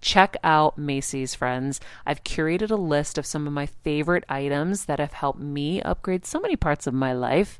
[0.00, 1.80] Check out Macy's, friends.
[2.06, 6.24] I've curated a list of some of my favorite items that have helped me upgrade
[6.24, 7.58] so many parts of my life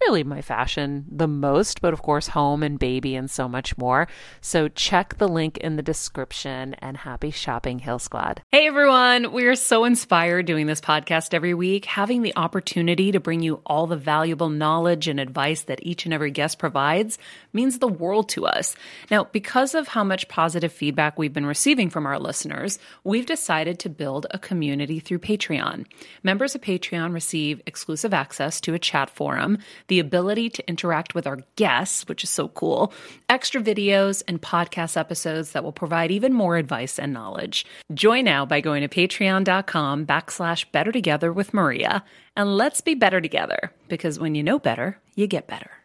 [0.00, 4.08] really my fashion the most, but of course, home and baby and so much more.
[4.40, 8.42] So check the link in the description and happy shopping, Hill Squad.
[8.50, 13.20] Hey everyone, we are so inspired doing this podcast every week, having the opportunity to
[13.20, 17.18] bring you all the valuable knowledge and advice that each and every guest provides
[17.52, 18.74] means the world to us.
[19.10, 23.78] Now, because of how much positive feedback we've been receiving from our listeners, we've decided
[23.80, 25.86] to build a community through Patreon.
[26.22, 29.58] Members of Patreon receive exclusive access to a chat forum
[29.90, 32.94] the ability to interact with our guests, which is so cool,
[33.28, 37.66] extra videos, and podcast episodes that will provide even more advice and knowledge.
[37.92, 42.04] Join now by going to patreon.com backslash better together with Maria,
[42.36, 45.79] and let's be better together because when you know better, you get better.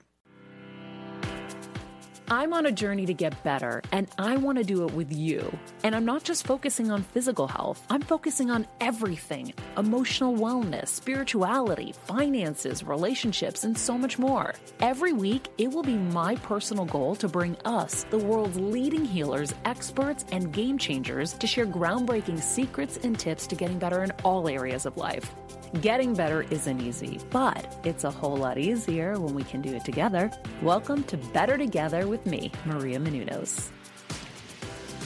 [2.27, 5.55] I'm on a journey to get better, and I want to do it with you.
[5.83, 11.93] And I'm not just focusing on physical health, I'm focusing on everything emotional wellness, spirituality,
[12.05, 14.55] finances, relationships, and so much more.
[14.79, 19.53] Every week, it will be my personal goal to bring us, the world's leading healers,
[19.65, 24.49] experts, and game changers, to share groundbreaking secrets and tips to getting better in all
[24.49, 25.35] areas of life.
[25.81, 29.83] Getting better isn't easy, but it's a whole lot easier when we can do it
[29.83, 30.31] together.
[30.61, 33.69] Welcome to Better Together with me, Maria Menounos.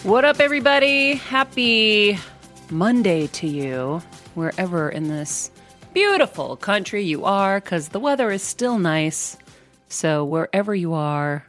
[0.03, 1.15] What up, everybody?
[1.15, 2.19] Happy
[2.69, 4.01] Monday to you,
[4.35, 5.49] wherever in this
[5.93, 9.37] beautiful country you are, because the weather is still nice.
[9.87, 11.45] So, wherever you are,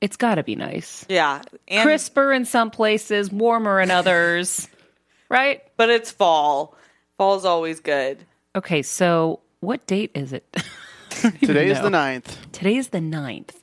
[0.00, 1.04] it's got to be nice.
[1.08, 1.42] Yeah.
[1.66, 4.68] And- Crisper in some places, warmer in others,
[5.28, 5.60] right?
[5.76, 6.76] But it's fall.
[7.18, 8.24] Fall's always good.
[8.56, 10.44] Okay, so what date is it?
[11.10, 12.36] Today is the 9th.
[12.50, 13.54] Today is the 9th.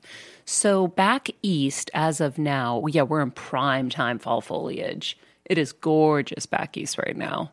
[0.45, 5.17] So back east, as of now, yeah, we're in prime time fall foliage.
[5.43, 7.51] It is gorgeous back east right now.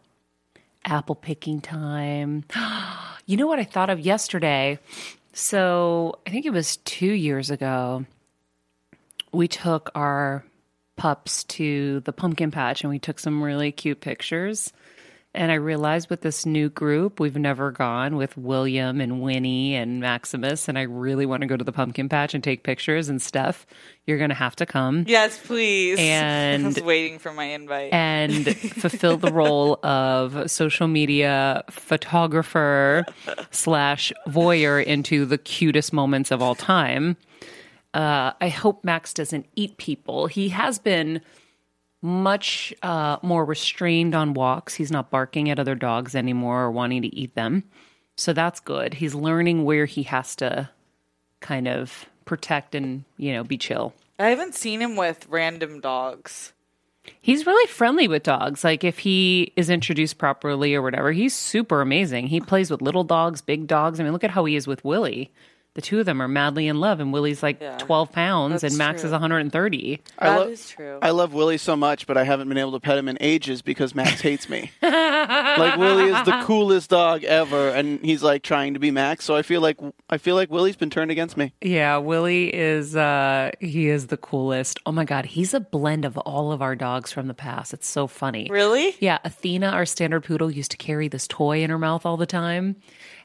[0.84, 2.44] Apple picking time.
[3.26, 4.78] you know what I thought of yesterday?
[5.32, 8.04] So I think it was two years ago.
[9.32, 10.44] We took our
[10.94, 14.72] pups to the pumpkin patch and we took some really cute pictures.
[15.34, 20.00] And I realized with this new group, we've never gone with William and Winnie and
[20.00, 20.68] Maximus.
[20.68, 23.66] And I really want to go to the pumpkin patch and take pictures and stuff.
[24.06, 25.04] You're going to have to come.
[25.08, 25.98] Yes, please.
[25.98, 27.92] And I was waiting for my invite.
[27.92, 33.04] And fulfill the role of social media photographer
[33.50, 37.16] slash voyeur into the cutest moments of all time.
[37.92, 40.26] Uh, I hope Max doesn't eat people.
[40.26, 41.20] He has been
[42.04, 44.74] much uh, more restrained on walks.
[44.74, 47.64] He's not barking at other dogs anymore or wanting to eat them.
[48.16, 48.92] So that's good.
[48.94, 50.68] He's learning where he has to
[51.40, 53.94] kind of protect and, you know, be chill.
[54.18, 56.52] I haven't seen him with random dogs.
[57.22, 58.64] He's really friendly with dogs.
[58.64, 62.26] Like if he is introduced properly or whatever, he's super amazing.
[62.26, 63.98] He plays with little dogs, big dogs.
[63.98, 65.32] I mean, look at how he is with Willie
[65.74, 68.78] the two of them are madly in love, and Willie's like yeah, 12 pounds and
[68.78, 69.08] Max true.
[69.08, 70.00] is 130.
[70.20, 70.98] That I lo- is true.
[71.02, 73.60] I love Willie so much, but I haven't been able to pet him in ages
[73.60, 74.70] because Max hates me.
[74.82, 79.24] like Willie is the coolest dog ever, and he's like trying to be Max.
[79.24, 79.78] So I feel like
[80.08, 81.52] I feel like Willie's been turned against me.
[81.60, 84.78] Yeah, Willie is uh he is the coolest.
[84.86, 87.74] Oh my god, he's a blend of all of our dogs from the past.
[87.74, 88.46] It's so funny.
[88.48, 88.94] Really?
[89.00, 92.26] Yeah, Athena, our standard poodle, used to carry this toy in her mouth all the
[92.26, 92.76] time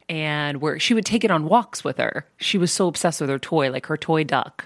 [0.10, 2.26] and where she would take it on walks with her.
[2.38, 4.66] She was so obsessed with her toy, like her toy duck,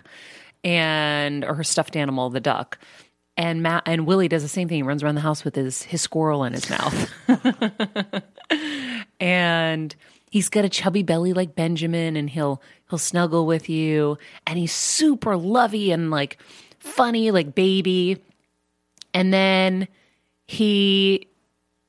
[0.64, 2.80] and or her stuffed animal, the duck.
[3.36, 4.78] And Matt and Willie does the same thing.
[4.78, 7.12] He runs around the house with his his squirrel in his mouth,
[9.20, 9.94] and
[10.30, 14.18] he's got a chubby belly like Benjamin, and he'll he'll snuggle with you,
[14.48, 16.38] and he's super lovey and like
[16.80, 18.24] funny like baby.
[19.16, 19.88] And then
[20.48, 21.28] he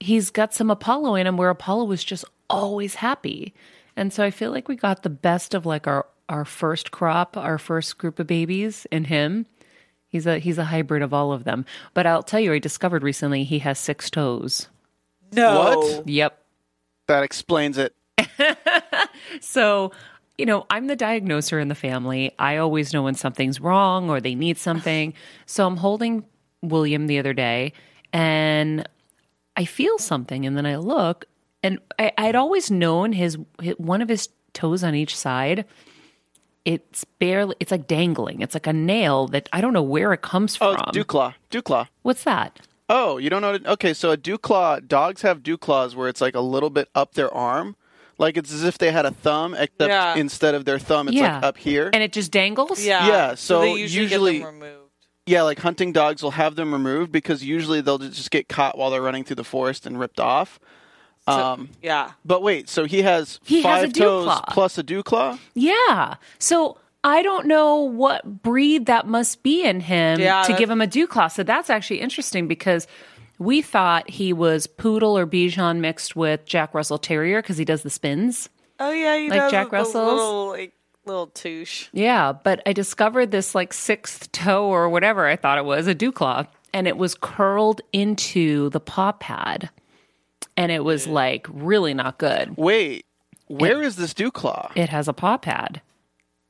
[0.01, 2.25] he's got some Apollo in him where Apollo was just
[2.55, 3.55] always happy.
[3.97, 7.37] And so I feel like we got the best of like our our first crop,
[7.37, 9.47] our first group of babies in him.
[10.09, 11.65] He's a he's a hybrid of all of them.
[11.93, 14.69] But I'll tell you, I discovered recently he has six toes.
[15.33, 15.79] No.
[15.79, 16.09] What?
[16.09, 16.41] Yep.
[17.09, 17.95] That explains it.
[19.41, 19.93] So,
[20.39, 22.33] you know, I'm the diagnoser in the family.
[22.39, 25.15] I always know when something's wrong or they need something.
[25.47, 26.25] So I'm holding
[26.63, 27.73] William the other day
[28.13, 28.89] and
[29.57, 31.27] I feel something and then I look
[31.65, 35.65] and I, I'd always known his, his one of his toes on each side.
[36.65, 38.41] It's barely, it's like dangling.
[38.41, 40.83] It's like a nail that I don't know where it comes Oh, from.
[40.89, 41.35] it's dew claw.
[41.51, 41.87] Dew claw.
[42.03, 42.61] What's that?
[42.89, 43.53] Oh, you don't know?
[43.53, 44.79] What, okay, so a dew claw.
[44.81, 47.77] Dogs have dew claws where it's like a little bit up their arm,
[48.17, 50.15] like it's as if they had a thumb, except Yeah.
[50.17, 51.35] instead of their thumb, it's Yeah.
[51.35, 51.91] like up here.
[51.93, 52.83] And it just dangles?
[52.83, 53.07] Yeah.
[53.09, 54.91] Yeah, so they usually, usually- get them removed.
[55.27, 58.89] yeah, like hunting dogs will have them removed because usually they'll just get caught while
[58.91, 60.59] they're running through the forest and ripped off.
[61.29, 62.11] So- Um, yeah.
[62.25, 64.45] but wait, so he has He has five a dew toes claw.
[64.51, 65.39] plus a dew claw?
[65.55, 66.15] Yeah.
[66.39, 70.71] So I don't know what breed that must be in him Yeah, to that's- give
[70.71, 71.29] him a dew claw.
[71.29, 72.87] So that's actually interesting because
[73.39, 77.83] we thought he was poodle or Bichon mixed with Jack Russell Terrier because he does
[77.83, 78.49] the spins.
[78.79, 79.95] Oh yeah, you Like know Jack Russell's?
[80.19, 80.73] little like
[81.07, 81.89] little touche.
[81.93, 85.95] Yeah, but I discovered this like sixth toe or whatever I thought it was, a
[85.95, 89.71] dew claw, and it was curled into the paw pad.
[90.57, 92.57] And it was like really not good.
[92.57, 93.07] Wait,
[93.49, 94.71] where is this dew claw?
[94.75, 95.81] It has a paw pad.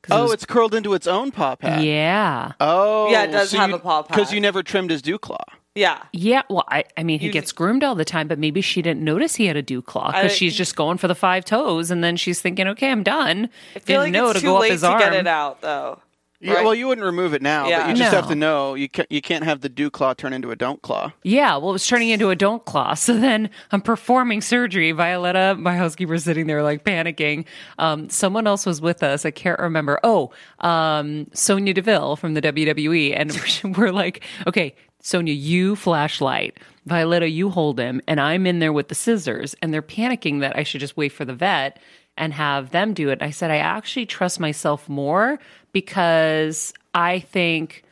[0.02, 1.82] 'Cause it Oh, was- it's curled into its own paw pad.
[1.82, 2.52] yeah.
[2.60, 5.42] Oh, Yeah, it does have a paw pad Because you never trimmed his dew claw.
[5.74, 6.02] Yeah.
[6.12, 8.82] Yeah, well, I, I mean, he You- gets groomed all the time, but maybe she
[8.82, 11.90] didn't notice he had a dew claw because she's just going for the five toes,
[11.90, 14.46] and then she's thinking, "Okay, I'm done." I feel Didn't like know it's to too
[14.48, 14.98] go up late his to arm.
[15.00, 15.98] get it out though.
[16.40, 16.64] Yeah, Right.
[16.64, 17.82] well, you wouldn't remove it now, Yeah.
[17.86, 20.32] but you just have to know you can't, you can't have the dew claw turn
[20.34, 21.12] into a don't claw.
[21.22, 22.94] Yeah, well, it was turning into a don't claw.
[23.04, 24.92] So then I'm performing surgery.
[24.92, 27.46] Violetta, my housekeeper, sitting there like panicking.
[27.78, 29.24] Um, someone else was with us.
[29.24, 30.00] I can't remember.
[30.02, 34.74] Oh, um, Sonya Deville from the WWE, and we're like, okay.
[35.00, 36.58] Sonya, you flashlight.
[36.86, 38.00] Violetta, you hold him.
[38.08, 39.54] And I'm in there with the scissors.
[39.60, 41.78] And they're panicking that I should just wait for the vet
[42.16, 43.20] and have them do it.
[43.20, 45.38] I said, I actually trust myself more
[45.74, 47.84] because I think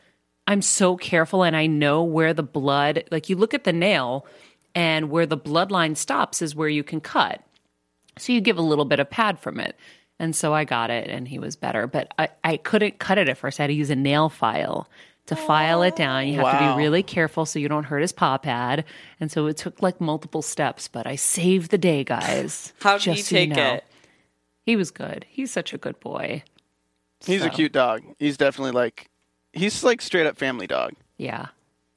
[0.47, 4.25] I'm so careful and I know where the blood, like you look at the nail
[4.73, 7.43] and where the bloodline stops is where you can cut.
[8.17, 9.75] So you give a little bit of pad from it.
[10.19, 11.85] And so I got it and he was better.
[11.85, 13.59] But I, I couldn't cut it at first.
[13.59, 14.87] I had to use a nail file
[15.25, 16.27] to file it down.
[16.27, 18.85] You have to be really careful so you don't hurt his paw pad.
[19.19, 22.73] And so it took like multiple steps, but I saved the day, guys.
[22.81, 23.73] How did he so you take know.
[23.75, 23.85] it?
[24.65, 25.25] He was good.
[25.29, 26.43] He's such a good boy.
[27.25, 28.01] He's a cute dog.
[28.19, 29.09] He's definitely like
[29.53, 30.93] he's like straight up family dog.
[31.17, 31.47] Yeah,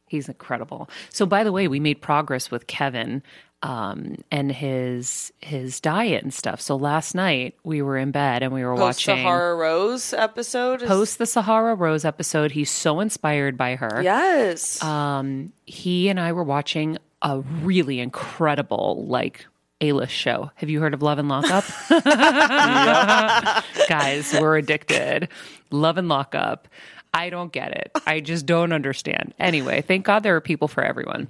[0.06, 0.88] he's incredible.
[1.11, 3.23] So, by the way, we made progress with Kevin
[3.62, 6.61] um, and his his diet and stuff.
[6.61, 10.82] So last night we were in bed and we were Post watching Sahara Rose episode.
[10.82, 12.52] is- post the Sahara Rose episode.
[12.52, 14.00] He's so inspired by her.
[14.02, 14.82] Yes.
[14.82, 19.46] Um, he and I were watching a really incredible like
[19.81, 20.50] A-list show.
[20.56, 21.64] Have you heard of Love and Lockup?
[23.88, 25.28] Guys, we're addicted.
[25.70, 26.69] Love and Lockup.
[27.12, 27.90] I don't get it.
[28.06, 29.34] I just don't understand.
[29.38, 31.28] Anyway, thank God there are people for everyone.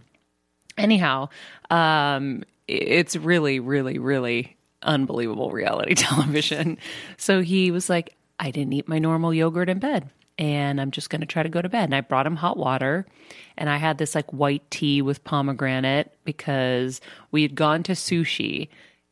[0.77, 1.29] Anyhow,
[1.71, 6.79] um, it's really, really, really unbelievable reality television.
[7.17, 11.11] So he was like, I didn't eat my normal yogurt in bed and I'm just
[11.11, 11.85] going to try to go to bed.
[11.85, 13.07] And I brought him hot water
[13.57, 17.01] and I had this like white tea with pomegranate because
[17.31, 18.69] we had gone to sushi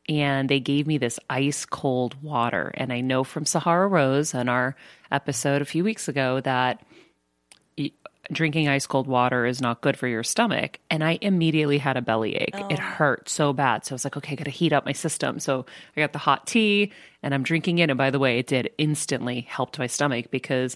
[0.07, 2.71] and they gave me this ice cold water.
[2.75, 4.75] And I know from Sahara Rose on our
[5.11, 6.81] episode a few weeks ago that
[8.31, 10.79] drinking ice cold water is not good for your stomach.
[10.89, 12.55] And I immediately had a belly ache.
[12.69, 12.83] It oh.
[12.83, 13.85] hurt so bad.
[13.85, 15.39] So I was like, okay, I got to heat up my system.
[15.39, 15.65] So
[15.95, 16.91] I got the hot tea
[17.21, 17.89] and I'm drinking it.
[17.89, 20.75] And by the way, it did instantly helped my stomach because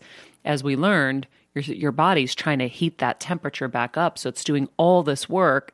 [0.49, 4.17] as we learned, your, your body's trying to heat that temperature back up.
[4.17, 5.73] So it's doing all this work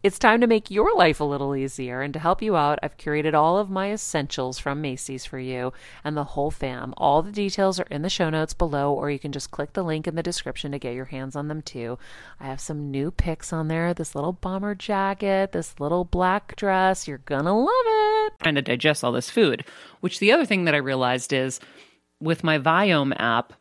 [0.00, 2.96] It's time to make your life a little easier, and to help you out, I've
[2.96, 5.72] curated all of my essentials from Macy's for you
[6.04, 6.94] and the whole fam.
[6.96, 9.82] All the details are in the show notes below, or you can just click the
[9.82, 11.98] link in the description to get your hands on them too.
[12.38, 17.08] I have some new picks on there this little bomber jacket, this little black dress.
[17.08, 18.34] You're gonna love it.
[18.40, 19.64] Trying to digest all this food,
[19.98, 21.58] which the other thing that I realized is
[22.20, 23.52] with my Viome app,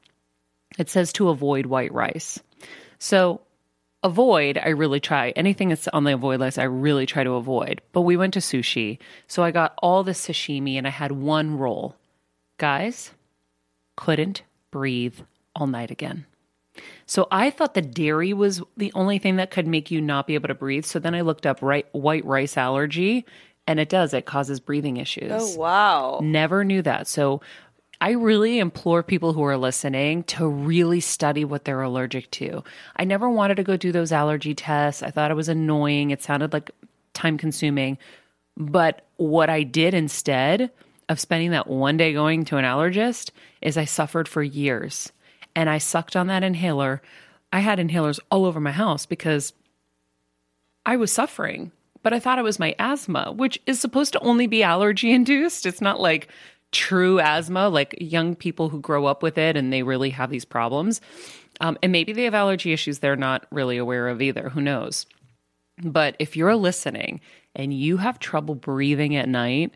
[0.77, 2.39] it says to avoid white rice.
[2.99, 3.41] So
[4.07, 5.29] avoid, I really try.
[5.31, 7.81] Anything that's on the avoid list, I really try to avoid.
[7.91, 8.97] But we went to sushi.
[9.27, 11.95] So I got all the sashimi and I had one roll.
[12.57, 13.11] Guys,
[13.95, 15.19] couldn't breathe
[15.55, 16.25] all night again.
[17.05, 20.35] So I thought the dairy was the only thing that could make you not be
[20.35, 20.85] able to breathe.
[20.85, 23.25] So then I looked up right, white rice allergy
[23.67, 24.13] and it does.
[24.13, 25.31] It causes breathing issues.
[25.33, 26.19] Oh wow.
[26.21, 27.07] Never knew that.
[27.07, 27.41] So
[27.99, 32.63] I really implore people who are listening to really study what they're allergic to.
[32.95, 35.01] I never wanted to go do those allergy tests.
[35.01, 36.11] I thought it was annoying.
[36.11, 36.71] It sounded like
[37.13, 37.97] time consuming.
[38.55, 40.71] But what I did instead
[41.09, 45.11] of spending that one day going to an allergist is I suffered for years
[45.55, 47.01] and I sucked on that inhaler.
[47.51, 49.53] I had inhalers all over my house because
[50.85, 51.71] I was suffering,
[52.03, 55.65] but I thought it was my asthma, which is supposed to only be allergy induced.
[55.65, 56.27] It's not like
[56.71, 60.45] true asthma, like young people who grow up with it and they really have these
[60.45, 61.01] problems.
[61.59, 64.49] Um, and maybe they have allergy issues they're not really aware of either.
[64.49, 65.05] Who knows?
[65.83, 67.21] But if you're listening
[67.55, 69.73] and you have trouble breathing at night,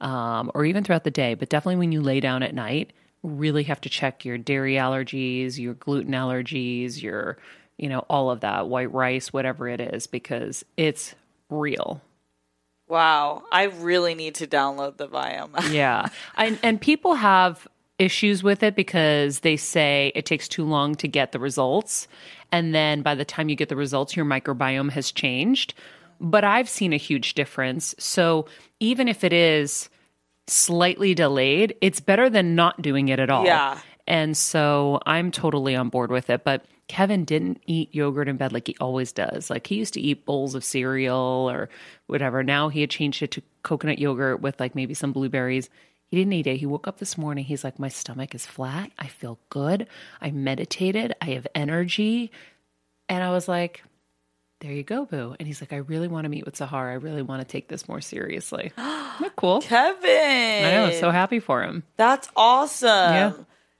[0.00, 3.62] um, or even throughout the day, but definitely when you lay down at night, really
[3.64, 7.38] have to check your dairy allergies, your gluten allergies, your,
[7.78, 11.14] you know, all of that, white rice, whatever it is, because it's
[11.48, 12.02] real.
[12.88, 13.42] Wow.
[13.50, 15.50] I really need to download the Viome.
[15.72, 16.08] Yeah.
[16.36, 17.66] and, and people have
[17.98, 22.08] issues with it because they say it takes too long to get the results.
[22.52, 25.74] And then by the time you get the results, your microbiome has changed.
[26.20, 27.94] But I've seen a huge difference.
[27.98, 28.46] So
[28.80, 29.88] even if it is
[30.46, 33.44] slightly delayed, it's better than not doing it at all.
[33.44, 33.78] Yeah.
[34.06, 36.44] And so I'm totally on board with it.
[36.44, 39.48] But Kevin didn't eat yogurt in bed like he always does.
[39.50, 41.68] Like he used to eat bowls of cereal or
[42.06, 42.42] whatever.
[42.42, 45.70] Now he had changed it to coconut yogurt with like maybe some blueberries.
[46.06, 46.58] He didn't eat it.
[46.58, 47.44] He woke up this morning.
[47.44, 48.90] He's like, My stomach is flat.
[48.98, 49.88] I feel good.
[50.20, 51.14] I meditated.
[51.20, 52.30] I have energy.
[53.08, 53.82] And I was like,
[54.60, 55.34] There you go, boo.
[55.38, 56.90] And he's like, I really want to meet with Sahar.
[56.90, 58.72] I really want to take this more seriously.
[58.78, 59.62] Isn't that cool?
[59.62, 60.64] Kevin.
[60.66, 60.90] I know.
[61.00, 61.82] So happy for him.
[61.96, 62.88] That's awesome.
[62.88, 63.32] Yeah.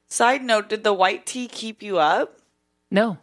[0.09, 2.39] Side note, did the white tea keep you up?
[2.95, 3.19] No.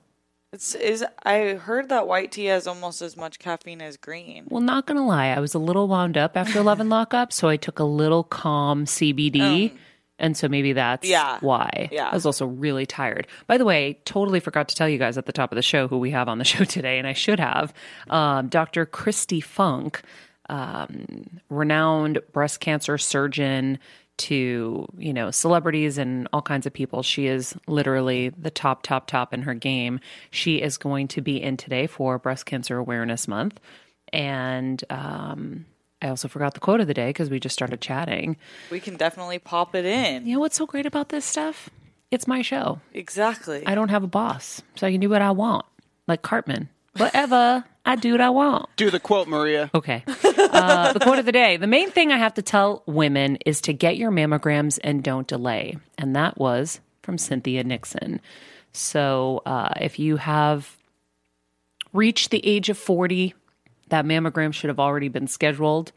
[0.53, 4.43] It's is I heard that white tea has almost as much caffeine as green.
[4.49, 7.47] Well, not gonna lie, I was a little wound up after Love and Lockup, so
[7.47, 9.71] I took a little calm CBD.
[10.19, 11.37] And so maybe that's Yeah.
[11.39, 11.89] why.
[11.91, 12.09] Yeah.
[12.09, 13.25] I was also really tired.
[13.47, 15.87] By the way, totally forgot to tell you guys at the top of the show
[15.87, 17.73] who we have on the show today, and I should have.
[18.09, 18.85] Um, Dr.
[18.85, 20.01] Kristi Funk,
[20.49, 23.79] um, renowned breast cancer surgeon
[24.21, 27.03] to, you know, celebrities and all kinds of people.
[27.03, 29.99] She is literally the top, top, top in her game.
[30.29, 33.59] She is going to be in today for Breast Cancer Awareness Month.
[34.13, 35.65] And um,
[36.01, 38.37] I also forgot the quote of the day because we just started chatting.
[38.69, 40.25] We can definitely pop it in.
[40.25, 41.69] You know what's so great about this stuff?
[42.09, 42.81] It's my show.
[42.93, 43.65] Exactly.
[43.65, 45.65] I don't have a boss, so I can do what I want.
[46.07, 46.69] Like Cartman.
[46.98, 47.63] Whatever.
[47.86, 48.69] I do what I want.
[48.75, 49.71] Do the quote, Maria.
[49.74, 50.03] Okay.
[50.51, 51.57] Uh, the quote of the day.
[51.57, 55.27] The main thing I have to tell women is to get your mammograms and don't
[55.27, 55.77] delay.
[55.98, 58.19] And that was from Cynthia Nixon.
[58.74, 60.77] So uh, if you have
[61.93, 63.33] reached the age of 40,
[63.89, 65.91] that mammogram should have already been scheduled.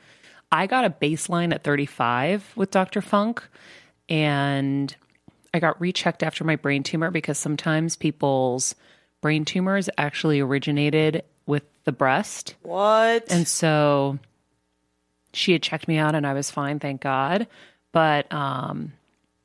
[0.50, 3.00] I got a baseline at 35 with Dr.
[3.00, 3.42] Funk,
[4.08, 4.94] and
[5.52, 8.74] I got rechecked after my brain tumor because sometimes people's
[9.24, 12.56] brain tumors actually originated with the breast.
[12.60, 13.24] what?
[13.32, 14.18] And so
[15.32, 17.46] she had checked me out and I was fine, thank God.
[17.90, 18.92] But um,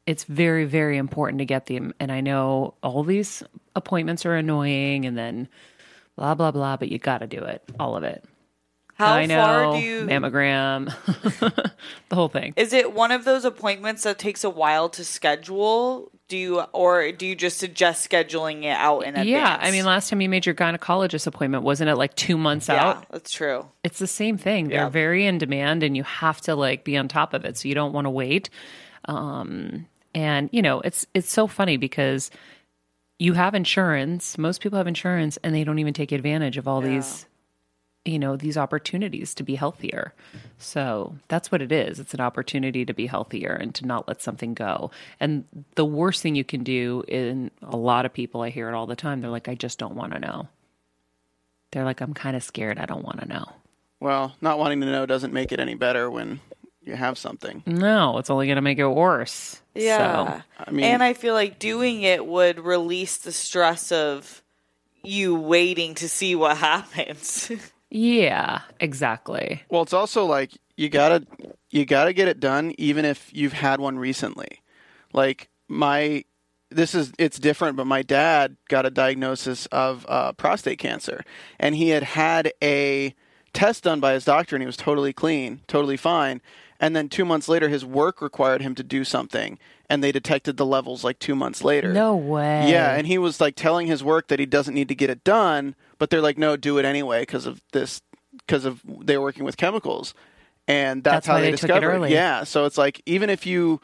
[0.05, 1.93] it's very, very important to get them.
[1.97, 3.41] And I know all these
[3.73, 5.47] appointments are annoying and then
[6.17, 8.21] blah, blah, blah, but you got to do it, all of it.
[8.95, 10.93] How I know, far do you mammogram,
[12.09, 12.53] the whole thing.
[12.57, 16.11] Is it one of those appointments that takes a while to schedule?
[16.29, 19.27] Do you or do you just suggest scheduling it out in advance?
[19.27, 22.69] Yeah, I mean, last time you made your gynecologist appointment, wasn't it like two months
[22.69, 22.75] out?
[22.75, 23.09] yeah, out?
[23.09, 23.65] that's true.
[23.83, 24.69] it's the same thing.
[24.69, 27.57] They're very in demand and you have to like be on top of it.
[27.57, 28.49] So you don't want to wait.
[29.05, 32.29] Um, and you know, it's it's so funny because
[33.17, 36.79] you have insurance, most people have insurance and they don't even take advantage of all
[36.79, 37.25] these
[38.09, 40.13] you know, these opportunities to be healthier.
[40.57, 41.99] So that's what it is.
[41.99, 44.91] It's an opportunity to be healthier and to not let something go.
[45.19, 48.73] And the worst thing you can do in a lot of people I hear it
[48.75, 50.47] all the time, they're like, I just don't want to know.
[51.71, 52.79] They're like, I'm kind of scared.
[52.79, 53.45] I don't want to know.
[53.99, 56.39] Well, not wanting to know doesn't make it any better when
[56.83, 57.61] you have something.
[57.65, 59.61] No, it's only going to make it worse.
[59.75, 60.39] Yeah.
[60.39, 64.41] So, I mean- and I feel like doing it would release the stress of
[65.03, 67.51] you waiting to see what happens.
[67.89, 69.63] Yeah, exactly.
[69.69, 71.25] Well, it's also like you gotta
[71.71, 74.61] you gotta get it done, even if you've had one recently.
[75.13, 76.23] Like my,
[76.69, 81.23] this is it's different, but my dad got a diagnosis of uh, prostate cancer,
[81.59, 83.15] and he had had a
[83.53, 86.41] test done by his doctor, and he was totally clean, totally fine.
[86.79, 90.55] And then two months later, his work required him to do something, and they detected
[90.55, 91.91] the levels like two months later.
[91.91, 92.71] No way.
[92.71, 95.25] Yeah, and he was like telling his work that he doesn't need to get it
[95.25, 98.01] done, but they're like, no, do it anyway because of this,
[98.39, 100.13] because of they're working with chemicals,
[100.67, 101.85] and that's, That's how they, they it discovered.
[101.85, 102.13] early.
[102.13, 103.79] Yeah, so it's like even if you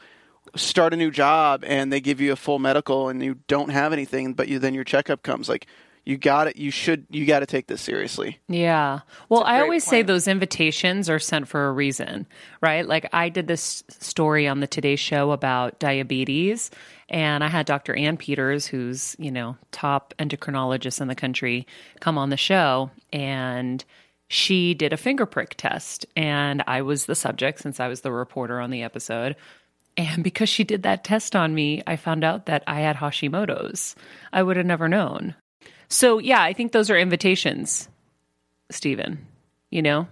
[0.55, 3.91] start a new job and they give you a full medical and you don't have
[3.93, 5.67] anything, but you then your checkup comes, like
[6.05, 8.39] you got it, you should, you got to take this seriously.
[8.47, 8.99] Yeah.
[9.27, 12.27] Well, I always say those invitations are sent for a reason,
[12.61, 12.87] right?
[12.87, 16.69] Like I did this story on the Today Show about diabetes,
[17.09, 17.95] and I had Dr.
[17.95, 21.65] Ann Peters, who's, you know, top endocrinologist in the country,
[21.99, 23.83] come on the show and
[24.27, 28.11] she did a finger prick test and I was the subject since I was the
[28.11, 29.35] reporter on the episode.
[29.97, 33.95] And because she did that test on me, I found out that I had Hashimoto's.
[34.33, 35.35] I would have never known.
[35.89, 37.89] So, yeah, I think those are invitations,
[38.69, 39.25] Stephen.
[39.69, 40.07] You know,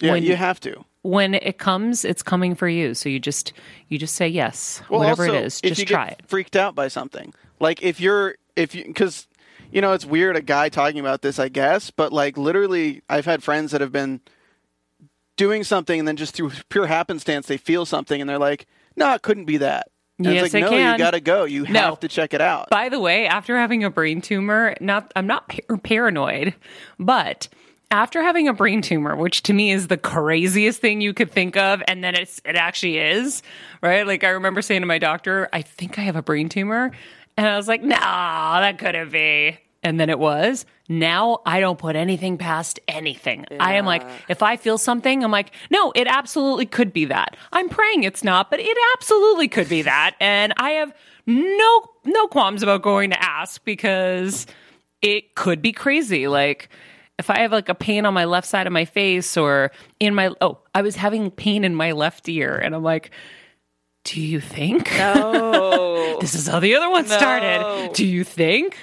[0.00, 0.84] Yeah, When- you have to.
[1.02, 2.94] when it comes, it's coming for you.
[2.94, 3.52] So you just
[3.88, 5.60] you just say yes, Well, whatever also, it is.
[5.60, 6.28] Just you try get it.
[6.28, 9.26] freaked out by something, like if you're if you because
[9.70, 13.24] you know it's weird a guy talking about this, I guess, but like literally, I've
[13.26, 14.20] had friends that have been
[15.36, 19.12] doing something and then just through pure happenstance they feel something and they're like, no,
[19.14, 19.88] it couldn't be that.
[20.26, 20.92] And Yes, it's like, it no, can.
[20.92, 21.44] you got to go.
[21.44, 21.80] You No.
[21.80, 22.70] have to check it out.
[22.70, 26.54] By the way, after having a brain tumor, not I'm not par- paranoid,
[26.98, 27.48] but
[27.90, 31.56] after having a brain tumor, which to me is the craziest thing you could think
[31.56, 33.42] of, and then it's it actually is,
[33.82, 34.06] right?
[34.06, 36.92] Like I remember saying to my doctor, I think I have a brain tumor.
[37.36, 39.58] And I was like, no, that couldn't be.
[39.82, 40.66] And then it was.
[40.98, 43.46] Now I don't put anything past anything.
[43.58, 47.36] I am like, if I feel something, I'm like, no, it absolutely could be that.
[47.52, 50.14] I'm praying it's not, but it absolutely could be that.
[50.20, 50.92] And I have
[51.26, 54.46] no no qualms about going to ask because
[55.00, 56.28] it could be crazy.
[56.28, 56.68] Like
[57.18, 60.14] if I have like a pain on my left side of my face or in
[60.14, 63.10] my oh, I was having pain in my left ear, and I'm like,
[64.04, 64.90] do you think?
[64.98, 67.16] Oh, This is how the other one No.
[67.16, 67.92] started.
[67.94, 68.76] Do you think?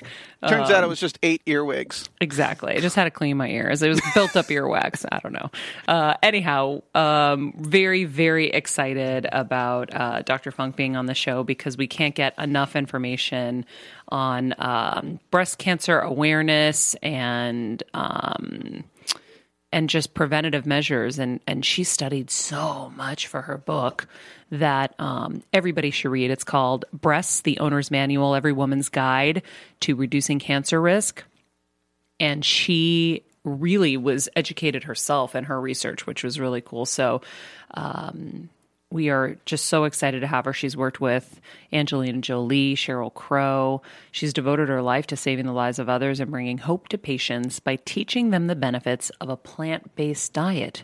[0.48, 2.10] Turns out it was just eight earwigs.
[2.22, 2.74] Exactly.
[2.74, 3.82] I just had to clean my ears.
[3.82, 5.06] It was built up earwax.
[5.12, 5.52] I don't know.
[5.88, 10.52] Uh, anyhow, um, very, very excited about uh, Dr.
[10.52, 13.66] Funk being on the show because we can't get enough information
[14.08, 17.84] on um, breast cancer awareness and.
[17.94, 18.86] Um,
[19.72, 24.08] and just preventative measures and and she studied so much for her book
[24.52, 29.42] that um, everybody should read it's called breasts the owner's manual every woman's guide
[29.80, 31.24] to reducing cancer risk
[32.20, 37.22] and she really was educated herself in her research which was really cool so
[37.76, 38.50] um,
[38.92, 40.54] we are just so excited to have her.
[40.54, 41.40] She's worked with
[41.72, 43.82] Angelina Jolie, Sheryl Crow.
[44.12, 47.60] She's devoted her life to saving the lives of others and bringing hope to patients
[47.60, 50.84] by teaching them the benefits of a plant based diet.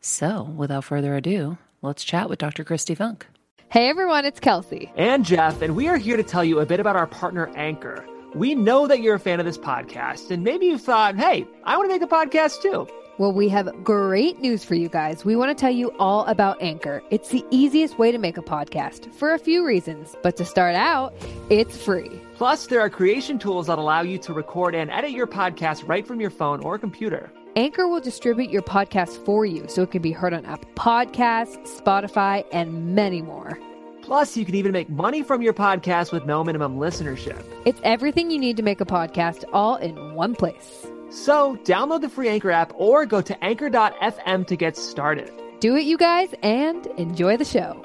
[0.00, 2.64] So, without further ado, let's chat with Dr.
[2.64, 3.26] Kristi Funk.
[3.68, 4.92] Hey everyone, it's Kelsey.
[4.96, 8.06] and Jeff, and we are here to tell you a bit about our partner Anchor.
[8.34, 11.76] We know that you're a fan of this podcast, and maybe you thought, hey, I
[11.76, 12.86] want to make a podcast too.
[13.18, 15.24] Well, we have great news for you guys.
[15.24, 17.02] We want to tell you all about Anchor.
[17.10, 20.74] It's the easiest way to make a podcast for a few reasons, but to start
[20.74, 21.14] out,
[21.48, 22.10] it's free.
[22.34, 26.06] Plus, there are creation tools that allow you to record and edit your podcast right
[26.06, 27.32] from your phone or computer.
[27.56, 31.66] Anchor will distribute your podcast for you so it can be heard on Apple Podcasts,
[31.80, 33.58] Spotify, and many more.
[34.02, 37.42] Plus, you can even make money from your podcast with no minimum listenership.
[37.64, 40.86] It's everything you need to make a podcast all in one place.
[41.08, 45.32] So, download the free Anchor app or go to anchor.fm to get started.
[45.58, 47.82] Do it, you guys, and enjoy the show.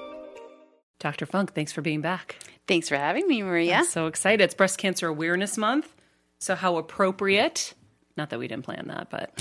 [0.99, 1.25] Dr.
[1.25, 2.35] Funk, thanks for being back.
[2.67, 3.77] Thanks for having me, Maria.
[3.77, 4.43] I'm so excited.
[4.43, 5.95] It's Breast Cancer Awareness Month.
[6.39, 7.73] So, how appropriate.
[8.17, 9.31] Not that we didn't plan that, but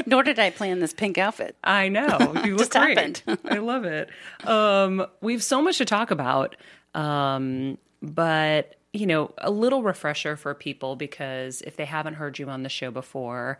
[0.06, 1.56] Nor did I plan this pink outfit.
[1.64, 2.34] I know.
[2.44, 3.22] You look Just great.
[3.44, 4.08] I love it.
[4.44, 6.56] Um, we have so much to talk about.
[6.94, 12.48] Um, but, you know, a little refresher for people because if they haven't heard you
[12.48, 13.58] on the show before,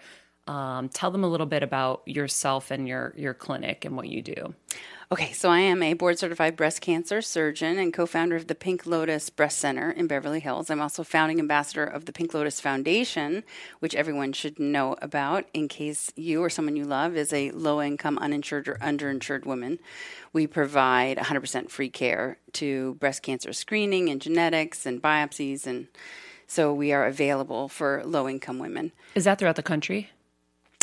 [0.50, 4.20] Um, tell them a little bit about yourself and your your clinic and what you
[4.20, 4.52] do.
[5.12, 8.56] Okay, so I am a board certified breast cancer surgeon and co founder of the
[8.56, 10.68] Pink Lotus Breast Center in Beverly Hills.
[10.68, 13.44] I'm also founding ambassador of the Pink Lotus Foundation,
[13.78, 17.80] which everyone should know about in case you or someone you love is a low
[17.80, 19.78] income, uninsured, or underinsured woman.
[20.32, 25.64] We provide 100% free care to breast cancer screening and genetics and biopsies.
[25.64, 25.86] And
[26.48, 28.90] so we are available for low income women.
[29.14, 30.10] Is that throughout the country?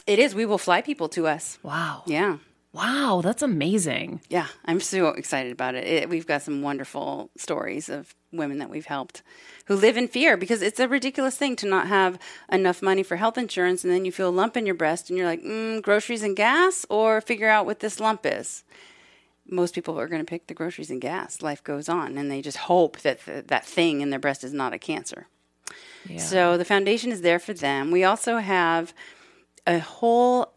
[0.08, 0.34] It is.
[0.34, 1.60] We will fly people to us.
[1.62, 2.04] Wow.
[2.06, 2.38] Yeah.
[2.74, 4.22] Wow, that's amazing.
[4.30, 5.88] Yeah, I'm so excited about it.
[5.88, 6.10] it.
[6.10, 9.24] We've got some wonderful stories of women that we've helped
[9.66, 12.20] who live in fear because it's a ridiculous thing to not have
[12.52, 15.18] enough money for health insurance and then you feel a lump in your breast and
[15.18, 18.64] you're like, mm, groceries and gas or figure out what this lump is.
[19.50, 21.42] Most people are going to pick the groceries and gas.
[21.42, 24.54] Life goes on and they just hope that th- that thing in their breast is
[24.54, 25.28] not a cancer.
[26.08, 26.20] Yeah.
[26.20, 27.92] So the foundation is there for them.
[27.92, 28.94] We also have
[29.68, 30.54] a whole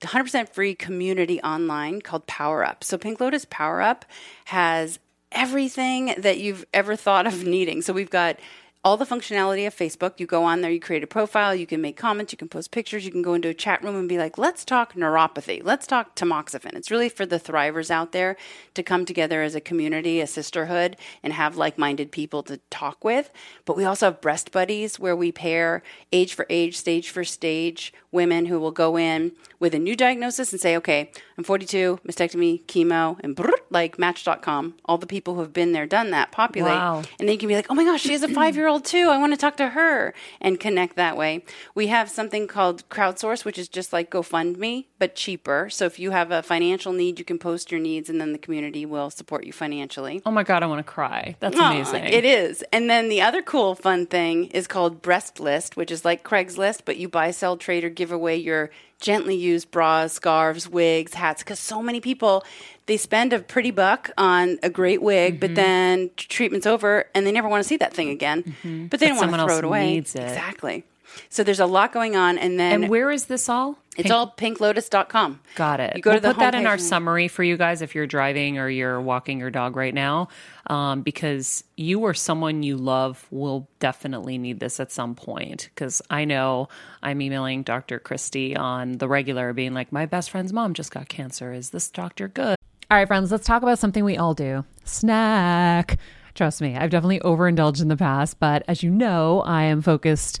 [0.00, 2.82] 100% free community online called Power Up.
[2.82, 4.04] So Pink Lotus Power Up
[4.46, 4.98] has
[5.30, 7.82] everything that you've ever thought of needing.
[7.82, 8.38] So we've got
[8.84, 10.20] all the functionality of Facebook.
[10.20, 12.70] You go on there, you create a profile, you can make comments, you can post
[12.70, 15.86] pictures, you can go into a chat room and be like, let's talk neuropathy, let's
[15.86, 16.74] talk tamoxifen.
[16.74, 18.36] It's really for the thrivers out there
[18.74, 23.02] to come together as a community, a sisterhood, and have like minded people to talk
[23.02, 23.30] with.
[23.64, 27.92] But we also have breast buddies where we pair age for age, stage for stage
[28.12, 32.64] women who will go in with a new diagnosis and say, okay, I'm 42, mastectomy,
[32.66, 34.74] chemo, and brrr, like match.com.
[34.84, 36.74] All the people who have been there, done that, populate.
[36.74, 36.98] Wow.
[37.18, 38.73] And then you can be like, oh my gosh, she has a five year old
[38.80, 39.08] too.
[39.08, 41.44] I want to talk to her and connect that way.
[41.74, 45.68] We have something called Crowdsource, which is just like GoFundMe, but cheaper.
[45.70, 48.38] So if you have a financial need, you can post your needs and then the
[48.38, 50.22] community will support you financially.
[50.26, 51.36] Oh my god, I want to cry.
[51.40, 52.04] That's amazing.
[52.04, 52.64] It is.
[52.72, 56.82] And then the other cool, fun thing is called Breast List, which is like Craigslist,
[56.84, 61.42] but you buy, sell, trade, or give away your gently used bras, scarves, wigs, hats,
[61.42, 62.44] because so many people
[62.86, 65.40] they spend a pretty buck on a great wig, Mm-hmm.
[65.40, 68.42] but then treatment's over and they never want to see that thing again.
[68.44, 68.86] But they Mm-hmm.
[68.88, 69.86] But don't want to throw else it away.
[69.94, 70.22] needs it.
[70.22, 70.84] Exactly.
[71.28, 73.78] So there's a lot going on, and then And where is this all?
[73.96, 75.38] it's all pinklotus.com.
[75.54, 75.94] Got it.
[75.94, 77.94] You go we'll to the put that in our and- summary for you guys if
[77.94, 80.28] you're driving or you're walking your dog right now,
[80.66, 85.70] um, because you or someone you love will definitely need this at some point.
[85.74, 86.68] Because I know
[87.02, 88.00] I'm emailing Dr.
[88.00, 91.52] Kristi on the regular, being like, "My best friend's mom just got cancer.
[91.52, 92.56] Is this doctor good?"
[92.90, 95.98] All right, friends, let's talk about something we all do snack.
[96.34, 100.40] Trust me, I've definitely overindulged in the past, but as you know, I am focused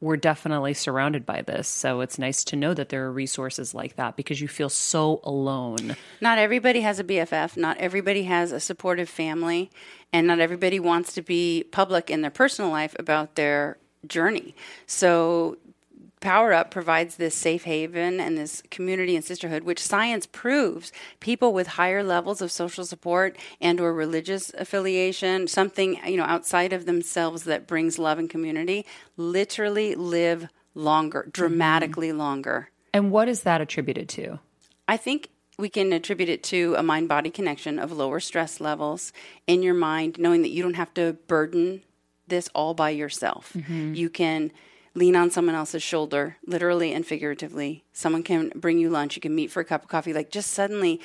[0.00, 1.68] we're definitely surrounded by this.
[1.68, 5.20] So it's nice to know that there are resources like that because you feel so
[5.24, 5.96] alone.
[6.20, 7.56] Not everybody has a BFF.
[7.56, 9.70] Not everybody has a supportive family.
[10.12, 14.54] And not everybody wants to be public in their personal life about their journey.
[14.86, 15.56] So,
[16.26, 21.52] Power Up provides this safe haven and this community and sisterhood, which science proves people
[21.52, 26.84] with higher levels of social support and or religious affiliation, something you know outside of
[26.84, 28.84] themselves that brings love and community,
[29.16, 31.30] literally live longer, mm-hmm.
[31.30, 32.70] dramatically longer.
[32.92, 34.40] And what is that attributed to?
[34.88, 35.28] I think
[35.60, 39.12] we can attribute it to a mind body connection of lower stress levels
[39.46, 41.82] in your mind, knowing that you don't have to burden
[42.26, 43.52] this all by yourself.
[43.54, 43.94] Mm-hmm.
[43.94, 44.50] You can
[44.96, 47.84] lean on someone else's shoulder, literally and figuratively.
[47.92, 49.14] Someone can bring you lunch.
[49.14, 50.12] You can meet for a cup of coffee.
[50.12, 51.00] Like just suddenly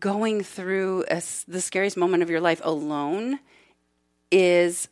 [0.00, 3.40] going through a the scariest moment of your life alone
[4.30, 4.88] is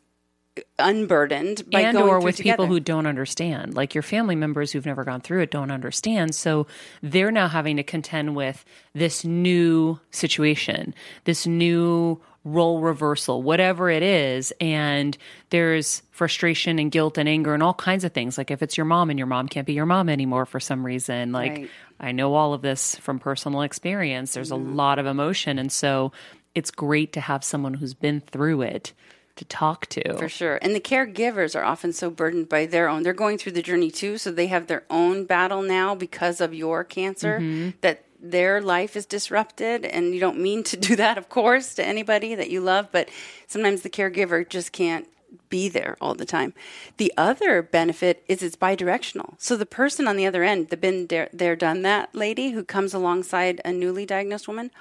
[0.77, 2.67] unburdened by and going or with people together.
[2.67, 6.67] who don't understand like your family members who've never gone through it don't understand so
[7.01, 14.03] they're now having to contend with this new situation this new role reversal, whatever it
[14.03, 14.51] is.
[14.59, 15.17] And
[15.49, 18.37] there's frustration and guilt and anger and all kinds of things.
[18.37, 20.85] Like if it's your mom and your mom can't be your mom anymore for some
[20.85, 21.31] reason.
[21.31, 21.69] Like Right.
[21.99, 24.33] I know all of this from personal experience.
[24.33, 24.75] There's a mm-hmm.
[24.75, 25.57] lot of emotion.
[25.57, 26.11] And so
[26.53, 28.93] it's great to have someone who's been through it
[29.35, 30.17] to talk to.
[30.17, 30.59] For sure.
[30.61, 33.03] And the caregivers are often so burdened by their own.
[33.03, 36.53] They're going through the journey too, so they have their own battle now because of
[36.53, 37.71] your cancer mm-hmm.
[37.81, 41.85] that their life is disrupted and you don't mean to do that of course to
[41.85, 43.09] anybody that you love, but
[43.47, 45.07] sometimes the caregiver just can't
[45.49, 46.53] be there all the time.
[46.97, 49.35] The other benefit is it's bidirectional.
[49.39, 52.63] So the person on the other end, the been there, there done that lady who
[52.63, 54.71] comes alongside a newly diagnosed woman,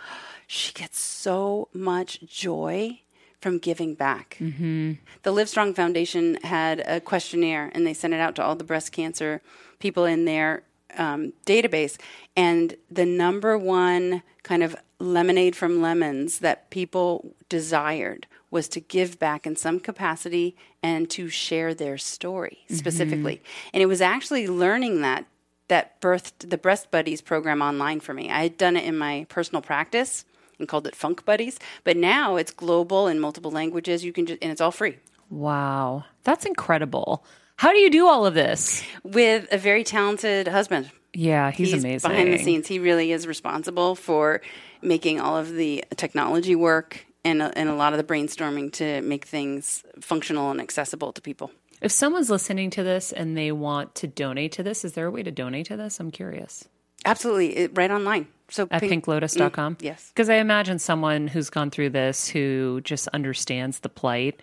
[0.46, 3.00] she gets so much joy
[3.40, 4.36] from giving back.
[4.40, 4.92] Mm-hmm.
[5.22, 8.92] The Livestrong Foundation had a questionnaire and they sent it out to all the breast
[8.92, 9.42] cancer
[9.78, 10.62] people in their
[10.96, 11.98] um, database.
[12.36, 19.18] And the number one kind of lemonade from lemons that people desired was to give
[19.18, 23.42] back in some capacity and to share their story specifically.
[23.72, 25.26] And it was actually learning that
[25.68, 28.30] that birthed the Breast Buddies program online for me.
[28.30, 30.26] I had done it in my personal practice
[30.58, 34.04] and called it Funk Buddies, but now it's global in multiple languages.
[34.04, 34.98] You can just and it's all free
[35.32, 36.04] Wow.
[36.24, 37.24] That's incredible.
[37.62, 38.82] How do you do all of this?
[39.04, 40.90] with a very talented husband.
[41.14, 42.10] Yeah, he's, amazing.
[42.10, 42.66] behind the scenes.
[42.66, 44.40] He really is responsible for
[44.82, 49.00] making all of the technology work and a, and a lot of the brainstorming to
[49.02, 51.52] make things functional and accessible to people.
[51.80, 55.10] If someone's listening to this and they want to donate to this, is there a
[55.12, 56.00] way to donate to this?
[56.00, 56.64] I'm curious.
[57.04, 58.26] Absolutely, it, right online.
[58.48, 59.76] So At pink- pinklotus.com?
[59.76, 60.08] Mm, yes.
[60.08, 64.40] Because I imagine someone who's gone through this who just understands the plight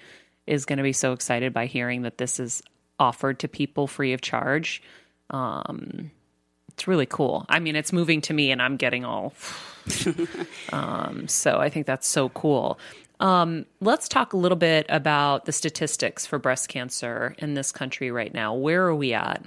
[0.47, 2.63] is going to be so excited by hearing that this is
[2.99, 4.81] offered to people free of charge.
[5.29, 6.11] Um,
[6.69, 7.45] it's really cool.
[7.49, 9.33] I mean, it's moving to me and I'm getting all.
[10.71, 12.79] um, so I think that's so cool.
[13.19, 18.11] Um, let's talk a little bit about the statistics for breast cancer in this country
[18.11, 18.53] right now.
[18.53, 19.43] Where are we at?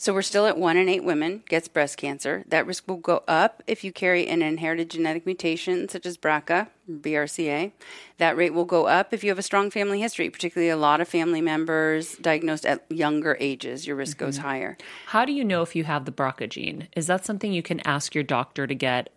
[0.00, 2.44] So we're still at one in eight women gets breast cancer.
[2.46, 6.68] That risk will go up if you carry an inherited genetic mutation such as BRCA,
[6.88, 7.72] BRCA.
[8.18, 11.00] That rate will go up if you have a strong family history, particularly a lot
[11.00, 13.88] of family members diagnosed at younger ages.
[13.88, 14.46] Your risk goes mm-hmm.
[14.46, 14.78] higher.
[15.06, 16.86] How do you know if you have the BRCA gene?
[16.94, 19.10] Is that something you can ask your doctor to get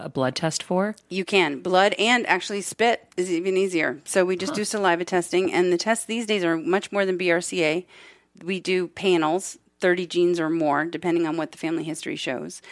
[0.00, 0.96] a blood test for?
[1.08, 1.60] You can.
[1.60, 4.00] Blood and actually spit is even easier.
[4.04, 7.16] So we just do saliva testing, and the tests these days are much more than
[7.16, 7.86] BRCA.
[8.42, 12.62] We do panels, 30 genes or more, depending on what the family history shows.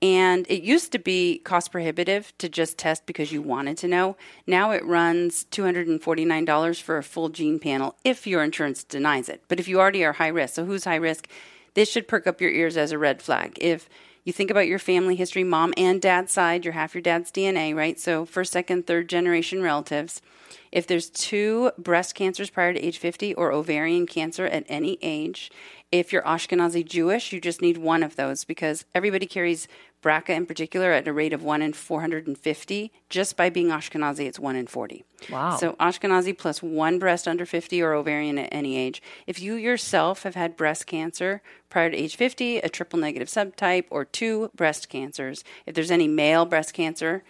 [0.00, 4.16] And it used to be cost prohibitive to just test because you wanted to know.
[4.46, 9.42] Now it runs $249 for a full gene panel if your insurance denies it.
[9.48, 11.26] But if you already are high risk, so who's high risk?
[11.74, 13.58] This should perk up your ears as a red flag.
[13.60, 13.88] If
[14.22, 17.74] you think about your family history, mom and dad's side, you're half your dad's DNA,
[17.74, 17.98] right?
[17.98, 20.22] So first, second, third generation relatives.
[20.70, 25.50] If there's two breast cancers prior to age 50 or ovarian cancer at any age,
[25.92, 29.66] if you're Ashkenazi Jewish, you just need one of those because everybody carries
[30.02, 32.92] BRCA in particular at a rate of 1 in 450.
[33.08, 35.04] Just by being Ashkenazi, it's 1 in 40.
[35.30, 35.56] Wow.
[35.56, 39.02] So Ashkenazi plus one breast under 50 or ovarian at any age.
[39.26, 43.86] If you yourself have had breast cancer prior to age 50, a triple negative subtype,
[43.90, 47.24] or two breast cancers, if there's any male breast cancer,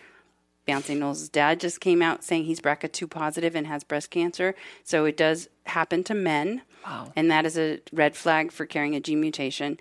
[0.70, 4.54] Beyonce Knowles' dad just came out saying he's BRCA2 positive and has breast cancer.
[4.84, 6.62] So it does happen to men.
[6.84, 7.12] Wow.
[7.16, 9.78] And that is a red flag for carrying a gene mutation.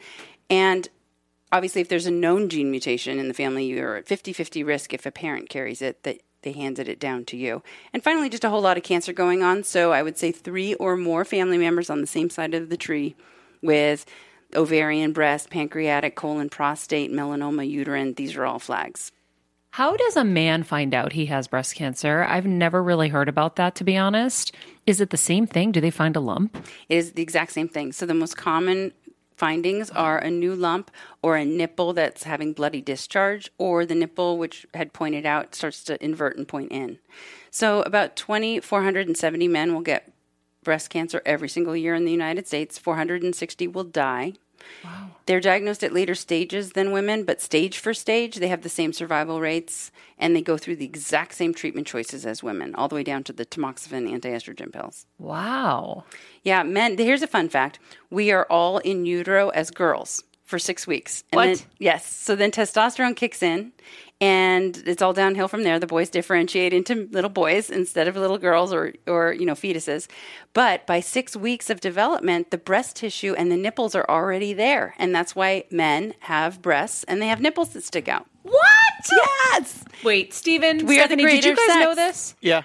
[0.49, 0.87] And
[1.51, 4.93] obviously, if there's a known gene mutation in the family, you're at 50 50 risk
[4.93, 7.61] if a parent carries it that they handed it down to you.
[7.93, 9.63] And finally, just a whole lot of cancer going on.
[9.63, 12.77] So I would say three or more family members on the same side of the
[12.77, 13.15] tree
[13.61, 14.05] with
[14.55, 18.13] ovarian, breast, pancreatic, colon, prostate, melanoma, uterine.
[18.13, 19.11] These are all flags.
[19.71, 22.25] How does a man find out he has breast cancer?
[22.27, 24.53] I've never really heard about that, to be honest.
[24.87, 25.71] Is it the same thing?
[25.71, 26.57] Do they find a lump?
[26.89, 27.91] It is the exact same thing.
[27.91, 28.93] So the most common
[29.37, 34.37] findings are a new lump or a nipple that's having bloody discharge or the nipple
[34.37, 36.99] which had pointed out starts to invert and point in.
[37.51, 40.11] So about 2470 men will get
[40.63, 42.77] breast cancer every single year in the United States.
[42.77, 44.33] 460 will die.
[45.25, 48.93] They're diagnosed at later stages than women, but stage for stage, they have the same
[48.93, 52.95] survival rates and they go through the exact same treatment choices as women, all the
[52.95, 55.05] way down to the tamoxifen anti-estrogen pills.
[55.17, 56.05] Wow.
[56.43, 56.97] Yeah, men.
[56.97, 61.23] Here's a fun fact: we are all in utero as girls for six weeks.
[61.31, 61.45] And What?
[61.45, 62.11] Then, yes.
[62.11, 63.71] So then testosterone kicks in,
[64.19, 65.77] and it's all downhill from there.
[65.79, 70.07] The boys differentiate into little boys instead of little girls or or you know fetuses.
[70.53, 74.95] But by six weeks of development, the breast tissue and the nipples are already there,
[74.97, 78.25] and that's why men have breasts and they have nipples that stick out.
[78.41, 78.55] What?
[79.11, 79.85] Yes.
[80.03, 82.35] Wait, Stephen, We are the Stephanie, did you greater guys know this?
[82.41, 82.63] Yeah.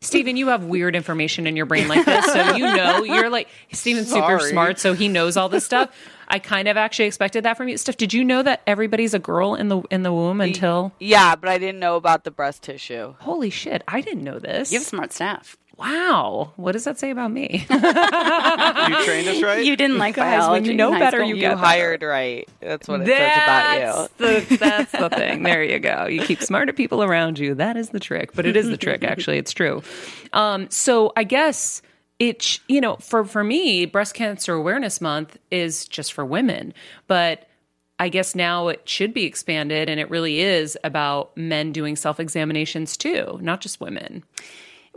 [0.00, 2.24] Steven, you have weird information in your brain like this.
[2.24, 4.78] So you know, you're like, Steven's super smart.
[4.78, 5.90] So he knows all this stuff.
[6.28, 7.76] I kind of actually expected that from you.
[7.78, 11.34] Steph, did you know that everybody's a girl in the in the womb until Yeah,
[11.36, 13.14] but I didn't know about the breast tissue.
[13.20, 13.82] holy shit?
[13.88, 14.70] I didn't know this.
[14.72, 15.56] You have smart staff.
[15.78, 16.52] wow.
[16.56, 17.66] What does that say about me?
[17.70, 19.64] You trained us right.
[19.64, 20.70] You didn't like Guys, when biology.
[20.70, 21.28] you know better, school?
[21.28, 22.48] you You get hired right.
[22.60, 24.08] That's what it says about you.
[24.18, 25.42] That's the, that's the thing.
[25.42, 26.06] There you go.
[26.06, 27.54] You keep smarter people around you.
[27.54, 28.34] That is the trick.
[28.34, 29.38] But it is the trick, actually.
[29.38, 29.82] It's true.
[30.32, 31.82] Um, so I guess
[32.18, 36.74] it, you know, for, for me, Breast Cancer Awareness Month is just for women.
[37.06, 37.48] But
[37.98, 42.18] I guess now it should be expanded and it really is about men doing self
[42.20, 44.24] examinations too, not just women.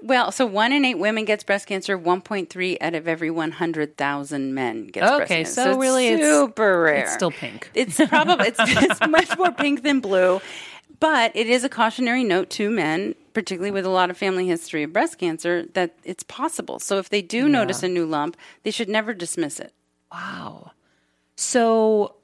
[0.03, 1.95] Well, so one in eight women gets breast cancer.
[1.95, 5.53] One point three out of every one hundred thousand men gets breast Okay, cancer.
[5.61, 7.03] so it's really it's- super rare.
[7.03, 7.69] It's still pink.
[7.75, 10.41] It's probably it's, it's much more pink than blue,
[11.01, 14.83] but it is a cautionary note to men, particularly with a lot of family history
[14.83, 16.79] of breast cancer, that it's possible.
[16.79, 19.73] So if they do notice a new lump, they should never dismiss it.
[20.11, 20.71] Wow.
[21.35, 22.15] So,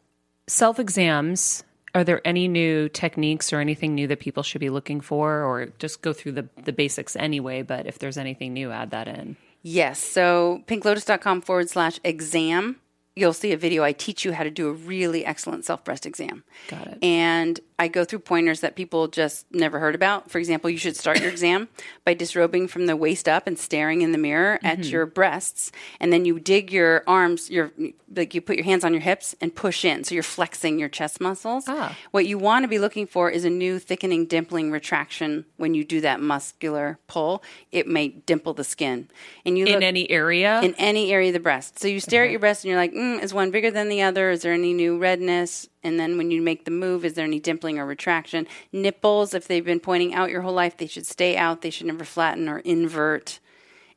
[0.46, 1.63] self exams,
[1.96, 5.68] are there any new techniques or anything new that people should be looking for, or
[5.80, 7.63] just go through the, the basics anyway?
[7.63, 9.38] But if there's anything new, add that in.
[9.63, 10.00] Yes.
[10.00, 12.76] So pinklotus.com forward slash exam.
[13.16, 13.84] You'll see a video.
[13.84, 16.44] I teach you how to do a really excellent self breast exam.
[16.68, 17.04] Got it.
[17.04, 20.32] And I go through pointers that people just never heard about.
[20.32, 21.68] For example, you should start your exam
[22.06, 24.90] by disrobing from the waist up and staring in the mirror at Mm-hmm.
[24.92, 25.72] your breasts.
[26.00, 27.72] And then you dig your arms, your
[28.16, 30.04] like you put your hands on your hips and push in.
[30.06, 31.66] So you're flexing your chest muscles.
[31.68, 31.96] Ah.
[32.12, 35.84] What you want to be looking for is a new thickening, dimpling retraction when you
[35.84, 37.44] do that muscular pull.
[37.72, 39.10] It may dimple the skin.
[39.46, 40.62] And you In look, any area?
[40.63, 41.80] in any area of the breast.
[41.80, 44.02] So you stare at your breast and you're like, mm, is one bigger than the
[44.02, 44.32] other?
[44.32, 45.68] Is there any new redness?
[45.88, 48.45] And then when you make the move, is there any dimpling or retraction?
[48.73, 51.62] Nipples, if they've been pointing out your whole life, they should stay out.
[51.62, 53.39] They should never flatten or invert.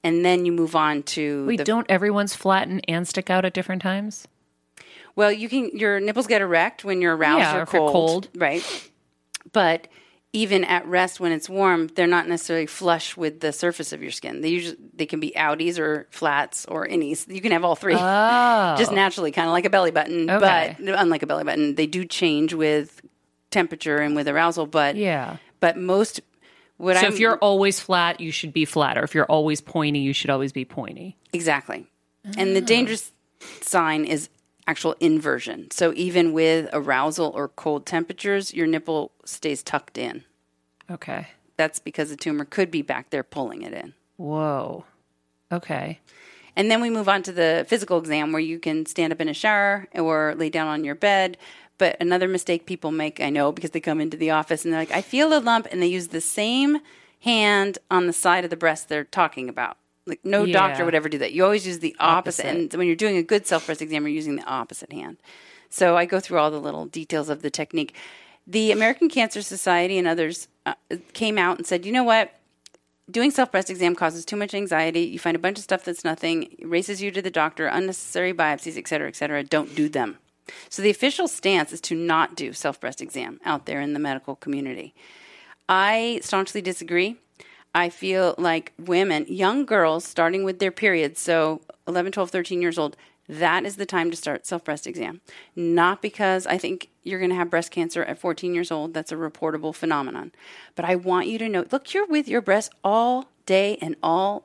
[0.04, 3.52] And then you move on to Wait, the, don't everyone's flatten and stick out at
[3.52, 4.26] different times?
[5.16, 8.28] well, you can your nipples get erect when you're aroused Yeah, or you're cold, cold.
[8.36, 8.90] right?
[9.52, 9.88] But
[10.32, 14.12] even at rest when it's warm, they're not necessarily flush with the surface of your
[14.12, 14.40] skin.
[14.42, 17.26] They usually they can be outies or flats or innies.
[17.32, 17.96] You can have all three.
[17.96, 18.74] Oh.
[18.78, 20.76] just naturally, kind of like a belly button, Okay.
[20.78, 23.00] but unlike a belly button, they do change with
[23.50, 24.66] temperature and with arousal.
[24.66, 25.38] But Yeah.
[25.58, 26.20] but most
[26.76, 28.96] what So I'm, if you're always flat, you should be flat.
[28.96, 31.16] Or if you're always pointy, you should always be pointy.
[31.32, 31.86] exactly,
[32.38, 32.64] and the oh.
[32.64, 33.10] dangerous
[33.62, 34.28] sign is
[34.66, 35.70] actual inversion.
[35.70, 40.24] So even with arousal or cold temperatures, your nipple stays tucked in.
[40.90, 41.28] Okay.
[41.56, 43.94] That's because the tumor could be back there pulling it in.
[44.16, 44.84] Whoa.
[45.52, 46.00] Okay.
[46.56, 49.28] And then we move on to the physical exam where you can stand up in
[49.28, 51.36] a shower or lay down on your bed.
[51.78, 54.80] But another mistake people make, I know, because they come into the office and they're
[54.80, 56.78] like, I feel a lump, and they use the same
[57.20, 59.78] hand on the side of the breast they're talking about.
[60.10, 60.52] Like, no Yeah.
[60.52, 61.32] doctor would ever do that.
[61.32, 62.44] You always use the opposite.
[62.46, 62.72] Opposite.
[62.72, 65.16] And when you're doing a good self breast exam, you're using the opposite hand.
[65.70, 67.94] So I go through all the little details of the technique.
[68.46, 70.74] The American Cancer Society and others uh,
[71.12, 72.32] came out and said, you know what?
[73.10, 75.00] doing self breast exam causes too much anxiety.
[75.00, 78.76] You find a bunch of stuff that's nothing, races you to the doctor, unnecessary biopsies,
[78.78, 79.42] et cetera, et cetera.
[79.42, 80.18] Don't do them.
[80.68, 83.98] So the official stance is to not do self breast exam out there in the
[83.98, 84.94] medical community.
[85.68, 87.16] I staunchly disagree.
[87.74, 92.78] I feel like women, young girls starting with their periods, so 11, 12, 13 years
[92.78, 92.96] old,
[93.28, 95.20] that is the time to start self breast exam.
[95.54, 98.92] Not because I think you're going to have breast cancer at 14 years old.
[98.92, 100.32] That's a reportable phenomenon.
[100.74, 104.44] But I want you to know look, you're with your breast all day and all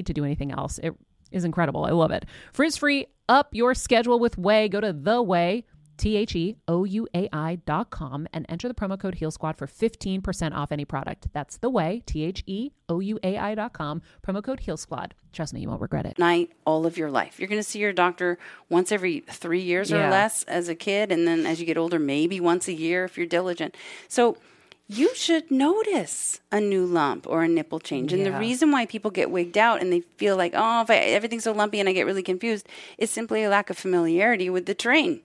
[0.07, 0.79] to do anything else.
[0.79, 0.93] It
[1.31, 1.85] is incredible.
[1.85, 2.25] I love it.
[2.53, 4.69] Frizz free, up your schedule with OUAI.
[4.69, 5.63] Go to the OUAI.
[5.97, 9.29] T H E O U A I dot com and enter the promo code Heal
[9.29, 11.27] Squad for 15% off any product.
[11.31, 14.77] That's the OUAI, T H E O U A I dot com, promo code Heal
[14.77, 15.13] Squad.
[15.31, 16.17] Trust me, you won't regret it.
[16.17, 17.39] night all of your life.
[17.39, 20.09] You're going to see your doctor once every three years or Yeah.
[20.09, 23.15] less as a kid, and then as you get older, maybe once a year if
[23.15, 23.77] you're diligent.
[24.07, 24.37] So
[24.91, 28.11] you should notice a new lump or a nipple change.
[28.11, 30.95] And the reason why people get wigged out and they feel like, oh, if I,
[30.95, 32.67] everything's so lumpy and I get really confused
[32.97, 35.21] is simply a lack of familiarity with the terrain.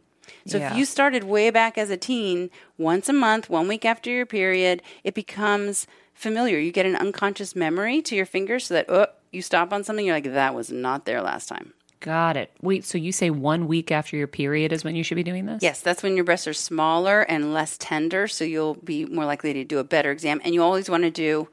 [0.46, 0.70] So Yeah.
[0.70, 4.26] if you started way back as a teen, once a month, one week after your
[4.26, 6.58] period, it becomes familiar.
[6.58, 10.06] You get an unconscious memory to your fingers so that, oh, you stop on something,
[10.06, 11.72] you're like, that was not there last time.
[12.00, 12.50] Got it.
[12.60, 15.46] Wait, so you say one week after your period is when you should be doing
[15.46, 15.62] this?
[15.62, 19.52] Yes, that's when your breasts are smaller and less tender, so you'll be more likely
[19.54, 20.40] to do a better exam.
[20.44, 21.48] And you always want to do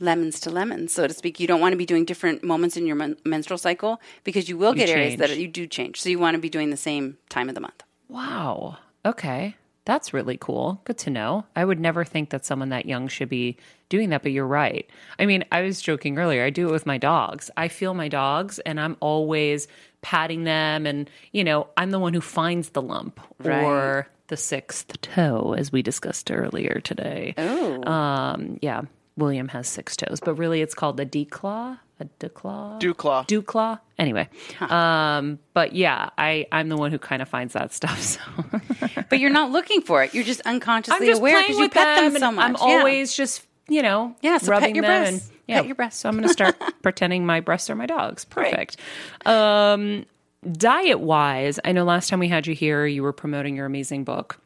[0.00, 1.38] lemons to lemons, so to speak.
[1.38, 4.58] You don't want to be doing different moments in your men- menstrual cycle because you
[4.58, 5.40] will You get areas that change.
[5.40, 6.00] you do change.
[6.00, 7.82] So you want to be doing the same time of the month.
[8.08, 8.78] Wow.
[9.06, 9.54] Okay.
[9.84, 10.80] That's really cool.
[10.84, 11.44] Good to know.
[11.54, 13.58] I would never think that someone that young should be
[13.90, 14.88] doing that, but you're right.
[15.18, 16.44] I mean, I was joking earlier.
[16.44, 17.50] I do it with my dogs.
[17.56, 19.68] I feel my dogs and I'm always
[20.00, 25.00] patting them and, you know, I'm the one who finds the lump or the sixth
[25.02, 27.34] toe as we discussed earlier today.
[27.36, 27.84] Oh.
[27.84, 28.82] Um, yeah.
[29.16, 32.80] William has six toes, but really it's called a declaw, a declaw.
[32.80, 33.26] Dewclaw.
[33.28, 33.78] Dewclaw.
[33.98, 34.28] Anyway,
[34.60, 37.98] um, but yeah, I I'm the one who kind of finds that stuff.
[38.94, 40.14] So But you're not looking for it.
[40.14, 42.44] You're just I'm unconsciously just aware because you pet them, them, so much.
[42.44, 42.76] I'm Yeah.
[42.78, 45.28] always just you know Yeah, so pet rubbing your them breasts.
[45.28, 45.56] and yeah.
[45.58, 46.00] Pet your breasts.
[46.00, 48.24] So I'm going to start pretending my breasts are my dogs.
[48.24, 48.78] Perfect.
[49.26, 50.06] Um,
[50.50, 54.04] diet wise, I know last time we had you here, you were promoting your amazing
[54.04, 54.40] book,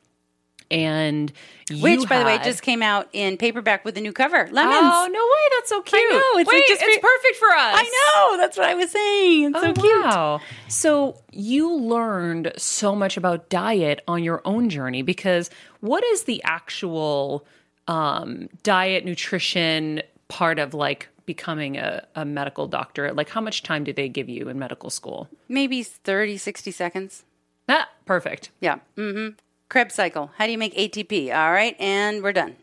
[0.71, 1.33] and
[1.71, 4.49] you Which, by the way, just came out in paperback with a new cover.
[4.51, 4.79] Lemons.
[4.81, 5.57] Oh no way!
[5.57, 6.01] That's so cute.
[6.01, 7.75] I know, it's Wait, like just it's re- perfect for us.
[7.77, 8.37] I know.
[8.37, 9.45] That's what I was saying.
[9.55, 10.05] It's so oh, cute.
[10.05, 10.41] Wow.
[10.69, 15.51] So you learned so much about diet on your own journey because
[15.81, 17.47] what is the actual
[17.87, 23.13] um, diet, nutrition part of like becoming a, a medical doctor?
[23.13, 25.29] Like, how much time do they give you in medical school?
[25.49, 27.25] Maybe 30, 60 seconds.
[27.69, 28.51] Ah, perfect.
[28.61, 28.79] Yeah.
[28.97, 29.37] Mm-hmm.
[29.69, 30.31] Krebs cycle.
[30.37, 31.35] How do you make ATP?
[31.35, 32.57] All right, and we're done.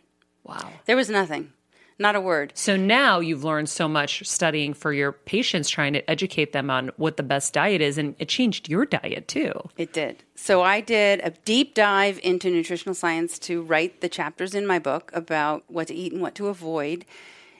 [0.43, 0.71] Wow.
[0.85, 1.51] There was nothing.
[1.97, 2.51] Not a word.
[2.55, 6.91] So now you've learned so much studying for your patients, trying to educate them on
[6.97, 9.53] what the best diet is, and it changed your diet too.
[9.77, 10.23] It did.
[10.35, 14.77] So I did a deep dive into nutritional science to write the chapters in my
[14.77, 17.05] book about what to eat and what to avoid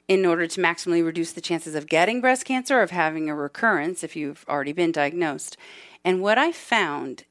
[0.08, 3.36] in order to maximally reduce the chances of getting breast cancer or of having a
[3.36, 5.56] recurrence if you've already been diagnosed.
[6.04, 7.24] And what I found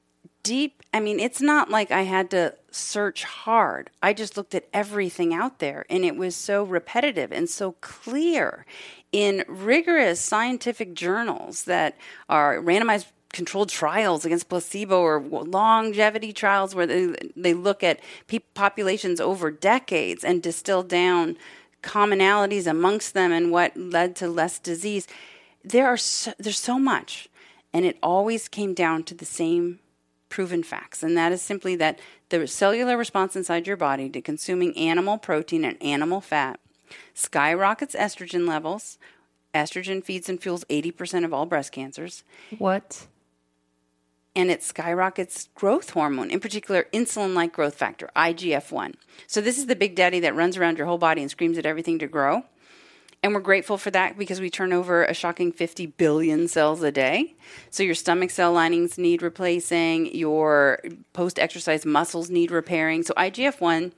[0.44, 3.90] deep, I mean, it's not like I had to search hard.
[4.00, 8.64] I just looked at everything out there and it was so repetitive and so clear
[9.10, 11.96] in rigorous scientific journals that
[12.28, 18.38] are randomized controlled trials against placebo or longevity trials where they, they look at pe-
[18.38, 21.36] populations over decades and distill down
[21.82, 25.08] commonalities amongst them and what led to less disease.
[25.64, 27.28] There are so, there's so much,
[27.72, 29.80] and it always came down to the same
[30.34, 34.76] proven facts, and that is simply that the cellular response inside your body to consuming
[34.76, 36.58] animal protein and animal fat
[37.14, 38.98] skyrockets estrogen levels.
[39.54, 42.24] Estrogen feeds and fuels 80% of all breast cancers
[42.58, 43.06] What?
[44.34, 48.94] and it skyrockets growth hormone, in particular insulin like growth factor, IGF 1.
[49.28, 51.64] So, this is the big daddy that runs around your whole body and screams at
[51.66, 52.42] everything to grow.
[53.24, 56.92] And we're grateful for that because we turn over a shocking 50 billion cells a
[56.92, 57.34] day.
[57.70, 60.80] So, your stomach cell linings need replacing, your
[61.14, 63.02] post exercise muscles need repairing.
[63.02, 63.94] So, IGF 1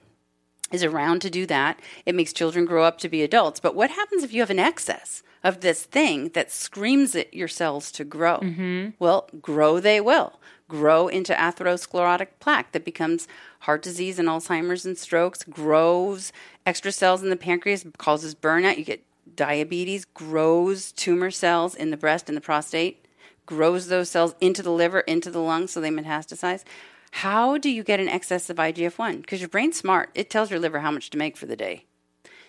[0.70, 1.81] is around to do that.
[2.07, 3.59] It makes children grow up to be adults.
[3.59, 7.49] But what happens if you have an excess of this thing that screams at your
[7.49, 8.39] cells to grow?
[8.39, 8.91] Mm-hmm.
[9.01, 10.39] Well, grow they will.
[10.68, 13.27] Grow into atherosclerotic plaque that becomes
[13.61, 16.33] heart disease and Alzheimer's and strokes, grows
[16.64, 18.79] extra cells in the pancreas, causes burnout.
[18.79, 19.03] You get
[19.35, 23.07] diabetes, grows tumor cells in the breast and the prostate,
[23.45, 26.64] grows those cells into the liver, into the lungs, so they metastasize.
[27.12, 29.20] How do you get an excess of IGF 1?
[29.20, 30.11] Because your brain's smart.
[30.14, 31.85] It tells your liver how much to make for the day.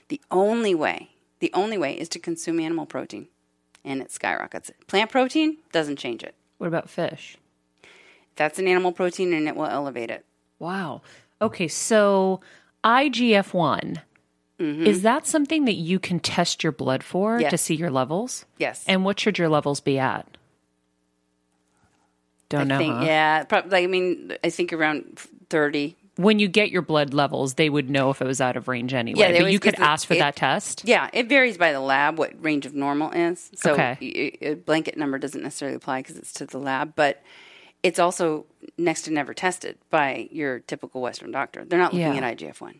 [0.09, 3.27] The only way, the only way is to consume animal protein,
[3.83, 4.87] and it skyrockets it.
[4.87, 6.35] Plant protein doesn't change it.
[6.57, 7.37] What about fish?
[8.35, 10.25] That's an animal protein, and it will elevate it.
[10.59, 11.01] Wow.
[11.41, 12.41] Okay, so
[12.83, 13.53] IGF
[14.57, 17.41] one is that something that you can test your blood for Mm-hmm.
[17.41, 17.51] Yes.
[17.51, 18.45] to see your levels?
[18.57, 18.83] Yes.
[18.87, 20.25] And what should your levels be at?
[22.49, 22.77] Don't I know.
[22.77, 23.03] think, huh?
[23.05, 23.83] yeah, probably.
[23.83, 25.95] I mean, I think around 30.
[26.15, 28.93] When you get your blood levels, they would know if it was out of range
[28.93, 29.19] anyway.
[29.33, 30.83] Yeah, but you could ask for it- that test.
[30.85, 33.51] Yeah, it varies by the lab what range of normal is.
[33.55, 33.97] So Okay.
[34.41, 37.21] a blanket number doesn't necessarily apply because it's to the lab, but
[37.83, 38.45] it's also
[38.77, 41.63] next to never tested by your typical Western doctor.
[41.65, 42.17] They're not looking Yeah.
[42.17, 42.79] at IGF 1.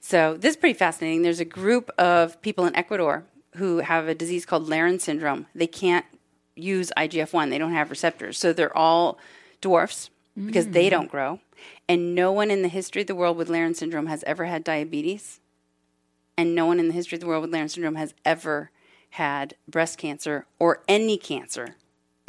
[0.00, 1.22] So this is pretty fascinating.
[1.22, 3.24] There's a group of people in Ecuador
[3.56, 5.46] who have a disease called Laron syndrome.
[5.54, 6.06] They can't
[6.54, 8.38] use IGF 1, they don't have receptors.
[8.38, 9.18] So they're all
[9.60, 10.72] dwarfs because Mm.
[10.72, 11.40] they don't grow.
[11.88, 14.64] And no one in the history of the world with Laron syndrome has ever had
[14.64, 15.40] diabetes
[16.36, 18.70] and no one in the history of the world with Laron syndrome has ever
[19.10, 21.76] had breast cancer or any cancer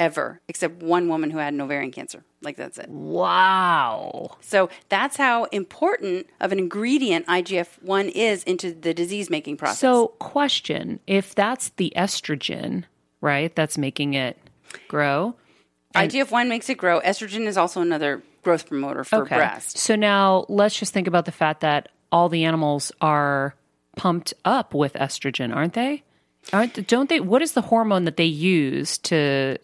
[0.00, 2.24] ever, except one woman who had an ovarian cancer.
[2.42, 2.88] Like that's it.
[2.88, 4.38] Wow.
[4.40, 9.78] So that's how important of an ingredient IGF 1 is into the disease making process.
[9.78, 12.84] So, question if that's the estrogen,
[13.20, 14.38] right, that's making it
[14.88, 15.36] grow.
[15.94, 17.00] IGF 1 makes it grow.
[17.00, 19.76] Estrogen is also another growth promoter for breast.
[19.76, 23.54] So, now let's just think about the fact that all the animals are
[23.96, 26.02] pumped up with estrogen, aren't they?
[26.54, 27.20] Aren't don't they?
[27.20, 29.58] What is the hormone that they use to?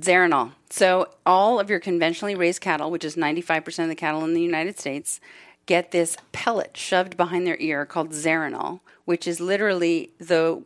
[0.00, 0.52] Zeranol.
[0.70, 4.42] So all of your conventionally raised cattle, which is 95% of the cattle in the
[4.42, 5.20] United States,
[5.66, 10.62] get this pellet shoved behind their ear called Zeranol, which is literally the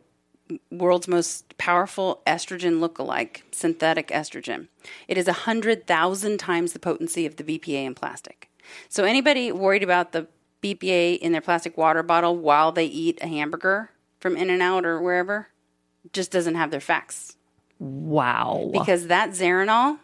[0.71, 4.67] world's most powerful estrogen lookalike, synthetic estrogen.
[5.07, 8.49] It is 100,000 times the potency of the BPA in plastic.
[8.89, 10.27] So anybody worried about the
[10.61, 15.49] BPA in their plastic water bottle while they eat a hamburger from In-N-Out or wherever
[16.11, 17.35] just doesn't have their facts
[17.79, 18.69] Wow.
[18.71, 19.99] because that Zeranol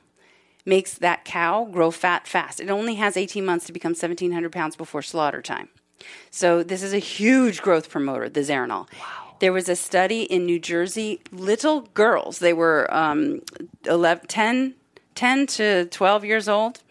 [0.65, 2.59] makes that cow grow fat fast.
[2.59, 5.69] It only has 18 months to become 1,700 pounds before slaughter time.
[6.31, 8.87] So this is a huge growth promoter, the Zeranol.
[8.99, 9.35] Wow.
[9.39, 13.41] There was a study in New Jersey, little girls, they were um,
[13.85, 14.75] 11, 10,
[15.15, 16.81] 10 to 12 years old.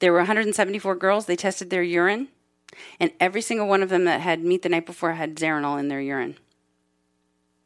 [0.00, 1.26] There were 174 girls.
[1.26, 2.28] They tested their urine,
[2.98, 5.88] and every single one of them that had meat the night before had Zeranol in
[5.88, 6.36] their urine.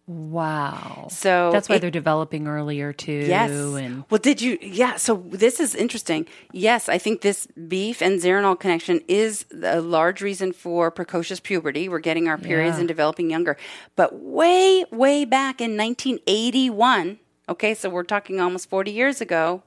[0.07, 1.09] Wow.
[1.11, 3.13] So that's why it- they're developing earlier too.
[3.27, 3.51] Yes.
[3.51, 4.59] And well, did you?
[4.61, 4.97] Yeah.
[4.97, 6.27] So this is interesting.
[6.53, 11.89] Yes, I think this beef and Zeranol connection is a large reason for precocious puberty.
[11.89, 12.81] We're getting our periods Yeah.
[12.81, 13.57] and developing younger.
[13.97, 19.63] But way, way back in 1981, okay, so we're talking almost 40 years ago,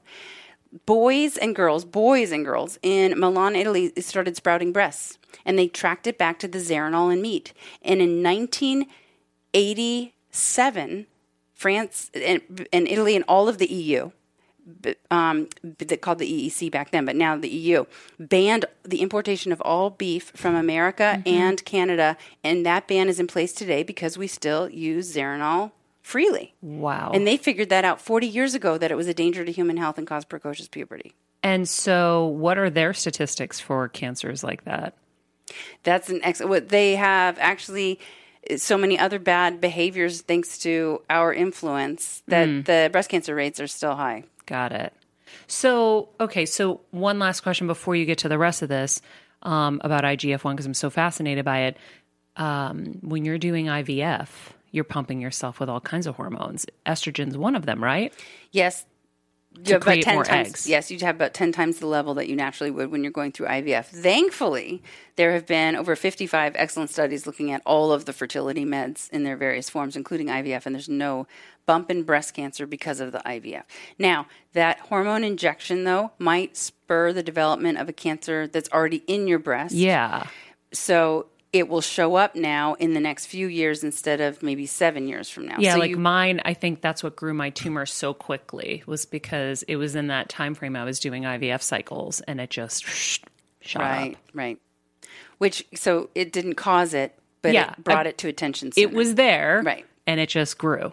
[0.86, 6.06] boys and girls, boys and girls in Milan, Italy, started sprouting breasts, and they tracked
[6.06, 7.52] it back to the Zeranol in meat.
[7.82, 8.22] And in
[10.38, 11.06] 1987,
[11.54, 14.10] France and, and Italy and all of the EU,
[15.10, 15.48] um,
[16.00, 17.84] called the EEC back then, but now the EU,
[18.18, 23.26] banned the importation of all beef from America and Canada, and that ban is in
[23.26, 25.72] place today because we still use Zeranol
[26.02, 26.54] freely.
[26.62, 27.10] wow.
[27.12, 29.76] And they figured that out 40 years ago that it was a danger to human
[29.76, 31.14] health and caused precocious puberty.
[31.42, 34.94] and so, what are their statistics for cancers like that?
[35.82, 36.50] That's an excellent.
[36.50, 37.98] What they have actually
[38.56, 43.66] so many other bad behaviors thanks to our influence that the breast cancer rates are
[43.66, 44.24] still high.
[44.46, 44.92] Got it.
[45.46, 49.00] So, okay, so one last question before you get to the rest of this
[49.42, 51.76] um, about IGF 1, because I'm so fascinated by it.
[52.36, 54.28] Um, when you're doing IVF,
[54.70, 56.66] you're pumping yourself with all kinds of hormones.
[56.86, 58.12] Estrogen's one of them, right?
[58.52, 58.84] Yes.
[59.64, 60.66] To have about create 10 more times, eggs.
[60.66, 63.32] Yes, you'd have about 10 times the level that you naturally would when you're going
[63.32, 63.86] through IVF.
[63.86, 64.82] Thankfully,
[65.16, 69.24] there have been over 55 excellent studies looking at all of the fertility meds in
[69.24, 71.26] their various forms, including IVF, and there's no
[71.66, 73.64] bump in breast cancer because of the IVF.
[73.98, 79.26] Now, that hormone injection, though, might spur the development of a cancer that's already in
[79.26, 79.74] your breast.
[79.74, 80.26] Yeah.
[80.72, 85.08] So it will show up now in the next few years instead of maybe seven
[85.08, 85.56] years from now.
[85.58, 89.06] Yeah, so like you, mine, I think that's what grew my tumor so quickly was
[89.06, 92.84] because it was in that time frame I was doing IVF cycles and it just
[93.60, 94.20] shot right, up.
[94.34, 94.58] right.
[95.38, 98.70] Which so it didn't cause it, but Yeah, it brought I- it to attention.
[98.76, 99.62] It was there.
[99.64, 99.86] Right.
[100.06, 100.92] And it just grew.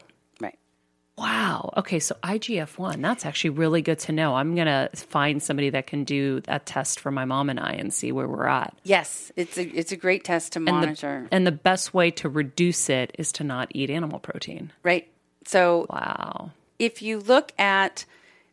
[1.18, 1.72] Wow.
[1.78, 2.00] Okay.
[2.00, 4.36] So IGF 1, that's actually really good to know.
[4.36, 7.72] I'm going to find somebody that can do that test for my mom and I
[7.72, 8.76] and see where we're at.
[8.84, 11.28] Yes, it's a it's a great test to And the, monitor.
[11.32, 14.72] and the best way to reduce it is to not eat animal protein.
[14.84, 15.08] right.
[15.48, 16.52] So Wow.
[16.80, 18.06] if you look at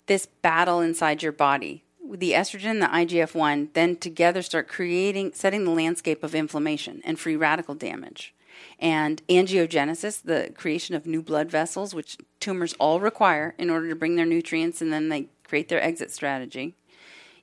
[0.06, 5.32] this battle inside your body, the estrogen, and the IGF 1, then together start creating,
[5.34, 8.34] setting the landscape of inflammation and free radical damage.
[8.78, 13.96] And angiogenesis, the creation of new blood vessels, which tumors all require in order to
[13.96, 16.74] bring their nutrients and then they create their exit strategy.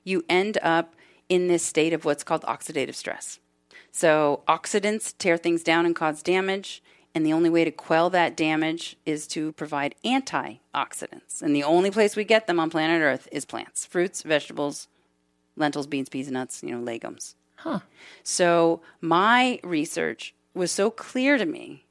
[0.04, 0.94] You end up
[1.28, 3.38] in this state of what's called oxidative stress.
[3.92, 6.82] So, oxidants tear things down and cause damage.
[7.14, 11.42] And the only way to quell that damage is to provide antioxidants.
[11.42, 14.86] And the only place we get them on planet Earth is plants fruits, vegetables,
[15.56, 17.34] lentils, beans, peas, and nuts, you know, legumes.
[17.56, 17.80] Huh.
[18.22, 21.86] So, my research was so clear to me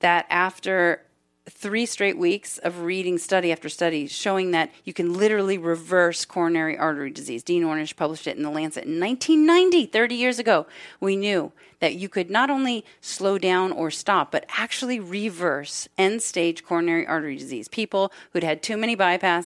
[0.00, 1.02] that after
[1.50, 6.76] three straight weeks of reading study after study showing that you can literally reverse coronary
[6.76, 7.42] artery disease.
[7.42, 10.66] Dean Ornish published it in The Lancet in 1990, 30 years ago.
[11.00, 16.22] We knew that you could not only slow down or stop, but actually reverse end
[16.22, 17.68] stage coronary artery disease.
[17.68, 19.46] People who'd had too many bypass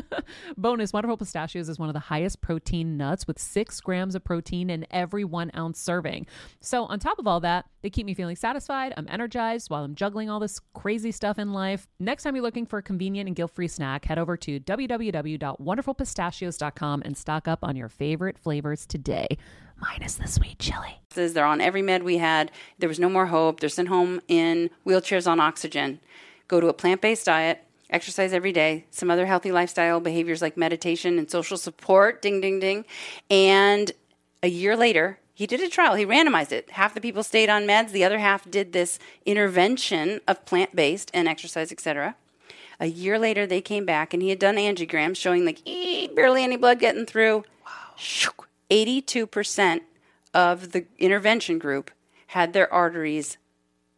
[0.56, 4.70] Bonus Wonderful Pistachios is one of the highest protein nuts with six grams of protein
[4.70, 6.26] in every one ounce serving.
[6.60, 8.94] So, on top of all that, they keep me feeling satisfied.
[8.96, 11.86] I'm energized while I'm juggling all this crazy stuff in life.
[11.98, 17.02] Next time you're looking for a convenient and guilt free snack, head over to www.wonderfulpistachios.com
[17.04, 19.26] and stock up on your favorite flavors today,
[19.76, 21.00] minus the sweet chili.
[21.14, 22.50] They're on every med we had.
[22.78, 23.60] There was no more hope.
[23.60, 26.00] They're sent home in wheelchairs on oxygen.
[26.48, 30.56] Go to a plant based diet exercise every day, some other healthy lifestyle behaviors like
[30.56, 32.84] meditation and social support, ding, ding, ding.
[33.30, 33.92] And
[34.42, 35.94] a year later, he did a trial.
[35.94, 36.70] He randomized it.
[36.70, 41.10] Half the people stayed on meds, the other half did this intervention of plant based
[41.14, 42.16] and exercise, etc.
[42.80, 45.64] A year later, they came back and he had done angiograms showing like
[46.14, 47.44] barely any blood getting through.
[47.64, 48.32] Wow.
[48.70, 49.80] 82%
[50.34, 51.90] of the intervention group
[52.28, 53.36] had their arteries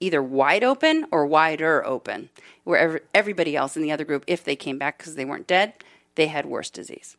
[0.05, 2.29] either wide open or wider open,
[2.65, 5.73] where everybody else in the other group, if they came back because they weren't dead,
[6.15, 7.17] they had worse disease.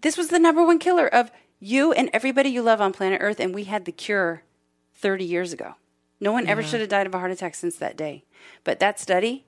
[0.00, 3.40] This was the number one killer of you and everybody you love on planet Earth,
[3.40, 4.42] and we had the cure
[4.96, 5.74] 30 years ago.
[6.20, 6.52] No one yeah.
[6.52, 8.24] ever should have died of a heart attack since that day.
[8.64, 9.44] But that study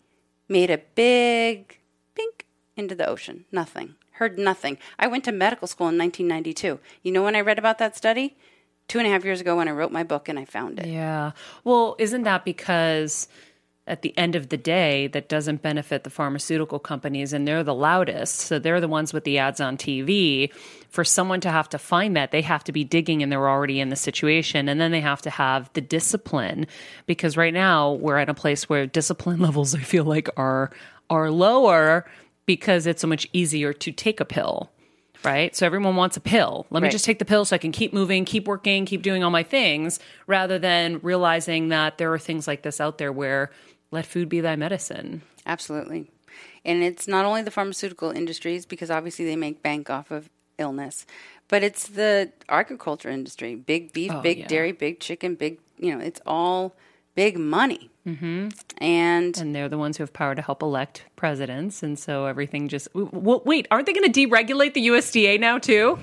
[0.49, 1.79] made a big
[2.14, 2.47] pink
[2.77, 3.45] into the ocean.
[3.51, 3.97] Nothing.
[4.12, 4.79] Heard nothing.
[4.99, 6.79] I went to medical school in 1992.
[7.03, 8.37] You know when I read about that study?
[8.91, 10.86] Two and a half years ago when I wrote my book and I found it.
[10.88, 11.30] Yeah.
[11.62, 13.28] Well, isn't that because
[13.86, 17.74] at the end of the day, that doesn't benefit the pharmaceutical companies and they're the
[17.74, 18.34] loudest.
[18.41, 20.53] So they're the ones with the ads on TV.
[20.88, 23.78] For someone to have to find that, they have to be digging and they're already
[23.78, 24.68] in the situation.
[24.68, 26.66] And then they have to have the discipline
[27.07, 30.72] because right now we're at a place where discipline levels, I feel like, are
[31.09, 32.09] are lower
[32.45, 34.70] because it's so much easier to take a pill
[35.25, 35.55] right?
[35.55, 36.66] So everyone wants a pill.
[36.71, 36.89] Let right.
[36.89, 39.31] me just take the pill so I can keep moving, keep working, keep doing all
[39.31, 43.51] my things, rather than realizing that there are things like this out there where
[43.91, 45.23] let food be thy medicine.
[45.47, 46.11] Absolutely.
[46.64, 51.07] And it's not only the pharmaceutical industries, because obviously they make bank off of illness,
[51.49, 54.47] but it's the agriculture industry big beef, oh, big yeah.
[54.47, 56.75] dairy, big chicken, big, you know, it's all
[57.21, 57.91] big money.
[58.07, 58.49] Mm-hmm.
[58.79, 62.68] And and they're the ones who have power to help elect presidents, and so everything
[62.68, 63.68] just well, wait.
[63.71, 65.99] Aren't they going to deregulate the USDA now too?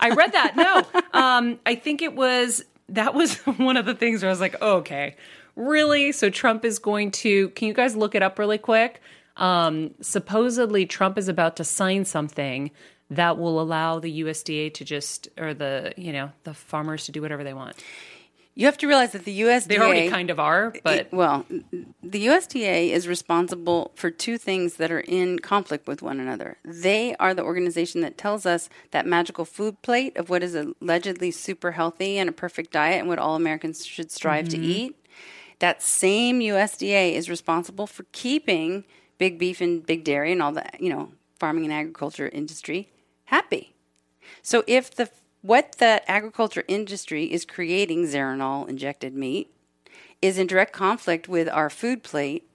[0.00, 0.54] I read that.
[0.54, 4.40] No, um, I think it was that was one of the things where I was
[4.40, 5.16] like, oh, okay,
[5.56, 6.12] really?
[6.12, 7.48] So Trump is going to?
[7.50, 9.02] Can you guys look it up really quick?
[9.36, 12.70] Um, supposedly, Trump is about to sign something
[13.10, 17.20] that will allow the USDA to just or the you know the farmers to do
[17.20, 17.74] whatever they want.
[18.60, 21.46] You have to realize that the USDA they already kind of are, but it, well,
[22.02, 26.58] the USDA is responsible for two things that are in conflict with one another.
[26.62, 31.30] They are the organization that tells us that magical food plate of what is allegedly
[31.30, 34.60] super healthy and a perfect diet and what all Americans should strive mm-hmm.
[34.60, 35.06] to eat.
[35.60, 38.84] That same USDA is responsible for keeping
[39.16, 42.90] big beef and big dairy and all the you know farming and agriculture industry
[43.24, 43.72] happy.
[44.42, 45.08] So if the
[45.42, 49.50] what the agriculture industry is creating, Zeranol injected meat,
[50.20, 52.48] is in direct conflict with our food plate.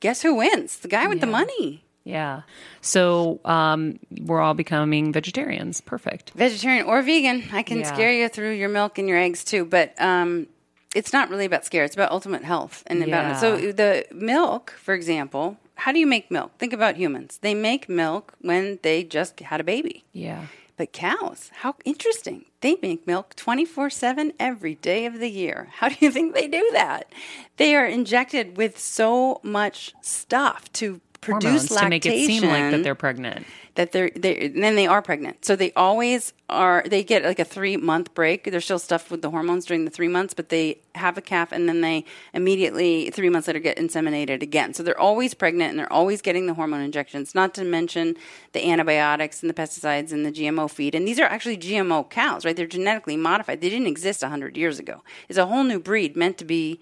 [0.00, 0.78] Guess who wins?
[0.78, 1.24] The guy with yeah.
[1.24, 1.84] the money.
[2.04, 2.42] Yeah.
[2.80, 5.80] So um, we're all becoming vegetarians.
[5.82, 6.30] Perfect.
[6.30, 7.44] Vegetarian or vegan.
[7.52, 7.92] I can yeah.
[7.92, 10.46] scare you through your milk and your eggs too, but um,
[10.94, 11.84] it's not really about scare.
[11.84, 13.06] It's about ultimate health and yeah.
[13.06, 15.58] about so the milk, for example.
[15.74, 16.52] How do you make milk?
[16.58, 17.38] Think about humans.
[17.40, 20.04] They make milk when they just had a baby.
[20.12, 20.46] Yeah.
[20.78, 22.44] But cows, how interesting.
[22.60, 25.68] They make milk 24 7 every day of the year.
[25.72, 27.12] How do you think they do that?
[27.56, 31.84] They are injected with so much stuff to produce lactation.
[31.84, 33.46] to make it seem like that they're pregnant
[33.78, 35.44] that they're they then they are pregnant.
[35.44, 36.82] So they always are.
[36.84, 38.42] They get like a three month break.
[38.42, 41.52] They're still stuffed with the hormones during the three months, but they have a calf
[41.52, 42.04] and then they
[42.34, 44.74] immediately three months later get inseminated again.
[44.74, 47.36] So they're always pregnant and they're always getting the hormone injections.
[47.36, 48.16] Not to mention
[48.50, 50.96] the antibiotics and the pesticides and the GMO feed.
[50.96, 52.56] And these are actually GMO cows, right?
[52.56, 53.60] They're genetically modified.
[53.60, 55.04] They didn't exist hundred years ago.
[55.28, 56.80] It's a whole new breed meant to be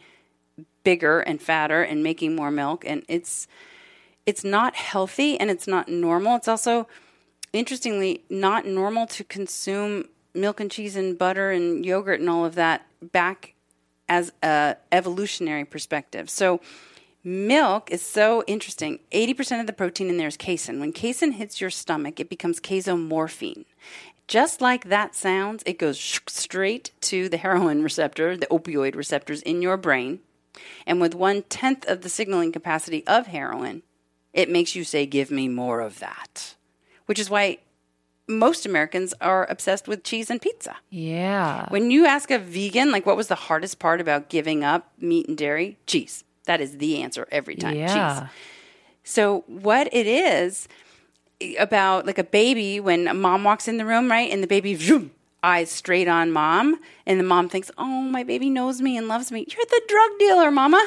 [0.83, 3.47] bigger and fatter and making more milk, and it's
[4.27, 6.37] it's not healthy and it's not normal.
[6.37, 6.89] It's also
[7.53, 12.55] interestingly not normal to consume milk and cheese and butter and yogurt and all of
[12.57, 13.55] that back
[14.09, 16.29] as a evolutionary perspective.
[16.29, 16.61] So
[17.25, 19.01] milk is so interesting.
[19.13, 20.79] 80% of the protein in there is casein.
[20.81, 23.65] When casein hits your stomach, it becomes casomorphin.
[24.29, 29.63] Just like that sounds, it goes straight to the heroin receptor, the opioid receptors in
[29.63, 30.19] your brain.
[30.87, 33.83] And with one tenth of the signaling capacity of heroin,
[34.37, 36.55] it makes you say, Give me more of that.
[37.07, 37.59] Which is why
[38.29, 40.77] most Americans are obsessed with cheese and pizza.
[40.91, 41.67] Yeah.
[41.71, 45.29] When you ask a vegan, like, what was the hardest part about giving up meat
[45.29, 45.79] and dairy?
[45.87, 46.25] Cheese.
[46.45, 47.77] That is the answer every time.
[47.77, 48.21] Yeah.
[48.21, 48.31] Cheese.
[49.03, 50.69] So, what it is
[51.59, 54.31] about like a baby when a mom walks in the room, right?
[54.31, 55.13] And the baby, zoom,
[55.43, 56.81] eyes straight on mom.
[57.07, 59.47] And the mom thinks, oh, my baby knows me and loves me.
[59.49, 60.85] You're the drug dealer, mama.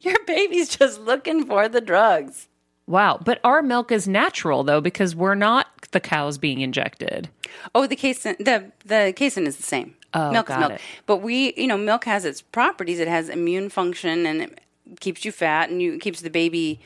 [0.00, 2.48] Your baby's just looking for the drugs.
[2.86, 3.18] Wow.
[3.24, 7.28] But our milk is natural though because we're not the cows being injected.
[7.74, 9.96] Oh, the casein, the the casein is the same.
[10.12, 10.72] Oh, milk got is milk.
[10.72, 10.80] it.
[11.06, 12.98] But we, you know, milk has its properties.
[13.00, 14.60] It has immune function and it
[15.00, 16.80] keeps you fat and you it keeps the baby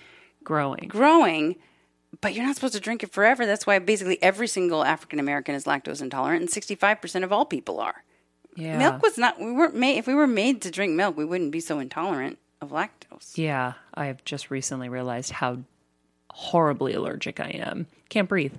[0.45, 0.89] Growing.
[0.89, 1.57] growing.
[2.23, 3.45] But you're not supposed to drink it forever.
[3.45, 7.81] That's why basically every single African American is lactose intolerant, and 65% of all people
[7.81, 8.03] are.
[8.57, 8.79] Yeah.
[8.79, 9.39] Milk was not.
[9.39, 9.99] We weren't made.
[9.99, 13.37] If we were made to drink milk, we wouldn't be so intolerant of lactose.
[13.37, 13.75] Yeah.
[13.95, 15.59] I've just recently realized how
[16.39, 17.87] horribly allergic I am.
[18.09, 18.55] Can't breathe.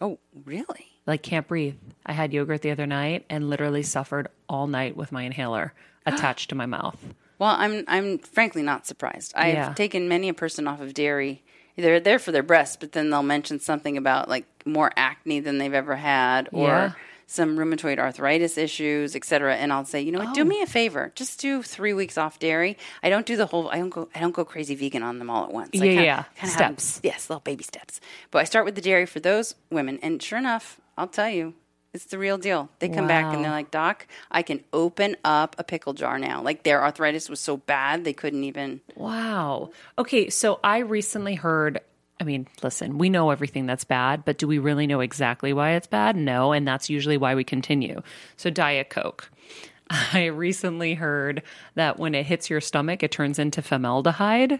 [0.00, 0.86] Oh, really?
[1.04, 1.74] Like can't breathe.
[2.06, 5.72] I had yogurt the other night and literally suffered all night with my inhaler
[6.06, 6.96] attached to my mouth.
[7.40, 9.32] Well, I'm I'm frankly not surprised.
[9.34, 9.72] I've Yeah.
[9.74, 11.42] taken many a person off of dairy.
[11.76, 15.58] They're there for their breasts, but then they'll mention something about like more acne than
[15.58, 16.92] they've ever had, or Yeah.
[17.26, 19.56] Some rheumatoid arthritis issues, etc.
[19.56, 20.28] And I'll say, you know what?
[20.28, 20.34] Oh.
[20.34, 21.12] Do me a favor.
[21.14, 22.76] Just do three weeks off dairy.
[23.02, 23.68] I don't do the whole.
[23.70, 24.08] I don't go.
[24.14, 25.70] I don't go crazy vegan on them all at once.
[25.74, 26.22] I Yeah, kinda- yeah.
[26.36, 27.00] kinda them- Steps.
[27.02, 28.00] yes, little baby steps.
[28.30, 31.54] But I start with the dairy for those women, and sure enough, I'll tell you.
[31.92, 32.70] It's the real deal.
[32.80, 36.42] They come back and they're like, Doc, I can open up a pickle jar now.
[36.42, 38.80] Like their arthritis was so bad they couldn't even.
[38.96, 39.70] Wow.
[39.96, 41.78] Okay, so I recently heard
[42.24, 45.72] I mean, listen, we know everything that's bad, but do we really know exactly why
[45.72, 46.16] it's bad?
[46.16, 48.00] No, and that's usually why we continue.
[48.38, 49.30] So Diet Coke.
[49.90, 51.42] I recently heard
[51.74, 54.58] that when it hits your stomach, it turns into formaldehyde.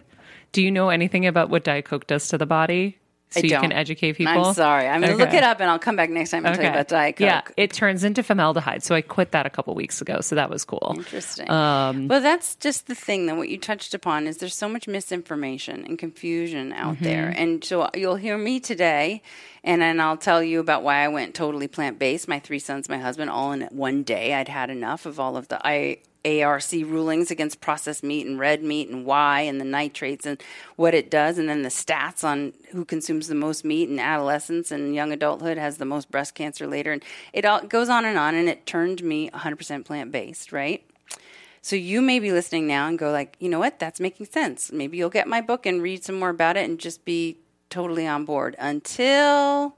[0.51, 2.99] Do you know anything about what Diet Coke does to the body?
[3.35, 4.45] So I you can educate people.
[4.45, 4.87] I'm sorry.
[4.87, 6.69] I'm going to look it up and I'll come back next time and tell you
[6.71, 7.25] about Diet Coke.
[7.25, 8.83] Yeah, it turns into formaldehyde.
[8.83, 10.21] So I quit that a couple weeks ago.
[10.21, 10.93] So that was cool.
[10.97, 11.49] Interesting.
[11.49, 14.87] Um, well, that's just the thing that what you touched upon is there's so much
[14.87, 17.03] misinformation and confusion out Mm-hmm.
[17.03, 17.33] there.
[17.35, 19.21] And so you'll hear me today
[19.63, 22.27] and then I'll tell you about why I went totally plant-based.
[22.27, 24.33] My three sons, my husband, all in one day.
[24.33, 28.63] I'd had enough of all of the I ARC rulings against processed meat and red
[28.63, 30.41] meat and why and the nitrates and
[30.75, 34.71] what it does and then the stats on who consumes the most meat in adolescence
[34.71, 37.03] and young adulthood has the most breast cancer later and
[37.33, 40.83] it all goes on and on and it turned me 100% plant-based, right?
[41.61, 44.71] So you may be listening now and go like, you know what, that's making sense.
[44.71, 48.05] Maybe you'll get my book and read some more about it and just be totally
[48.05, 49.75] on board until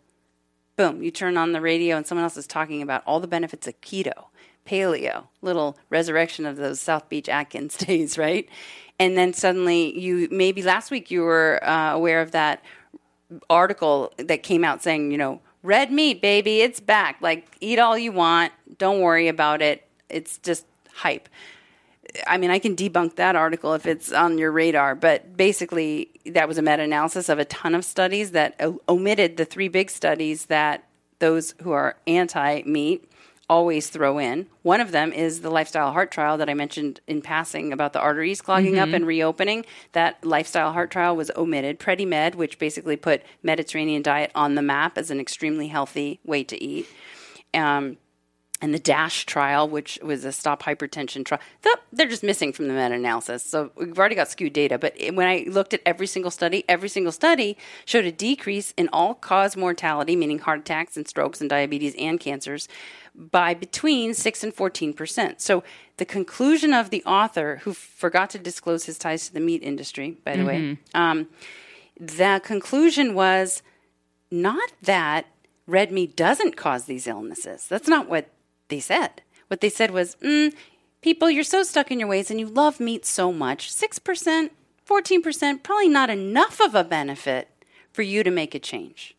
[0.78, 3.68] boom, you turn on the radio and someone else is talking about all the benefits
[3.68, 4.26] of keto,
[4.68, 8.48] paleo, little resurrection of those South Beach Atkins days, right?
[9.00, 12.64] And then suddenly you maybe last week you were uh, aware of that
[13.50, 17.18] article that came out saying, you know, red meat, baby, it's back.
[17.22, 18.54] Like, eat all you want.
[18.78, 19.88] Don't worry about it.
[20.10, 21.30] It's just hype.
[22.26, 26.48] I mean, I can debunk that article if it's on your radar, but basically, that
[26.48, 30.46] was a meta analysis of a ton of studies that omitted the three big studies
[30.46, 30.86] that
[31.20, 33.07] those who are anti meat
[33.50, 34.48] always throw in.
[34.62, 38.00] One of them is the lifestyle heart trial that I mentioned in passing about the
[38.00, 39.66] arteries clogging up and reopening.
[39.94, 41.80] That lifestyle heart trial was omitted.
[41.80, 46.62] PrediMed, which basically put Mediterranean diet on the map as an extremely healthy way to
[46.62, 46.88] eat.
[47.54, 47.98] Um,
[48.62, 51.42] and the DASH trial, which was a stop hypertension trial,
[51.92, 53.44] they're just missing from the meta analysis.
[53.44, 54.80] So we've already got skewed data.
[54.80, 57.56] But when I looked at every single study, every single study
[57.86, 62.20] showed a decrease in all cause mortality, meaning heart attacks and strokes and diabetes and
[62.20, 62.68] cancers,
[63.14, 65.40] by between 6 and 14%.
[65.40, 65.64] So
[65.98, 70.18] the conclusion of the author, who forgot to disclose his ties to the meat industry,
[70.24, 71.28] by the way, um,
[72.00, 73.62] the conclusion was
[74.32, 75.26] not that
[75.66, 77.68] red meat doesn't cause these illnesses.
[77.68, 78.30] That's not what
[78.70, 79.22] they said.
[79.48, 80.54] What they said was, mm,
[81.02, 83.72] people, you're so stuck in your ways and you love meat so much.
[83.72, 84.50] 6%,
[84.88, 87.50] 14%, probably not enough of a benefit
[87.94, 89.16] for you to make a change.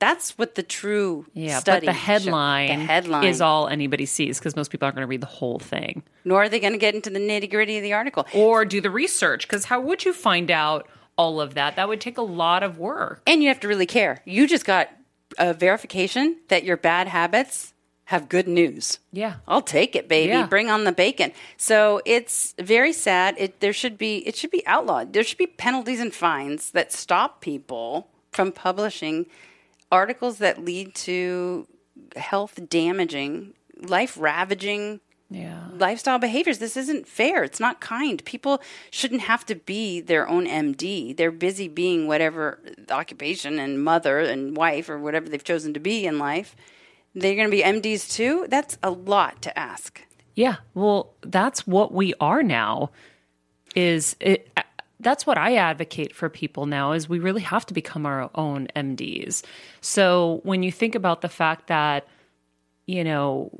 [0.00, 2.04] That's what the true Yeah, study but the showed.
[2.04, 5.26] headline, the headline is all anybody sees because most people aren't going to read the
[5.26, 8.26] whole thing Nor are they going to get into the nitty gritty of the article.
[8.34, 9.46] or do the research.
[9.48, 11.76] Because how would you find out all of that?
[11.76, 13.22] That would take a lot of work.
[13.26, 14.20] And you have to really care.
[14.24, 14.90] You just got
[15.38, 17.72] a verification that your bad habits
[18.06, 18.98] have good news.
[19.12, 19.36] Yeah.
[19.48, 20.32] I'll take it, baby.
[20.32, 20.46] Yeah.
[20.46, 21.32] Bring on the bacon.
[21.56, 23.34] So it's very sad.
[23.38, 25.12] It there should be it should be outlawed.
[25.12, 29.26] There should be penalties and fines that stop people from publishing
[29.90, 31.66] articles that lead to
[32.16, 35.00] health damaging, life ravaging
[35.30, 35.68] Yeah.
[35.72, 36.58] lifestyle behaviors.
[36.58, 37.42] This isn't fair.
[37.44, 38.22] It's not kind.
[38.24, 41.12] People shouldn't have to be their own MD.
[41.16, 42.58] They're busy being whatever
[42.90, 46.54] occupation and mother and wife or whatever they've chosen to be in life.
[47.14, 48.46] They're going to be MDs too.
[48.48, 50.02] That's a lot to ask.
[50.34, 50.56] Yeah.
[50.74, 52.90] Well, that's what we are now.
[53.76, 54.50] Is it?
[55.00, 56.92] That's what I advocate for people now.
[56.92, 59.42] Is we really have to become our own MDs.
[59.80, 62.06] So when you think about the fact that,
[62.86, 63.50] you know,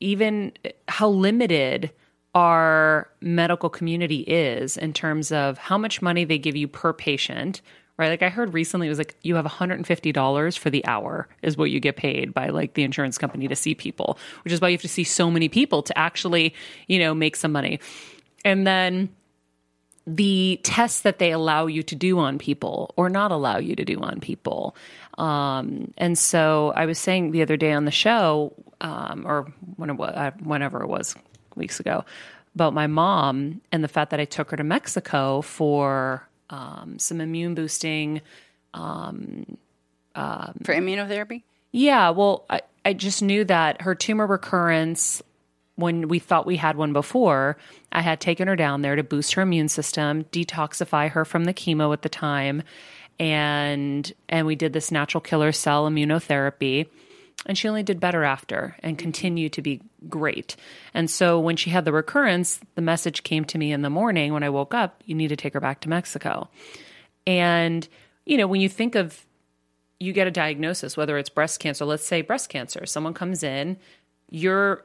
[0.00, 1.90] even eh, how limited
[2.34, 7.62] our medical community is in terms of how much money they give you per patient,
[7.98, 8.08] right?
[8.08, 11.70] Like I heard recently it was like you have $150 for the hour is what
[11.70, 14.74] you get paid by like the insurance company to see people, which is why you
[14.74, 16.54] have to see so many people to actually,
[16.86, 17.80] you know, make some money.
[18.44, 19.08] And then
[20.06, 23.84] the tests that they allow you to do on people or not allow you to
[23.84, 24.76] do on people.
[25.18, 29.90] Um, and so I was saying the other day on the show, um, or when
[29.90, 31.16] it was, uh, whenever it was
[31.56, 32.04] weeks ago,
[32.54, 37.20] about my mom and the fact that I took her to Mexico for um, some
[37.20, 38.20] immune boosting.
[40.64, 41.42] For immunotherapy?
[41.72, 45.22] Yeah, well, I, I just knew that her tumor recurrence,
[45.74, 47.58] when we thought we had one before,
[47.92, 51.54] I had taken her down there to boost her immune system, detoxify her from the
[51.54, 52.62] chemo at the time,
[53.18, 56.86] and and we did this natural killer cell immunotherapy.
[57.44, 60.56] And she only did better after and continued to be great.
[60.94, 64.32] And so when she had the recurrence, the message came to me in the morning
[64.32, 66.48] when I woke up you need to take her back to Mexico.
[67.26, 67.86] And,
[68.24, 69.24] you know, when you think of
[69.98, 73.78] you get a diagnosis, whether it's breast cancer, let's say breast cancer, someone comes in,
[74.30, 74.84] you're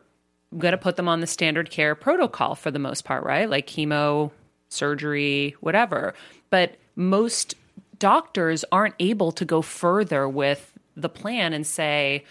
[0.57, 3.49] going to put them on the standard care protocol for the most part, right?
[3.49, 4.31] Like chemo,
[4.69, 6.13] surgery, whatever.
[6.49, 7.55] But most
[7.99, 12.25] doctors aren't able to go further with the plan and say,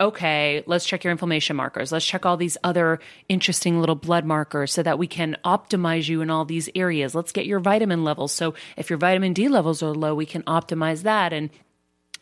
[0.00, 1.90] okay, let's check your inflammation markers.
[1.90, 6.20] Let's check all these other interesting little blood markers so that we can optimize you
[6.20, 7.14] in all these areas.
[7.14, 8.32] Let's get your vitamin levels.
[8.32, 11.32] So if your vitamin D levels are low, we can optimize that.
[11.32, 11.50] And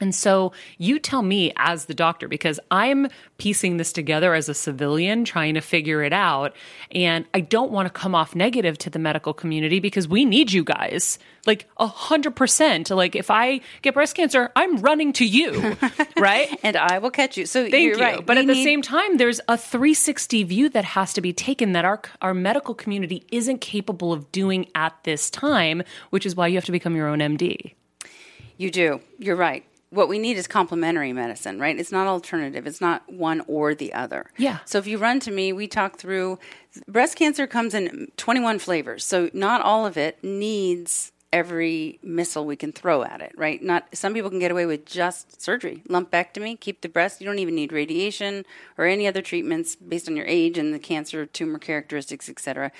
[0.05, 4.55] and so you tell me as the doctor, because I'm piecing this together as a
[4.55, 6.55] civilian, trying to figure it out.
[6.93, 10.53] And I don't want to come off negative to the medical community because we need
[10.53, 11.19] you guys.
[11.47, 12.91] Like a hundred percent.
[12.91, 15.75] Like if I get breast cancer, I'm running to you.
[16.19, 16.55] right?
[16.63, 17.47] And I will catch you.
[17.47, 18.03] So Thank you're you.
[18.03, 18.27] right.
[18.27, 21.73] But We at the same time, there's a 360 view that has to be taken
[21.73, 26.49] that our our medical community isn't capable of doing at this time, which is why
[26.49, 27.73] you have to become your own MD.
[28.59, 29.01] You do.
[29.19, 29.65] You're right.
[29.95, 31.79] What we need is complementary medicine, right?
[31.79, 32.67] It's not alternative.
[32.67, 34.31] It's not one or the other.
[34.37, 34.59] Yeah.
[34.65, 36.39] So if you run to me, we talk through
[36.89, 39.05] breast cancer comes in 21 flavors.
[39.05, 43.61] So not all of it needs every missile we can throw at it, right?
[43.61, 47.21] Not some people can get away with just surgery, lumpectomy, keep the breast.
[47.21, 48.45] You don't even need radiation
[48.79, 52.71] or any other treatments based on your age and the cancer tumor characteristics, etc.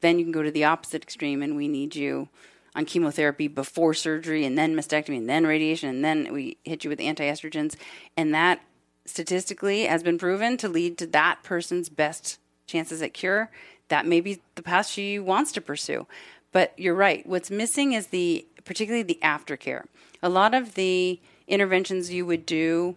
[0.00, 2.28] Then you can go to the opposite extreme and we need you
[2.74, 6.90] on chemotherapy before surgery and then mastectomy and then radiation and then we hit you
[6.90, 7.76] with antiestrogens.
[8.16, 8.60] And that
[9.06, 13.50] statistically has been proven to lead to that person's best chances at cure.
[13.88, 16.06] That may be the path she wants to pursue.
[16.52, 17.26] But you're right.
[17.26, 19.84] What's missing is the particularly the aftercare.
[20.22, 22.96] A lot of the interventions you would do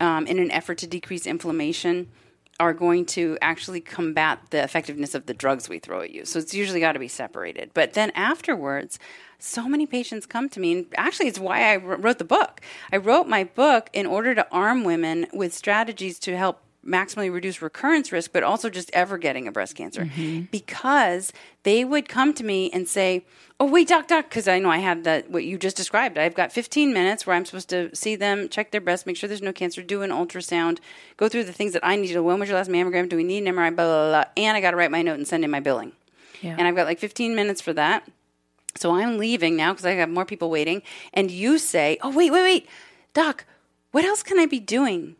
[0.00, 2.08] um, in an effort to decrease inflammation
[2.58, 6.24] are going to actually combat the effectiveness of the drugs we throw at you.
[6.24, 7.70] So it's usually got to be separated.
[7.74, 8.98] But then afterwards,
[9.38, 12.60] so many patients come to me, and actually, it's why I wrote the book.
[12.90, 17.60] I wrote my book in order to arm women with strategies to help maximally reduce
[17.60, 20.04] recurrence risk, but also just ever getting a breast cancer.
[20.04, 20.42] Mm-hmm.
[20.50, 21.32] Because
[21.62, 23.24] they would come to me and say,
[23.58, 26.18] Oh, wait, doc, doc, because I know I have that, what you just described.
[26.18, 29.28] I've got 15 minutes where I'm supposed to see them, check their breast, make sure
[29.28, 30.78] there's no cancer, do an ultrasound,
[31.16, 32.22] go through the things that I need to do.
[32.22, 33.08] When was your last mammogram?
[33.08, 33.74] Do we need an MRI?
[33.74, 34.24] Blah, blah, blah.
[34.36, 35.92] And I got to write my note and send in my billing.
[36.58, 38.06] And I've got like 15 minutes for that.
[38.76, 40.82] So I'm leaving now because I have more people waiting.
[41.12, 42.68] And you say, "Oh wait, wait, wait,
[43.14, 43.44] doc,
[43.92, 45.16] what else can I be doing?"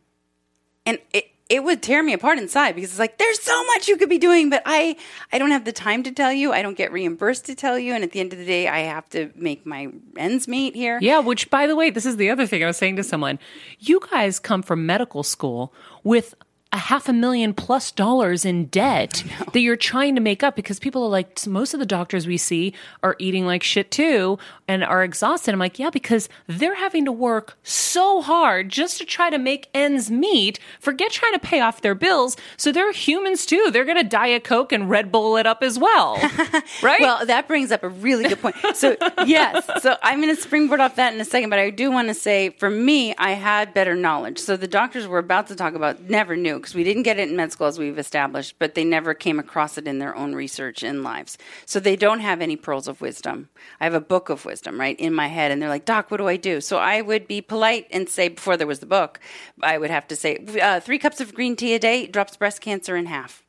[0.84, 3.96] And it it would tear me apart inside because it's like there's so much you
[3.96, 4.96] could be doing, but I
[5.32, 6.52] I don't have the time to tell you.
[6.52, 8.80] I don't get reimbursed to tell you, and at the end of the day, I
[8.80, 10.98] have to make my ends meet here.
[11.00, 13.38] Yeah, which by the way, this is the other thing I was saying to someone.
[13.78, 15.72] You guys come from medical school
[16.02, 16.34] with
[16.72, 20.78] a half a million plus dollars in debt that you're trying to make up because
[20.78, 24.82] people are like most of the doctors we see are eating like shit too and
[24.82, 25.52] are exhausted.
[25.52, 29.68] I'm like, yeah, because they're having to work so hard just to try to make
[29.72, 30.58] ends meet.
[30.80, 32.36] Forget trying to pay off their bills.
[32.56, 33.70] So they're humans too.
[33.72, 36.16] They're going to diet coke and Red Bull it up as well,
[36.82, 37.00] right?
[37.00, 38.56] Well, that brings up a really good point.
[38.74, 41.90] So, yes, so I'm going to springboard off that in a second, but I do
[41.92, 44.38] want to say for me, I had better knowledge.
[44.38, 47.28] So the doctors we're about to talk about never knew because we didn't get it
[47.28, 50.34] in med school as we've established, but they never came across it in their own
[50.34, 51.38] research in lives.
[51.64, 53.48] So they don't have any pearls of wisdom.
[53.80, 56.18] I have a book of wisdom, right, in my head, and they're like, Doc, what
[56.18, 56.60] do I do?
[56.60, 59.20] So I would be polite and say, before there was the book,
[59.62, 62.60] I would have to say, uh, three cups of green tea a day drops breast
[62.60, 63.42] cancer in half.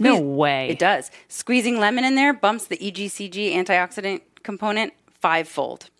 [0.00, 0.68] no way.
[0.70, 1.10] It does.
[1.28, 5.90] Squeezing lemon in there bumps the EGCG antioxidant component fivefold.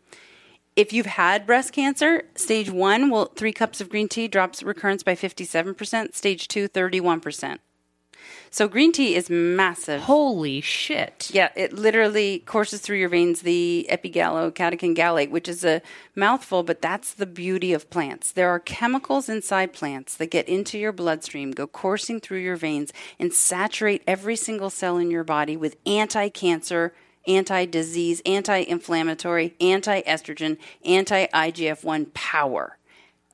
[0.74, 5.02] If you've had breast cancer, stage one, well, three cups of green tea drops recurrence
[5.02, 7.58] by 57%, stage two, 31%.
[8.50, 10.02] So green tea is massive.
[10.02, 11.30] Holy shit.
[11.32, 15.80] Yeah, it literally courses through your veins the epigallocatechin gallate, which is a
[16.14, 18.30] mouthful, but that's the beauty of plants.
[18.30, 22.92] There are chemicals inside plants that get into your bloodstream, go coursing through your veins,
[23.18, 26.92] and saturate every single cell in your body with anti cancer,
[27.26, 32.78] anti disease, anti inflammatory, anti estrogen, anti IGF 1 power.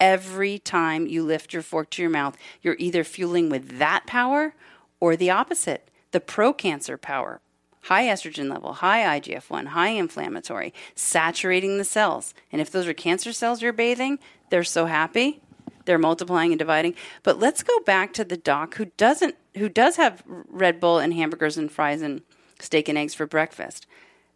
[0.01, 4.55] Every time you lift your fork to your mouth, you're either fueling with that power
[5.01, 7.41] or the opposite, the pro cancer power.
[7.83, 12.35] High estrogen level, high IGF 1, high inflammatory, saturating the cells.
[12.53, 14.19] And if those are cancer cells you're bathing,
[14.51, 15.41] they're so happy.
[15.85, 16.95] They're multiplying and dividing.
[17.23, 21.15] But let's go back to the doc who doesn't who does have Red Bull and
[21.15, 22.21] hamburgers and fries and
[22.59, 23.87] steak and eggs for breakfast.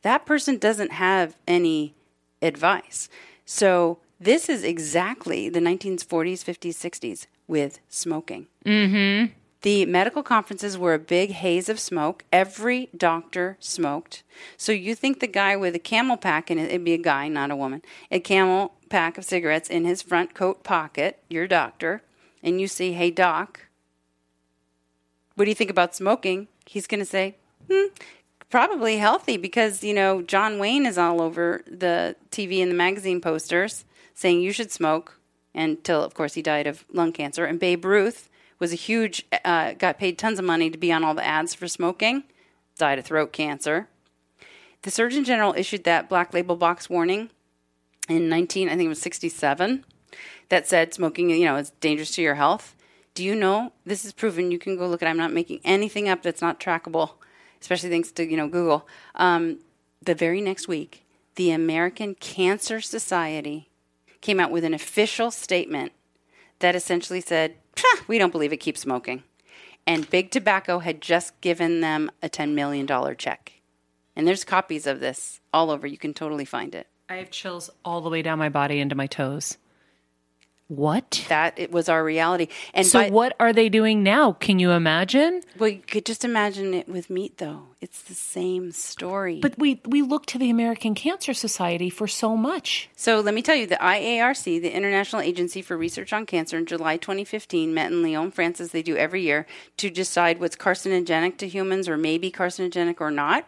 [0.02, 1.94] That person doesn't have any
[2.40, 3.08] advice.
[3.44, 8.46] So this is exactly the 1940s, 50s, 60s with smoking.
[8.64, 9.32] Mm-hmm.
[9.62, 12.24] The medical conferences were a big haze of smoke.
[12.32, 14.24] Every doctor smoked.
[14.56, 17.52] So you think the guy with a camel pack, and it'd be a guy, not
[17.52, 22.02] a woman, a camel pack of cigarettes in his front coat pocket, your doctor,
[22.42, 23.66] and you say, hey, doc,
[25.36, 26.48] what do you think about smoking?
[26.66, 27.36] He's going to say,
[27.72, 27.88] hmm,
[28.50, 33.20] probably healthy because, you know, John Wayne is all over the TV and the magazine
[33.20, 35.18] posters saying you should smoke
[35.54, 37.44] until, of course, he died of lung cancer.
[37.44, 41.04] And Babe Ruth was a huge, uh, got paid tons of money to be on
[41.04, 42.24] all the ads for smoking,
[42.78, 43.88] died of throat cancer.
[44.82, 47.30] The Surgeon General issued that black label box warning
[48.08, 49.84] in 19, I think it was 67,
[50.48, 52.76] that said smoking, you know, is dangerous to your health.
[53.14, 54.50] Do you know this is proven?
[54.50, 55.08] You can go look at.
[55.08, 57.12] I'm not making anything up that's not trackable,
[57.62, 58.86] especially thanks to you know Google.
[59.14, 59.60] Um,
[60.02, 61.06] the very next week,
[61.36, 63.70] the American Cancer Society
[64.20, 65.92] came out with an official statement
[66.58, 67.54] that essentially said,
[68.06, 68.58] "We don't believe it.
[68.58, 69.22] Keep smoking."
[69.86, 72.86] And Big Tobacco had just given them a $10 million
[73.16, 73.52] check.
[74.14, 75.86] And there's copies of this all over.
[75.86, 76.86] You can totally find it.
[77.08, 79.58] I have chills all the way down my body into my toes.
[80.76, 81.24] What?
[81.28, 82.48] That it was our reality.
[82.72, 84.32] And So by- what are they doing now?
[84.32, 85.42] Can you imagine?
[85.58, 87.64] Well, you could just imagine it with meat, though.
[87.82, 89.38] It's the same story.
[89.40, 92.88] But we we look to the American Cancer Society for so much.
[92.96, 96.66] so let me tell you, the IARC, the International Agency for Research on Cancer, in
[96.66, 99.46] July 2015 met in Lyon, France, as they do every year,
[99.76, 103.46] to decide what's carcinogenic to humans or maybe carcinogenic or not.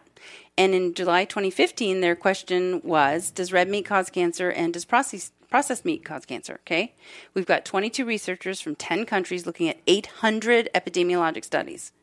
[0.57, 5.33] And in July 2015, their question was Does red meat cause cancer and does processed,
[5.55, 6.59] processed meat cause cancer?
[6.63, 6.93] Okay.
[7.33, 11.93] We've got 22 researchers from 10 countries looking at 800 epidemiologic studies.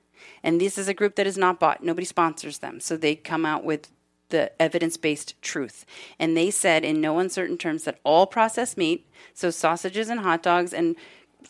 [0.42, 2.80] And this is a group that is not bought, nobody sponsors them.
[2.80, 3.90] So they come out with
[4.30, 5.84] the evidence based truth.
[6.18, 10.42] And they said in no uncertain terms that all processed meat, so sausages and hot
[10.42, 10.96] dogs and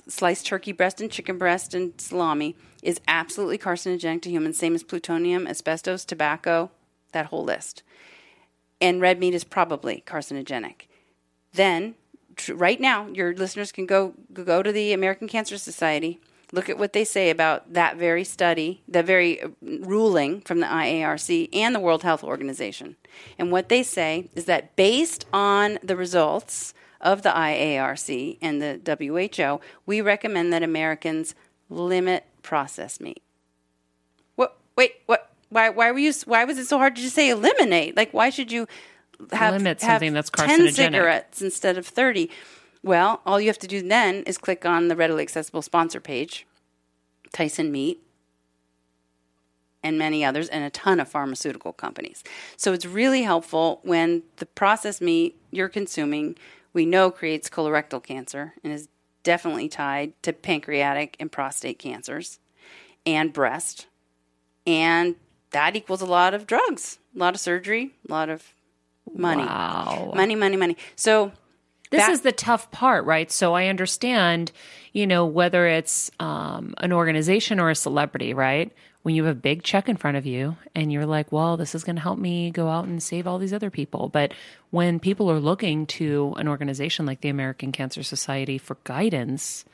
[0.08, 4.82] sliced turkey breast and chicken breast and salami, is absolutely carcinogenic to humans, same as
[4.82, 6.72] plutonium, asbestos, tobacco,
[7.12, 7.84] that whole list.
[8.80, 10.86] And red meat is probably carcinogenic.
[11.52, 11.94] Then,
[12.48, 16.20] right now, your listeners can go go to the American Cancer Society,
[16.52, 20.66] look at what they say about that very study, the very uh, ruling from the
[20.66, 22.96] IARC and the World Health Organization.
[23.38, 28.80] And what they say is that based on the results of the IARC and the
[28.86, 31.34] WHO, we recommend that Americans
[31.68, 33.22] limit processed meat.
[34.36, 34.56] What?
[34.76, 35.30] Wait, what?
[35.48, 35.68] Why?
[35.68, 36.12] Why were you?
[36.24, 37.96] Why was it so hard to just say eliminate?
[37.96, 38.66] Like, why should you
[39.32, 42.30] have Limit have something that's ten cigarettes instead of thirty?
[42.82, 46.46] Well, all you have to do then is click on the readily accessible sponsor page,
[47.32, 48.02] Tyson Meat,
[49.82, 52.24] and many others, and a ton of pharmaceutical companies.
[52.56, 56.36] So it's really helpful when the processed meat you're consuming
[56.72, 58.88] we know creates colorectal cancer and is
[59.22, 62.38] definitely tied to pancreatic and prostate cancers
[63.04, 63.86] and breast.
[64.66, 65.16] And
[65.50, 68.54] that equals a lot of drugs, a lot of surgery, a lot of
[69.14, 69.42] money.
[69.44, 70.12] Wow.
[70.14, 70.76] Money, money, money.
[70.96, 71.32] So
[71.90, 73.30] This that- is the tough part, right?
[73.30, 74.52] So I understand,
[74.92, 78.72] you know, whether it's um, an organization or a celebrity, right?
[79.02, 81.74] When you have a big check in front of you and you're like, well, this
[81.74, 84.08] is going to help me go out and save all these other people.
[84.08, 84.32] But
[84.70, 89.64] when people are looking to an organization like the American Cancer Society for guidance,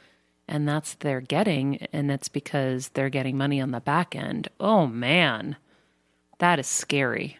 [0.48, 4.86] and that's they're getting, and that's because they're getting money on the back end, oh
[4.86, 5.56] man,
[6.38, 7.36] that is scary.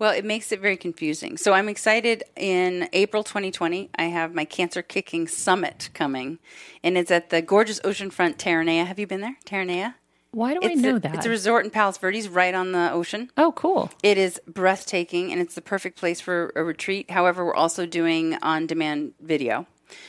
[0.00, 1.36] Well, it makes it very confusing.
[1.36, 2.24] So I'm excited.
[2.34, 6.38] In April 2020, I have my Cancer Kicking Summit coming,
[6.82, 8.86] and it's at the gorgeous oceanfront Terranea.
[8.86, 9.96] Have you been there, Terranea?
[10.30, 11.16] Why do I know a, that?
[11.16, 13.30] It's a resort in Palos Verdes, right on the ocean.
[13.36, 13.90] oh, cool.
[14.02, 17.10] It is breathtaking, and it's the perfect place for a retreat.
[17.10, 19.66] However, we're also doing on-demand video,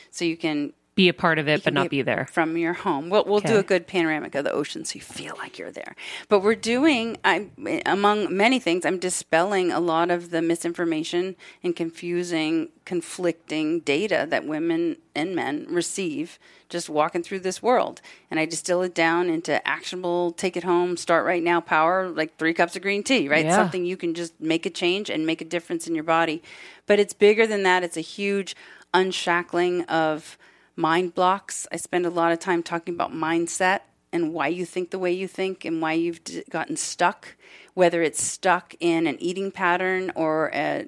[0.10, 0.72] so you can
[1.02, 2.28] Be a part of it, but not be there.
[2.32, 3.10] from your home.
[3.10, 5.95] We'll, we'll do a good panoramic of the ocean so you feel like you're there.
[6.30, 7.47] But we're doing, I,
[7.88, 14.45] among many things, I'm dispelling a lot of the misinformation and confusing, conflicting data that
[14.45, 16.38] women and men receive
[16.70, 17.99] just walking through this world.
[18.30, 22.38] And I distill it down into actionable, take it home, start right now power, like
[22.38, 23.45] three cups of green tea, right?
[23.45, 23.56] Yeah.
[23.56, 26.43] Something you can just make a change and make a difference in your body.
[26.86, 27.84] But it's bigger than that.
[27.84, 28.56] It's a huge
[28.93, 30.38] unshackling of
[30.76, 31.67] mind blocks.
[31.72, 33.82] I spend a lot of time talking about mindset
[34.13, 37.36] and why you think the way you think and why you've d- gotten stuck,
[37.74, 40.88] whether it's stuck in an eating pattern or a,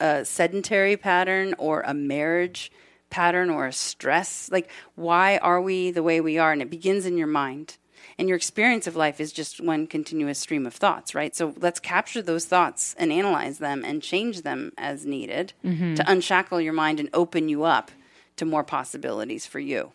[0.00, 2.70] a sedentary pattern or a marriage
[3.10, 4.50] pattern or a stress.
[4.50, 6.52] Like, why are we the way we are?
[6.52, 7.78] And it begins in your mind.
[8.18, 11.34] And your experience of life is just one continuous stream of thoughts, right?
[11.36, 15.94] So let's capture those thoughts and analyze them and change them as needed mm-hmm.
[15.94, 17.92] to unshackle your mind and open you up
[18.38, 19.92] to more possibilities for you.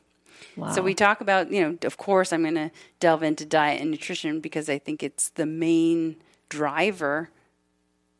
[0.73, 3.89] So we talk about, you know, of course, I'm going to delve into diet and
[3.89, 6.17] nutrition because I think it's the main
[6.49, 7.29] driver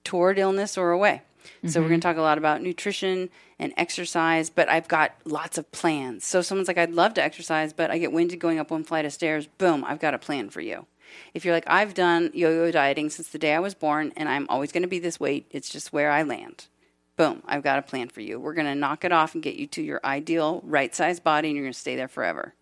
[0.04, 1.22] toward illness or away.
[1.66, 2.14] So we're going to mm-hmm.
[2.14, 6.26] talk a lot about nutrition and exercise, but I've got lots of plans.
[6.26, 9.06] So someone's like, I'd love to exercise, but I get winded going up one flight
[9.06, 9.48] of stairs.
[9.58, 10.86] Boom, I've got a plan for you.
[11.34, 14.30] If you're like, I've done yo yo dieting since the day I was born and
[14.30, 16.68] I'm always going to be this weight, it's just where I land.
[17.16, 18.40] Boom, I've got a plan for you.
[18.40, 21.50] We're going to knock it off and get you to your ideal right size body,
[21.50, 22.54] and you're going to stay there forever.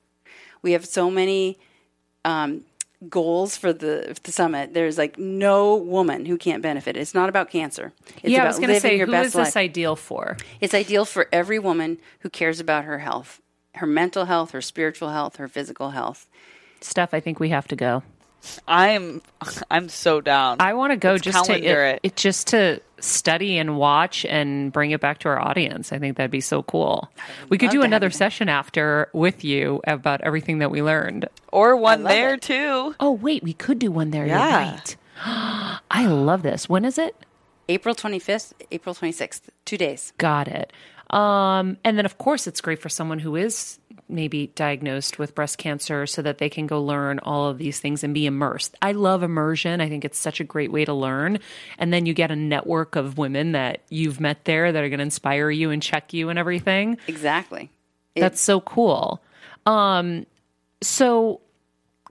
[0.61, 1.57] We have so many
[2.25, 2.65] um,
[3.09, 4.73] goals for the, the summit.
[4.73, 6.97] There's like no woman who can't benefit.
[6.97, 7.93] It's not about cancer.
[8.17, 9.45] It's yeah, about I was going to say, your who is life.
[9.45, 10.37] this ideal for?
[10.59, 13.41] It's ideal for every woman who cares about her health,
[13.75, 16.27] her mental health, her spiritual health, her physical health.
[16.81, 18.03] Steph, I think we have to go.
[18.67, 19.21] I'm
[19.69, 20.57] I'm so down.
[20.59, 21.99] I want to go Let's just to it, it.
[22.03, 25.91] it just to study and watch and bring it back to our audience.
[25.91, 27.09] I think that'd be so cool.
[27.49, 28.11] We could do another you.
[28.11, 31.27] session after with you about everything that we learned.
[31.51, 32.41] or one there it.
[32.41, 32.95] too.
[32.99, 34.25] Oh, wait, we could do one there.
[34.25, 34.37] Yeah.
[34.65, 34.95] You're right.
[35.91, 36.69] I love this.
[36.69, 37.15] When is it?
[37.69, 40.13] April 25th, April 26th, two days.
[40.17, 40.73] Got it.
[41.09, 43.79] Um, and then, of course, it's great for someone who is
[44.11, 48.03] maybe diagnosed with breast cancer so that they can go learn all of these things
[48.03, 48.75] and be immersed.
[48.81, 49.81] I love immersion.
[49.81, 51.39] I think it's such a great way to learn.
[51.77, 54.99] And then you get a network of women that you've met there that are going
[54.99, 56.97] to inspire you and check you and everything.
[57.07, 57.69] Exactly.
[58.15, 59.21] It- That's so cool.
[59.65, 60.25] Um,
[60.81, 61.41] so,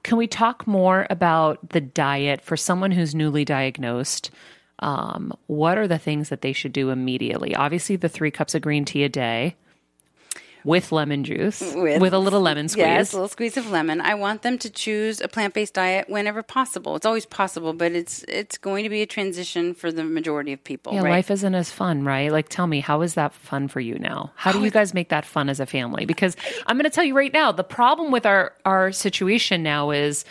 [0.03, 4.31] can we talk more about the diet for someone who's newly diagnosed?
[4.79, 7.55] Um, what are the things that they should do immediately?
[7.55, 9.57] Obviously, the three cups of green tea a day
[10.65, 12.85] with lemon juice, with, a little lemon squeeze.
[12.85, 14.01] Yes, a little squeeze of lemon.
[14.01, 16.97] I want them to choose a plant-based diet whenever possible.
[16.97, 20.63] It's always possible, but it's it's going to be a transition for the majority of
[20.63, 20.93] people.
[20.93, 21.11] yeah, right?
[21.11, 22.31] life isn't as fun, right?
[22.31, 24.33] Like, tell me, how is that fun for you now?
[24.37, 26.05] How do oh, you guys make that fun as a family?
[26.05, 26.37] Because
[26.67, 30.25] I'm going to tell you right now, the problem with our our situation now is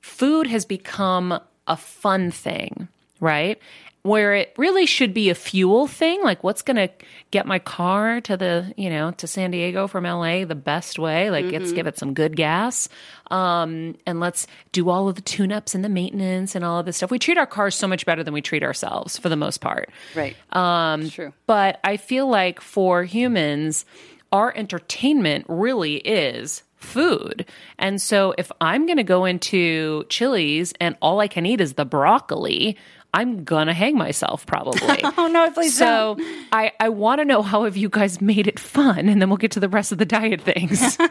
[0.00, 2.88] food has become a fun thing,
[3.20, 3.60] right?
[4.02, 6.88] Where it really should be a fuel thing, like what's going to
[7.30, 11.30] get my car to the, you know, to San Diego from LA the best way.
[11.30, 12.88] Like, let's give it some good gas.
[13.30, 16.86] Um, and let's do all of the tune ups and the maintenance and all of
[16.86, 17.10] this stuff.
[17.10, 19.90] We treat our cars so much better than we treat ourselves for the most part.
[20.14, 20.36] right.
[20.52, 21.32] Um, true.
[21.46, 23.84] But I feel like for humans,
[24.32, 27.44] our entertainment really is food.
[27.78, 31.74] And so if I'm going to go into Chili's and all I can eat is
[31.74, 32.76] the broccoli,
[33.14, 35.02] I'm to hang myself probably.
[35.18, 36.46] Oh no, please so don't.
[36.52, 39.08] I, I want to know how have you guys made it fun?
[39.08, 40.94] And then we'll get to the rest of the diet things.
[40.96, 41.04] so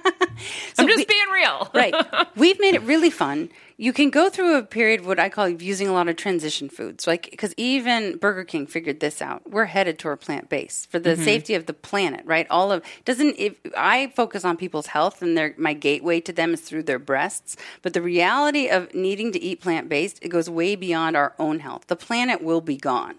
[0.78, 1.70] I'm just we- real.
[1.74, 1.94] right.
[2.36, 3.50] We've made it really fun.
[3.80, 7.06] You can go through a period what I call using a lot of transition foods,
[7.06, 9.50] like because even Burger King figured this out.
[9.50, 11.24] We're headed toward plant based for the mm-hmm.
[11.24, 12.48] safety of the planet, right?
[12.50, 16.54] All of doesn't if I focus on people's health and their my gateway to them
[16.54, 20.50] is through their breasts, but the reality of needing to eat plant based it goes
[20.50, 21.86] way beyond our own health.
[21.88, 23.16] The planet will be gone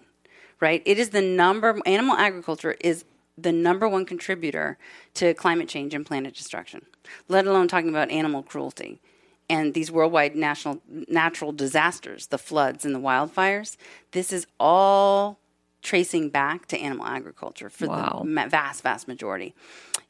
[0.61, 0.81] right?
[0.85, 3.05] It is the number, animal agriculture is
[3.43, 4.77] the number one contributor
[5.15, 6.85] to climate change and planet destruction,
[7.27, 9.01] let alone talking about animal cruelty
[9.49, 13.77] and these worldwide national natural disasters, the floods and the wildfires.
[14.11, 15.39] This is all
[15.81, 18.21] tracing back to animal agriculture for Wow.
[18.25, 19.55] the vast, vast majority.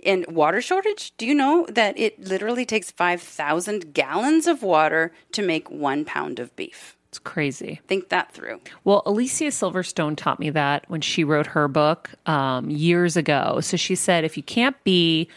[0.04, 5.42] And water shortage, do you know that it literally takes 5,000 gallons of water to
[5.42, 6.98] make one pound of beef?
[7.10, 7.82] It's crazy.
[7.88, 8.62] Think that through.
[8.84, 13.62] Well, Alicia Silverstone taught me that when she wrote her book um, years ago.
[13.62, 15.28] So she said if you can't be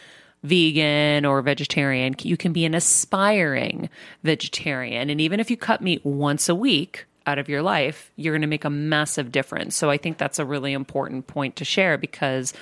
[0.43, 3.89] vegan or vegetarian, you can be an aspiring
[4.23, 5.09] vegetarian.
[5.09, 8.41] And even if you cut meat once a week out of your life, you're going
[8.41, 9.75] to make a massive difference.
[9.75, 12.53] So I think that's a really important point to share because.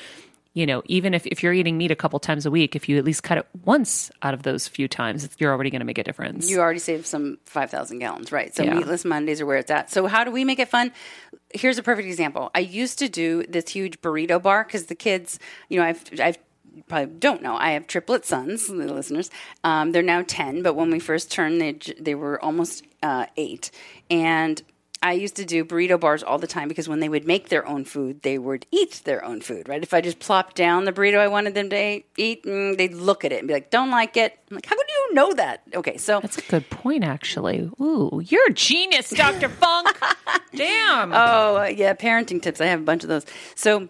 [0.54, 2.98] You know, even if, if you're eating meat a couple times a week, if you
[2.98, 5.98] at least cut it once out of those few times, you're already going to make
[5.98, 6.50] a difference.
[6.50, 8.54] You already saved some 5,000 gallons, right?
[8.54, 8.74] So Yeah.
[8.74, 9.90] meatless Mondays are where it's at.
[9.90, 10.92] So how do we make it fun?
[11.54, 12.52] Here's a perfect example.
[12.54, 16.38] I used to do this huge burrito bar because the kids, you know, I've, I've
[16.90, 17.56] probably don't know.
[17.56, 19.30] I have triplet sons, the listeners.
[19.64, 23.72] Um, they're now 10, but when we first turned, they, they were almost uh, eight.
[24.10, 24.62] And
[25.04, 27.68] I used to do burrito bars all the time because when they would make their
[27.68, 29.82] own food, they would eat their own food, right?
[29.82, 33.26] If I just plopped down the burrito I wanted them to eat, mm, they'd look
[33.26, 34.38] at it and be like, don't like it.
[34.50, 35.64] I'm like, how do you know that?
[35.74, 37.70] Okay, so That's a good point, actually.
[37.82, 39.50] Ooh, you're a genius, Dr.
[39.50, 39.98] Funk.
[40.56, 41.12] Damn.
[41.14, 42.62] Oh, uh, yeah, parenting tips.
[42.62, 43.26] I have a bunch of those.
[43.56, 43.90] So,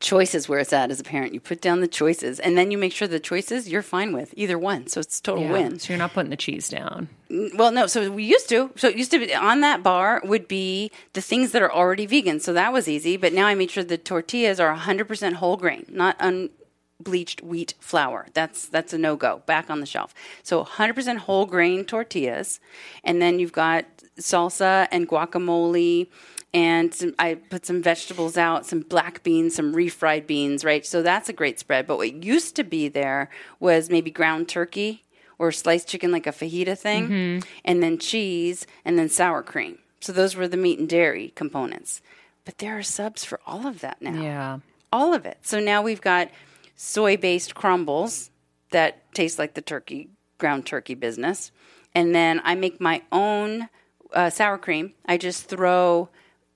[0.00, 1.34] choices where it's at as a parent.
[1.34, 4.32] You put down the choices, and then you make sure the choices you're fine with
[4.36, 4.86] either one.
[4.86, 5.78] So it's a total Yeah, win.
[5.78, 7.08] So you're not putting the cheese down.
[7.54, 7.86] Well, no.
[7.86, 8.70] So we used to.
[8.76, 12.06] So it used to be on that bar would be the things that are already
[12.06, 12.40] vegan.
[12.40, 13.16] So that was easy.
[13.16, 18.28] But now I made sure the tortillas are 100% whole grain, not unbleached wheat flour.
[18.34, 19.42] That's that's a no go.
[19.46, 20.14] Back on the shelf.
[20.42, 22.60] So 100% whole grain tortillas,
[23.02, 23.84] and then you've got
[24.20, 26.06] salsa and guacamole.
[26.54, 30.84] And some, I put some vegetables out, some black beans, some refried beans, right?
[30.86, 31.86] So that's a great spread.
[31.86, 33.28] But what used to be there
[33.60, 35.04] was maybe ground turkey
[35.38, 39.78] or sliced chicken like a fajita thing, and then cheese, and then sour cream.
[40.00, 42.02] So those were the meat and dairy components.
[42.44, 44.20] But there are subs for all of that now.
[44.20, 44.58] Yeah.
[44.92, 45.38] All of it.
[45.42, 46.30] So now we've got
[46.74, 48.30] soy based crumbles
[48.70, 50.08] that taste like the turkey,
[50.38, 51.52] ground turkey business.
[51.94, 53.68] And then I make my own
[54.12, 54.94] uh, sour cream.
[55.06, 56.08] I just throw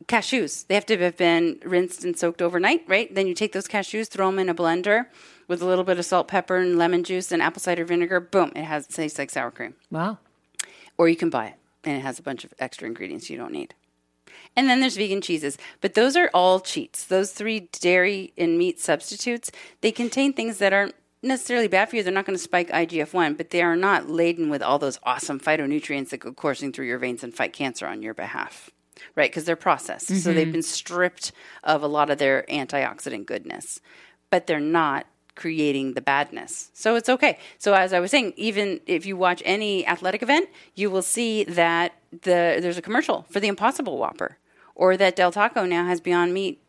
[0.08, 0.66] cashews.
[0.66, 3.12] They have to have been rinsed and soaked overnight, right?
[3.14, 5.06] Then you take those cashews, throw them in a blender
[5.48, 8.20] with a little bit of salt, pepper, and lemon juice and apple cider vinegar.
[8.20, 8.52] Boom!
[8.56, 9.74] It has it tastes like sour cream.
[9.90, 10.18] Wow.
[10.98, 11.54] Or you can buy it,
[11.84, 13.74] and it has a bunch of extra ingredients you don't need.
[14.54, 17.04] And then there's vegan cheeses, but those are all cheats.
[17.04, 19.50] Those three dairy and meat substitutes,
[19.80, 22.02] they contain things that aren't necessarily bad for you.
[22.02, 24.98] They're not going to spike IGF 1, but they are not laden with all those
[25.04, 28.70] awesome phytonutrients that go coursing through your veins and fight cancer on your behalf,
[29.16, 29.30] right?
[29.30, 30.08] Because they're processed.
[30.08, 30.52] So they've mm-hmm.
[30.52, 33.80] been stripped of a lot of their antioxidant goodness,
[34.30, 36.70] but they're not creating the badness.
[36.74, 37.38] So it's okay.
[37.58, 41.44] So as I was saying, even if you watch any athletic event, you will see
[41.44, 44.38] that the there's a commercial for the Impossible Whopper
[44.74, 46.62] or that Del Taco now has Beyond Meat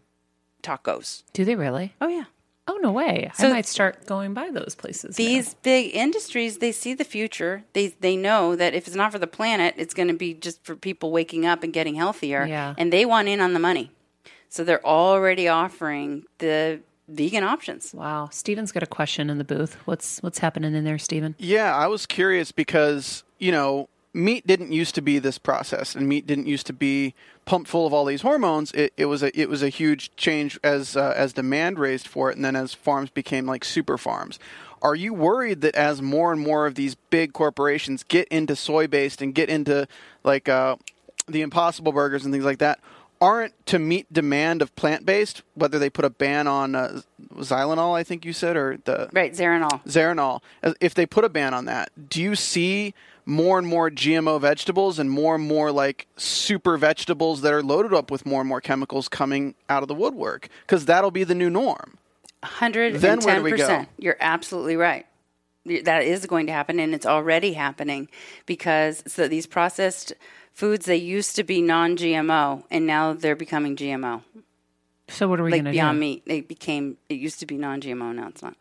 [0.62, 1.24] tacos.
[1.34, 1.94] Do they really?
[2.00, 2.26] Oh yeah.
[2.66, 3.30] Oh, no way.
[3.38, 5.20] I might start going by those places.
[5.20, 5.26] now.
[5.26, 7.64] These big industries, they see the future.
[7.74, 10.64] They they know that if it's not for the planet, it's going to be just
[10.64, 12.46] for people waking up and getting healthier.
[12.46, 12.74] Yeah.
[12.78, 13.92] And they want in on the money.
[14.48, 16.80] So they're already offering the
[17.10, 17.94] vegan options.
[17.94, 18.30] Wow.
[18.32, 19.76] Steven's got a question in the booth.
[19.86, 21.36] What's what's happening in there, Steven?
[21.38, 26.08] Yeah, I was curious because, you know, meat didn't used to be this process and
[26.08, 27.16] meat didn't used to be
[27.46, 28.72] pumped full of all these hormones.
[28.74, 32.30] It, it was a it was a huge change as uh, as demand raised for
[32.30, 34.40] it and then as farms became like super farms.
[34.82, 38.86] Are you worried that as more and more of these big corporations get into soy
[38.88, 39.88] based and get into
[40.24, 40.76] like uh,
[41.28, 42.80] the impossible burgers and things like that
[43.22, 47.00] aren't to meet demand of plant based, whether they put a ban on uh,
[47.36, 49.82] Xylanol, I think you said, or the Right, Zeranol.
[49.86, 50.42] Zeranol,
[50.82, 52.94] if they put a ban on that, do you see
[53.26, 57.94] more and more GMO vegetables and more and more like super vegetables that are loaded
[57.94, 60.50] up with more and more chemicals coming out of the woodwork?
[60.66, 61.98] Because that'll be the new norm.
[62.44, 63.58] Hundred Then and where do ten we go?
[63.58, 63.90] percent.
[63.98, 65.06] You're absolutely right.
[65.84, 68.10] That is going to happen, and it's already happening
[68.46, 70.12] because so these processed
[70.52, 74.24] foods they used to be non-GMO, and now they're becoming GMO.
[75.08, 75.76] So what are we Like going to do?
[75.76, 78.56] Beyond Meat, it became it used to be non-GMO, now it's not.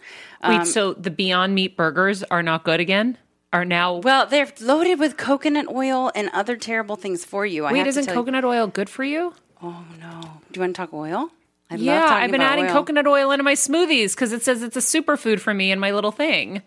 [0.47, 3.18] Wait, Um, so the Beyond Meat burgers are not good again?
[3.53, 3.97] Are now.
[3.97, 7.65] Well, they're loaded with coconut oil and other terrible things for you.
[7.65, 9.35] I Wait, have to isn't tell you- coconut oil good for you?
[9.62, 10.20] Oh no!
[10.51, 11.31] Do you want to talk oil?
[11.70, 12.73] I yeah, I've been about adding oil.
[12.73, 15.91] coconut oil into my smoothies because it says it's a superfood for me in my
[15.93, 16.62] little thing.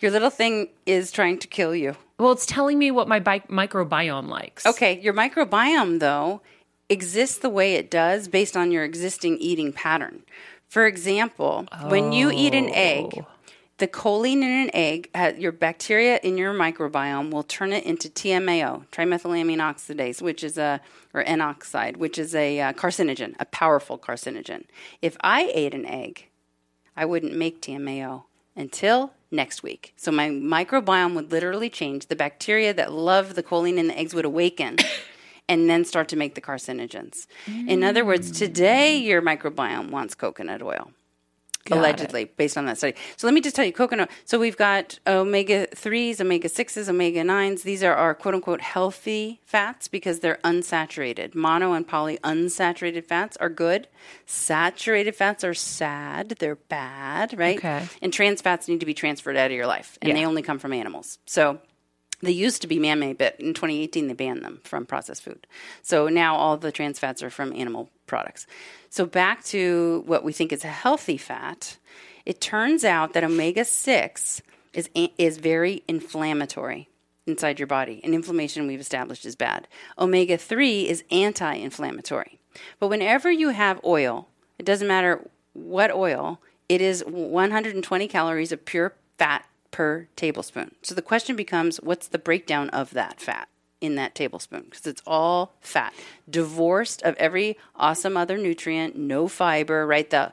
[0.00, 1.94] Your little thing is trying to kill you.
[2.18, 4.64] Well, it's telling me what my bi- microbiome likes.
[4.64, 6.40] Okay, your microbiome though
[6.88, 10.22] exists the way it does based on your existing eating pattern.
[10.68, 13.26] For example, when you eat an egg, oh.
[13.80, 18.86] The choline in an egg, your bacteria in your microbiome will turn it into TMAO,
[18.92, 20.80] trimethylamine oxidase, which is a
[21.12, 24.64] or N oxide, which is a uh, carcinogen, a powerful carcinogen.
[25.02, 26.28] If I ate an egg,
[26.96, 28.24] I wouldn't make TMAO
[28.54, 29.94] until next week.
[29.96, 32.06] So my microbiome would literally change.
[32.06, 34.76] The bacteria that love the choline in the eggs would awaken
[35.48, 37.26] and then start to make the carcinogens.
[37.66, 40.92] In other words, today your microbiome wants coconut oil.
[41.70, 42.96] Allegedly, based on that study.
[43.16, 44.10] So let me just tell you, coconut.
[44.24, 47.62] So we've got omega 3s, omega 6s, omega 9s.
[47.62, 51.34] These are our quote unquote healthy fats because they're unsaturated.
[51.34, 53.88] Mono and poly unsaturated fats are good.
[54.26, 56.30] Saturated fats are sad.
[56.38, 57.58] They're bad, right?
[57.58, 57.86] Okay.
[58.02, 60.58] And trans fats need to be transferred out of your life, and they only come
[60.58, 61.18] from animals.
[61.26, 61.60] So
[62.22, 65.46] they used to be man-made, but in 2018 they banned them from processed food.
[65.82, 68.46] So now all the trans fats are from animal products.
[68.90, 71.76] So back to what we think is a healthy fat.
[72.26, 74.42] It turns out that omega 6
[74.72, 76.88] is is very inflammatory
[77.26, 78.00] inside your body.
[78.04, 79.68] And inflammation we've established is bad.
[79.98, 82.38] Omega 3 is anti-inflammatory.
[82.78, 84.28] But whenever you have oil,
[84.58, 90.74] it doesn't matter what oil, it is 120 calories of pure fat per tablespoon.
[90.82, 93.48] So the question becomes what's the breakdown of that fat
[93.80, 94.64] in that tablespoon?
[94.68, 95.92] Because it's all fat,
[96.28, 100.08] divorced of every awesome other nutrient, no fiber, right?
[100.08, 100.32] The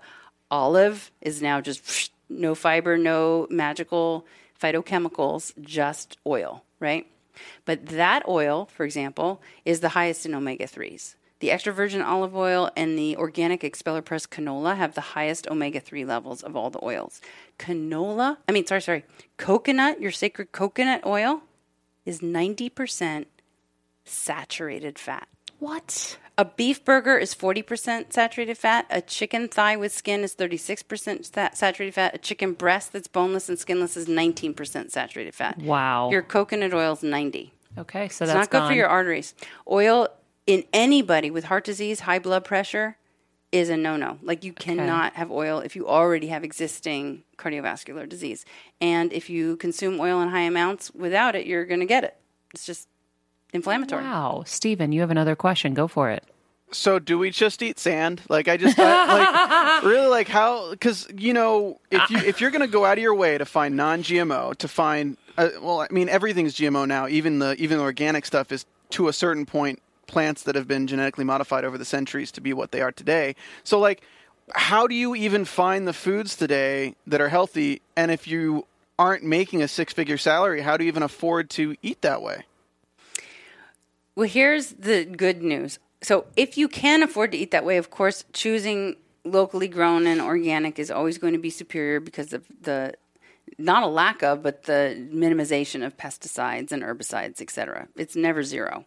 [0.50, 4.26] olive is now just no fiber, no magical
[4.62, 7.08] phytochemicals, just oil, right?
[7.66, 11.16] But that oil, for example, is the highest in omega 3s.
[11.40, 15.80] The extra virgin olive oil and the organic expeller press canola have the highest omega
[15.80, 17.22] 3 levels of all the oils.
[17.60, 19.04] Canola, I mean, sorry, sorry,
[19.38, 21.42] coconut, your sacred coconut oil,
[22.06, 23.26] is 90%
[24.04, 25.28] saturated fat.
[25.60, 26.18] What?
[26.38, 28.86] A beef burger is 40% saturated fat.
[28.92, 32.14] A chicken thigh with skin is 36% sa- saturated fat.
[32.16, 35.58] A chicken breast that's boneless and skinless is 19% saturated fat.
[35.60, 36.12] Wow.
[36.12, 37.54] Your coconut oil is 90.
[37.80, 38.70] okay, so It's that's not good gone.
[38.72, 39.34] for your arteries.
[39.70, 40.08] Oil
[40.48, 42.98] in anybody with heart disease, high blood pressure
[43.52, 44.18] is a no-no.
[44.22, 48.46] Like you cannot have oil if you already have existing cardiovascular disease.
[48.82, 52.18] And if you consume oil in high amounts without it, you're going to get it.
[52.54, 52.88] It's just
[53.54, 54.04] inflammatory.
[54.04, 55.74] Wow, Steven, you have another question.
[55.74, 56.24] Go for it.
[56.72, 58.22] So do we just eat sand?
[58.28, 62.52] Like I just I, like really like how because you know if you if you're
[62.52, 66.10] gonna go out of your way to find non-GMO to find uh, well I mean
[66.10, 70.44] everything's GMO now even the even the organic stuff is to a certain point plants
[70.44, 73.36] that have been genetically modified over the centuries to be what they are today.
[73.64, 74.02] So like
[74.54, 78.66] how do you even find the foods today that are healthy and if you
[78.98, 82.44] aren't making a six-figure salary how do you even afford to eat that way?
[84.16, 85.78] Well, here's the good news.
[86.02, 90.20] So, if you can afford to eat that way, of course, choosing locally grown and
[90.20, 92.96] organic is always going to be superior because of the
[93.60, 97.88] not a lack of, but the minimization of pesticides and herbicides, etc.
[97.96, 98.86] It's never zero.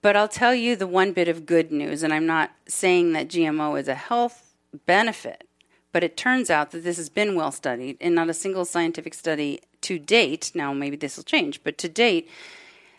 [0.00, 3.28] But I'll tell you the one bit of good news, and I'm not saying that
[3.28, 4.54] GMO is a health
[4.86, 5.44] benefit,
[5.92, 9.14] but it turns out that this has been well studied, and not a single scientific
[9.14, 12.28] study to date, now maybe this will change, but to date,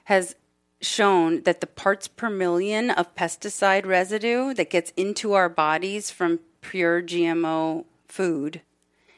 [0.05, 0.35] has
[0.81, 6.39] shown that the parts per million of pesticide residue that gets into our bodies from
[6.61, 8.61] pure GMO food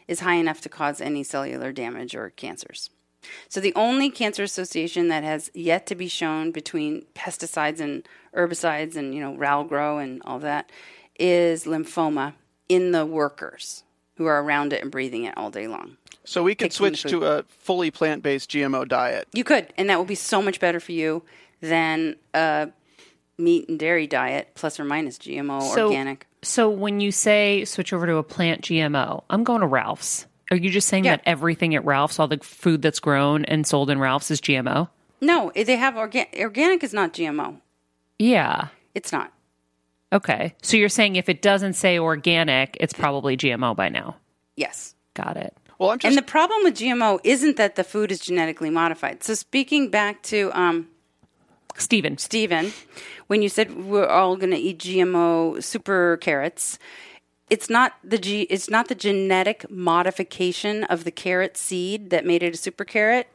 [0.08, 2.90] is high enough to cause any cellular damage or cancers.
[3.49, 8.95] So the only cancer association that has yet to be shown between pesticides and herbicides
[8.95, 10.72] and you know Ralgro and all that
[11.19, 12.34] is lymphoma
[12.69, 13.84] in the workers
[14.15, 15.98] who are around it and breathing it all day long.
[16.23, 19.27] So we could Pick from the switch to a fully plant-based GMO diet.
[19.34, 21.23] You could, and that would be so much better for you
[21.61, 22.69] than a
[23.38, 26.27] meat and dairy diet plus or minus GMO So- organic.
[26.43, 30.26] So when you say switch over to a plant GMO, I'm going to Ralph's.
[30.52, 31.15] Are you just saying Yeah.
[31.15, 34.90] that everything at Ralph's, all the food that's grown and sold in Ralph's, is GMO?
[35.22, 36.36] No, they have organic.
[36.40, 37.61] Organic is not GMO.
[38.19, 38.68] Yeah.
[38.94, 39.32] It's not.
[40.14, 40.53] Okay.
[40.61, 44.18] So you're saying if it doesn't say organic, it's probably GMO by now.
[44.57, 44.94] Yes.
[45.14, 45.56] Got it.
[45.80, 49.23] Well, I'm just And the problem with GMO isn't that the food is genetically modified.
[49.23, 50.88] So speaking back to um,
[51.78, 52.18] Steven.
[52.18, 52.73] Stephen,
[53.28, 56.78] when you said we're all going to eat GMO super carrots,
[57.52, 62.41] it's not the G, it's not the genetic modification of the carrot seed that made
[62.41, 63.28] it a super carrot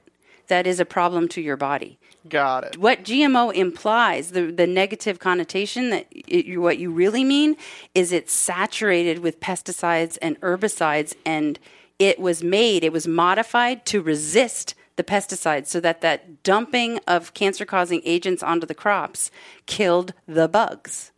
[0.48, 1.98] that is a problem to your body.
[2.28, 2.78] Got it.
[2.78, 7.56] What GMO implies, the, the negative connotation that it, what you really mean
[7.94, 11.58] is it's saturated with pesticides and herbicides, and
[11.98, 17.34] it was made, it was modified to resist the pesticides so that that dumping of
[17.34, 19.30] cancer causing agents onto the crops
[19.66, 21.12] killed the bugs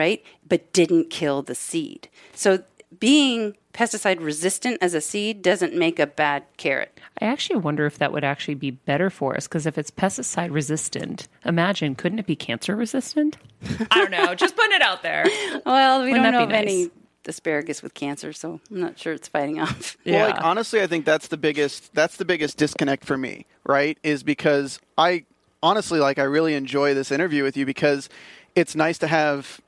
[0.00, 0.24] right?
[0.48, 2.08] But didn't kill the seed.
[2.34, 2.64] So
[2.98, 6.98] being pesticide resistant as a seed doesn't make a bad carrot.
[7.20, 10.52] I actually wonder if that would actually be better for us because if it's pesticide
[10.52, 13.36] resistant, imagine couldn't it be cancer resistant?
[13.90, 14.34] I don't know.
[14.34, 15.26] Just putting it out there.
[15.66, 16.90] Well, we Wouldn't don't that know be of any
[17.26, 19.98] asparagus with cancer, so I'm not sure it's fighting off.
[20.06, 23.98] Well, like honestly, I think that's the biggest that's the biggest disconnect for me, right?
[24.02, 25.26] Is because I
[25.62, 28.08] honestly like I really enjoy this interview with you because
[28.54, 29.60] it's nice to have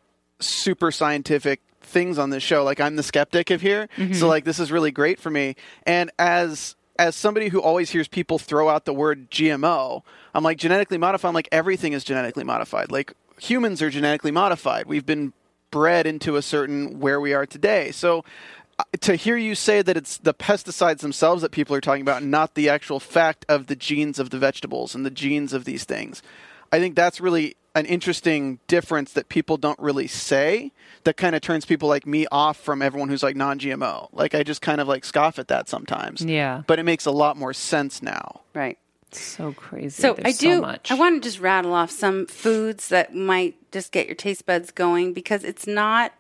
[0.42, 2.64] super scientific things on this show.
[2.64, 5.56] Like I'm the skeptic of here, so like this is really great for me.
[5.86, 10.02] And as as somebody who always hears people throw out the word GMO,
[10.34, 11.28] I'm like genetically modified.
[11.28, 12.90] I'm like everything is genetically modified.
[12.92, 14.86] Like humans are genetically modified.
[14.86, 15.32] We've been
[15.70, 17.90] bred into a certain where we are today.
[17.90, 18.24] So
[18.78, 22.22] uh, to hear you say that it's the pesticides themselves that people are talking about,
[22.22, 25.84] not the actual fact of the genes of the vegetables and the genes of these
[25.84, 26.22] things,
[26.70, 30.72] I think that's really an interesting difference that people don't really say
[31.04, 34.08] that kind of turns people like me off from everyone who's like non-GMO.
[34.12, 36.22] Like I just kind of like scoff at that sometimes.
[36.22, 36.62] Yeah.
[36.66, 38.42] But it makes a lot more sense now.
[38.54, 38.78] Right.
[39.10, 40.00] So crazy.
[40.02, 40.56] So There's I do.
[40.56, 40.90] So much.
[40.90, 44.70] I want to just rattle off some foods that might just get your taste buds
[44.70, 46.12] going because it's not.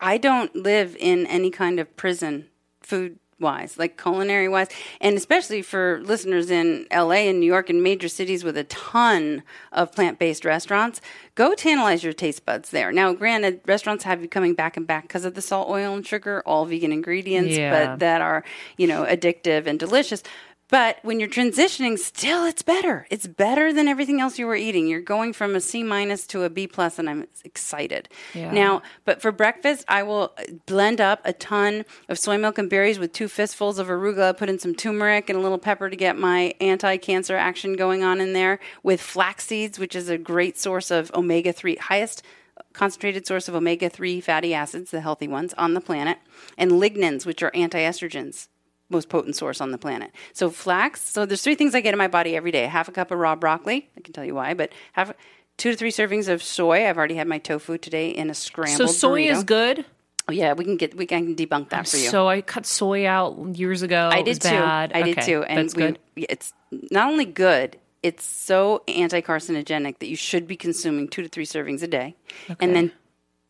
[0.00, 2.46] I don't live in any kind of prison
[2.80, 4.68] food wise, like culinary wise,
[5.00, 9.42] and especially for listeners in LA and New York and major cities with a ton
[9.72, 11.00] of plant based restaurants.
[11.34, 12.92] Go tantalize your taste buds there.
[12.92, 16.06] Now, granted, restaurants have you coming back and back because of the salt, oil, and
[16.06, 17.88] sugar, all vegan ingredients, Yeah.
[17.88, 18.42] but that are
[18.76, 20.22] you know addictive and delicious.
[20.68, 23.06] But when you're transitioning, still it's better.
[23.08, 24.88] It's better than everything else you were eating.
[24.88, 28.08] You're going from a C minus to a B plus, and I'm excited.
[28.34, 28.50] Yeah.
[28.50, 32.68] Now, but for breakfast, I will uh, blend up a ton of soy milk and
[32.68, 35.96] berries with two fistfuls of arugula, put in some turmeric and a little pepper to
[35.96, 38.58] get my anti-cancer action going on in there.
[38.82, 42.24] With flax seeds, which is a great source of omega three, highest
[42.72, 46.18] concentrated source of omega 3 fatty acids, the healthy ones on the planet,
[46.58, 48.48] and lignans, which are anti estrogens,
[48.88, 50.10] most potent source on the planet.
[50.32, 51.00] So, flax.
[51.02, 53.18] So, there's three things I get in my body every day half a cup of
[53.18, 53.88] raw broccoli.
[53.96, 55.14] I can tell you why, but have
[55.56, 56.86] two to three servings of soy.
[56.86, 58.86] I've already had my tofu today in a scramble.
[58.86, 59.30] so soy burrito.
[59.30, 59.84] is good.
[60.28, 62.08] Oh, yeah, we can get we can debunk that for you.
[62.08, 64.10] So I cut soy out years ago.
[64.12, 64.48] I did too.
[64.48, 64.92] bad.
[64.92, 65.42] I did Okay, too.
[65.44, 65.98] And that's we, good.
[66.16, 71.28] It's not only good, it's so anti carcinogenic that you should be consuming two to
[71.28, 72.16] three servings a day,
[72.60, 72.92] and then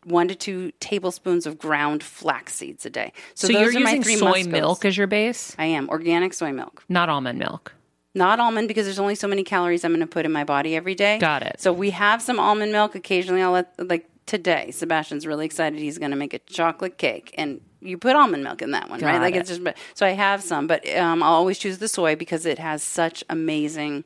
[0.07, 3.13] one to two tablespoons of ground flax seeds a day.
[3.35, 5.89] So, So, those you're are my using three soy milk as your base, I am
[5.89, 7.73] organic soy milk, not almond milk.
[8.15, 10.77] not almond because there's only so many calories I'm going to put in my body
[10.77, 11.19] every day.
[11.19, 11.57] Got it.
[11.61, 12.95] So we have some almond milk.
[12.95, 14.71] Occasionally, I'll let like today.
[14.71, 15.79] Sebastian's really excited.
[15.79, 19.01] He's going to make a chocolate cake, and you put almond milk in that one,
[19.01, 19.21] right?
[19.21, 19.39] Like it.
[19.41, 19.63] it's just.
[19.65, 22.83] but- So I have some, but um, I'll always choose the soy because it has
[22.83, 24.05] such amazing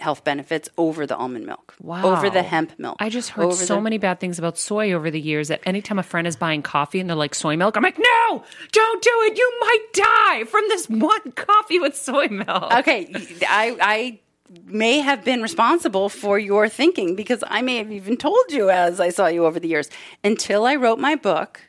[0.00, 1.74] health benefits over the almond milk.
[1.86, 2.96] Over the hemp milk.
[3.00, 5.98] I just heard so the- many bad things about soy over the years that anytime
[5.98, 9.10] a friend is buying coffee and they're like soy milk, I'm like, no, don't do
[9.26, 9.38] it.
[9.38, 12.72] You might die from this one coffee with soy milk.
[12.78, 13.08] Okay,
[13.48, 14.20] I I
[14.66, 19.00] may have been responsible for your thinking because I may have even told you as
[19.00, 19.90] I saw you over the years.
[20.22, 21.60] Until I wrote my book,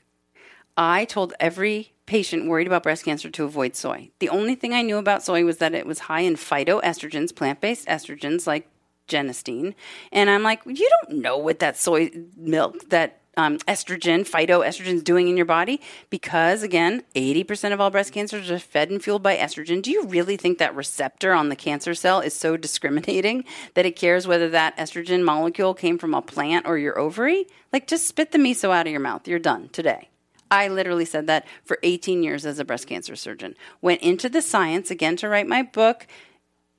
[0.77, 4.11] I told every patient worried about breast cancer to avoid soy.
[4.19, 7.87] The only thing I knew about soy was that it was high in phytoestrogens, plant-based
[7.87, 8.69] estrogens like
[9.07, 9.75] genistein,
[10.11, 15.03] and I'm like, you don't know what that soy milk that um, estrogen, phytoestrogen is
[15.03, 19.23] doing in your body because, again, 80% of all breast cancers are fed and fueled
[19.23, 19.81] by estrogen.
[19.81, 23.95] Do you really think that receptor on the cancer cell is so discriminating that it
[23.95, 27.47] cares whether that estrogen molecule came from a plant or your ovary?
[27.73, 29.27] Like, just spit the miso out of your mouth.
[29.27, 30.09] You're done today.
[30.51, 33.55] I literally said that for 18 years as a breast cancer surgeon.
[33.81, 36.07] Went into the science again to write my book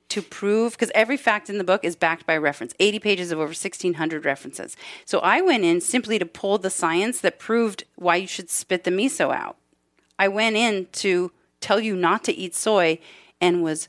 [0.08, 3.38] to prove because every fact in the book is backed by reference 80 pages of
[3.38, 4.76] over 1600 references.
[5.04, 8.84] So i went in simply to pull the science that proved why you should spit
[8.84, 9.56] the miso out.
[10.18, 12.98] I went in to tell you not to eat soy
[13.40, 13.88] and was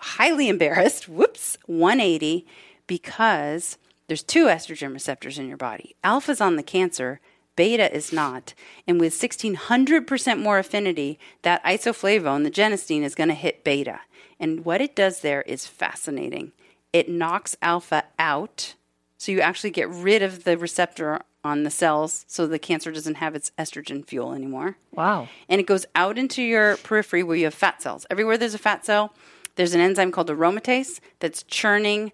[0.00, 2.46] highly embarrassed whoops 180
[2.86, 5.94] because there's two estrogen receptors in your body.
[6.02, 7.20] Alpha's on the cancer
[7.58, 8.54] Beta is not.
[8.86, 14.00] And with 1600% more affinity, that isoflavone, the genistein, is going to hit beta.
[14.40, 16.52] And what it does there is fascinating.
[16.92, 18.74] It knocks alpha out,
[19.18, 23.16] so you actually get rid of the receptor on the cells so the cancer doesn't
[23.16, 25.28] have its estrogen fuel anymore Wow.
[25.48, 28.06] and it goes out into your periphery where you have fat cells.
[28.10, 29.12] Everywhere there's a fat cell,
[29.54, 32.12] There's an enzyme called aromatase that's churning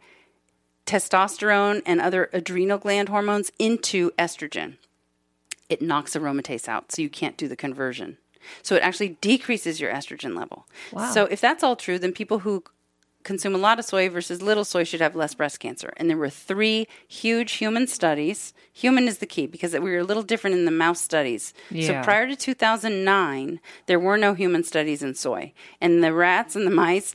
[0.87, 4.77] testosterone and other adrenal gland hormones into estrogen.
[5.69, 8.19] It knocks aromatase out, so you can't do the conversion.
[8.62, 10.66] So it actually decreases your estrogen level.
[11.12, 12.65] So if that's all true, then people who
[13.23, 15.95] consume a lot of soy versus little soy should have less breast cancer.
[15.97, 18.53] And there were three huge human studies.
[18.74, 21.55] Human is the key because we were a little different in the mouse studies.
[21.70, 22.03] Yeah.
[22.03, 25.55] So prior to 2009, there were no human studies in soy.
[25.81, 27.15] And the rats and the mice,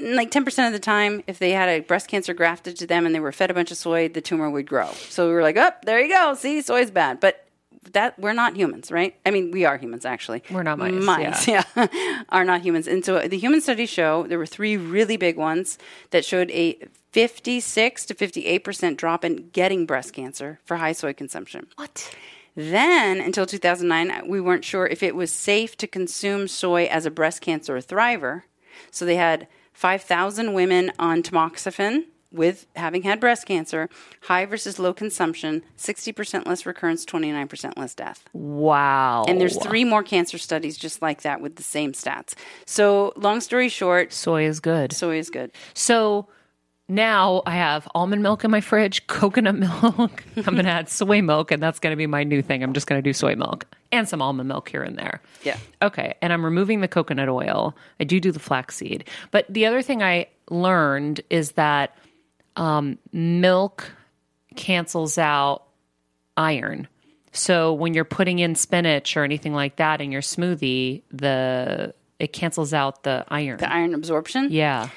[0.00, 3.14] like 10% of the time, if they had a breast cancer grafted to them and
[3.14, 4.90] they were fed a bunch of soy, the tumor would grow.
[5.08, 6.34] So we were like, oh, there you go.
[6.34, 7.20] See, soy's bad.
[7.20, 7.46] But
[7.92, 9.14] that we're not humans, right?
[9.24, 10.42] I mean, we are humans actually.
[10.50, 11.64] We're not mice, Mice, yeah,
[12.28, 12.88] are not humans.
[12.88, 15.78] And so uh, the human studies show there were three really big ones
[16.10, 16.78] that showed a
[17.12, 21.68] 56 to 58% drop in getting breast cancer for high soy consumption.
[21.76, 22.12] What?
[22.56, 27.04] Then, until 2009, uh, we weren't sure if it was safe to consume soy as
[27.04, 28.42] a breast cancer thriver.
[28.90, 32.04] So they had 5,000 women on tamoxifen
[32.34, 33.88] with having had breast cancer,
[34.22, 38.28] high versus low consumption, 60% less recurrence, 29% less death.
[38.32, 39.24] Wow.
[39.28, 42.34] And there's three more cancer studies just like that with the same stats.
[42.66, 44.92] So, long story short, soy is good.
[44.92, 45.52] soy is good.
[45.72, 46.28] So
[46.88, 50.24] now I have almond milk in my fridge, coconut milk.
[50.36, 52.62] I'm going to add soy milk, and that's going to be my new thing.
[52.62, 55.22] I'm just going to do soy milk and some almond milk here and there.
[55.44, 55.56] Yeah.
[55.80, 56.14] Okay.
[56.20, 57.74] And I'm removing the coconut oil.
[58.00, 59.04] I do do the flaxseed.
[59.30, 61.96] But the other thing I learned is that
[62.56, 63.90] um, milk
[64.56, 65.64] cancels out
[66.36, 66.88] iron.
[67.32, 72.32] So when you're putting in spinach or anything like that in your smoothie, the it
[72.32, 73.58] cancels out the iron.
[73.58, 74.48] The iron absorption?
[74.50, 74.88] yeah.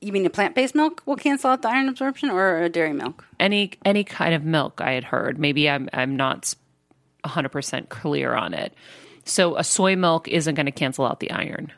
[0.00, 2.92] You mean a plant based milk will cancel out the iron absorption or a dairy
[2.92, 3.24] milk?
[3.38, 5.38] any any kind of milk I had heard.
[5.38, 6.52] Maybe I'm I'm not
[7.24, 8.74] 100% clear on it.
[9.24, 11.72] So a soy milk isn't going to cancel out the iron.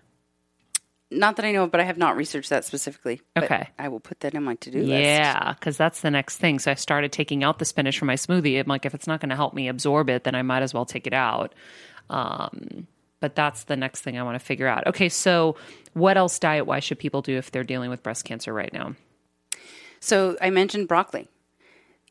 [1.18, 3.20] Not that I know of, but I have not researched that specifically.
[3.34, 3.68] But Okay.
[3.78, 4.90] I will put that in my to do list.
[4.90, 6.58] Yeah, because that's the next thing.
[6.58, 8.60] So I started taking out the spinach from my smoothie.
[8.60, 10.74] I'm like, if it's not going to help me absorb it, then I might as
[10.74, 11.54] well take it out.
[12.10, 12.86] Um,
[13.20, 14.86] but that's the next thing I want to figure out.
[14.88, 15.56] Okay, so
[15.94, 18.94] what else diet wise should people do if they're dealing with breast cancer right now?
[20.00, 21.28] So I mentioned broccoli.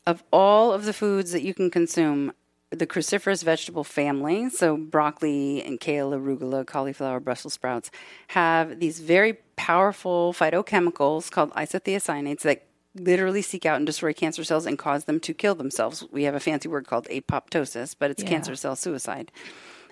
[0.06, 2.32] Of all of the foods that you can consume,
[2.78, 7.90] the cruciferous vegetable family, so broccoli and kale, arugula, cauliflower, Brussels sprouts,
[8.28, 14.66] have these very powerful phytochemicals called isothiocyanates that literally seek out and destroy cancer cells
[14.66, 16.04] and cause them to kill themselves.
[16.12, 19.32] We have a fancy word called apoptosis, but it's cancer cell suicide.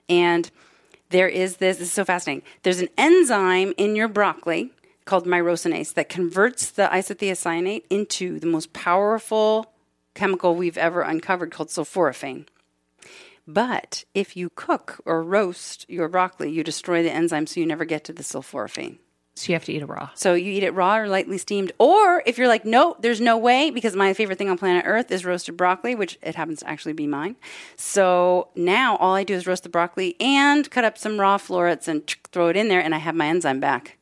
[0.08, 0.50] And
[1.10, 2.44] there is this, this is so fascinating.
[2.62, 4.70] There's an enzyme in your broccoli
[5.04, 9.72] called myrosinase that converts the isothiocyanate into the most powerful
[10.14, 12.46] chemical we've ever uncovered called sulforaphane.
[13.46, 17.84] But if you cook or roast your broccoli, you destroy the enzyme so you never
[17.84, 18.98] get to the sulforaphane.
[19.34, 20.10] So you have to eat it raw.
[20.14, 21.72] So you eat it raw or lightly steamed.
[21.78, 25.10] Or if you're like, no, there's no way, because my favorite thing on planet Earth
[25.10, 27.36] is roasted broccoli, which it happens to actually be mine.
[27.76, 31.88] So now all I do is roast the broccoli and cut up some raw florets
[31.88, 33.96] and throw it in there, and I have my enzyme back.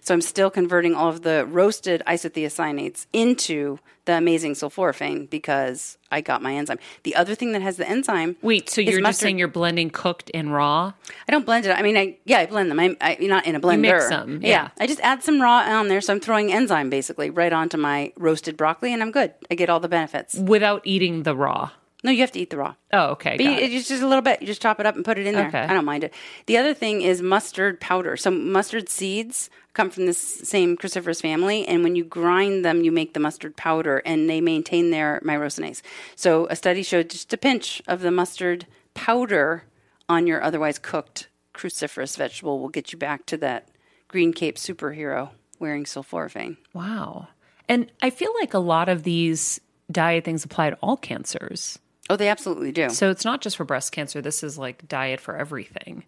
[0.00, 6.20] So I'm still converting all of the roasted isothiocyanates into the amazing sulforaphane because I
[6.20, 6.78] got my enzyme.
[7.02, 8.36] The other thing that has the enzyme.
[8.40, 10.92] Wait, so you're just saying you're blending cooked and raw?
[11.28, 11.72] I don't blend it.
[11.72, 12.78] I mean, I yeah, I blend them.
[12.78, 13.74] I'm I, not in a blender.
[13.74, 14.68] You mix them, yeah.
[14.78, 18.12] I just add some raw on there, so I'm throwing enzyme basically right onto my
[18.16, 19.34] roasted broccoli, and I'm good.
[19.50, 20.34] I get all the benefits.
[20.36, 21.70] Without eating the raw.
[22.06, 22.76] No, you have to eat the raw.
[22.92, 23.36] Oh, okay.
[23.36, 23.72] But you, it.
[23.72, 24.40] it's just a little bit.
[24.40, 25.48] You just chop it up and put it in there.
[25.48, 25.58] Okay.
[25.58, 26.14] I don't mind it.
[26.46, 28.16] The other thing is mustard powder.
[28.16, 32.92] So mustard seeds come from this same cruciferous family, and when you grind them, you
[32.92, 35.82] make the mustard powder, and they maintain their myrosinase.
[36.14, 39.64] So a study showed just a pinch of the mustard powder
[40.08, 43.66] on your otherwise cooked cruciferous vegetable will get you back to that
[44.06, 46.56] green cape superhero wearing sulforaphane.
[46.72, 47.26] Wow.
[47.68, 49.60] And I feel like a lot of these
[49.90, 51.80] diet things apply to all cancers.
[52.08, 52.90] Oh, they absolutely do.
[52.90, 54.20] So it's not just for breast cancer.
[54.20, 56.04] This is like diet for everything.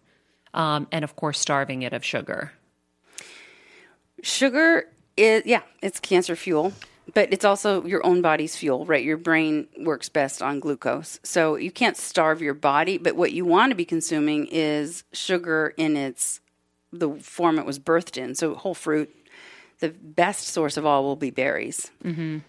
[0.53, 2.53] Um, and of course, starving it of sugar.
[4.21, 4.85] Sugar
[5.17, 6.73] is yeah, it's cancer fuel,
[7.13, 9.03] but it's also your own body's fuel, right?
[9.03, 11.19] Your brain works best on glucose.
[11.23, 15.73] So you can't starve your body, but what you want to be consuming is sugar
[15.77, 16.39] in its
[16.91, 18.35] the form it was birthed in.
[18.35, 19.15] So whole fruit,
[19.79, 21.91] the best source of all will be berries.
[22.03, 22.39] Mm-hmm.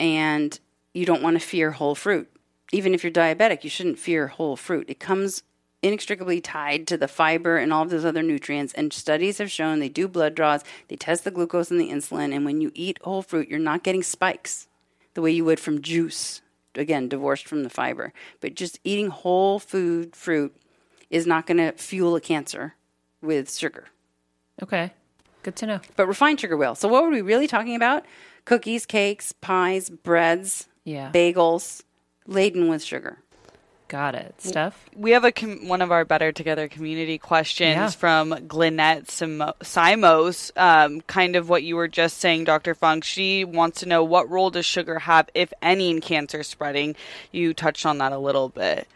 [0.00, 0.60] And
[0.94, 2.30] you don't want to fear whole fruit.
[2.72, 4.88] Even if you're diabetic, you shouldn't fear whole fruit.
[4.88, 5.42] It comes
[5.82, 8.72] inextricably tied to the fiber and all of those other nutrients.
[8.72, 12.34] And studies have shown they do blood draws, they test the glucose and the insulin.
[12.34, 14.66] And when you eat whole fruit, you're not getting spikes
[15.12, 16.40] the way you would from juice,
[16.74, 18.12] again, divorced from the fiber.
[18.40, 20.56] But just eating whole food fruit
[21.10, 22.74] is not going to fuel a cancer
[23.22, 23.84] with sugar.
[24.62, 24.92] Okay.
[25.44, 25.80] Good to know.
[25.96, 26.74] but refined sugar will.
[26.74, 28.04] So, what were we really talking about?
[28.46, 31.12] Cookies, cakes, pies, breads, Yeah.
[31.12, 31.82] bagels,
[32.26, 33.18] laden with sugar.
[33.86, 34.34] Got it.
[34.38, 34.88] Steph?
[34.96, 37.90] We have a com- one of our Better Together community questions Yeah.
[37.90, 40.50] from Glynette Simo- Simos.
[40.56, 42.74] Um, kind of what you were just saying, Dr.
[42.74, 43.04] Funk.
[43.04, 46.96] She wants to know what role does sugar have, if any, in cancer spreading.
[47.30, 48.88] You touched on that a little bit.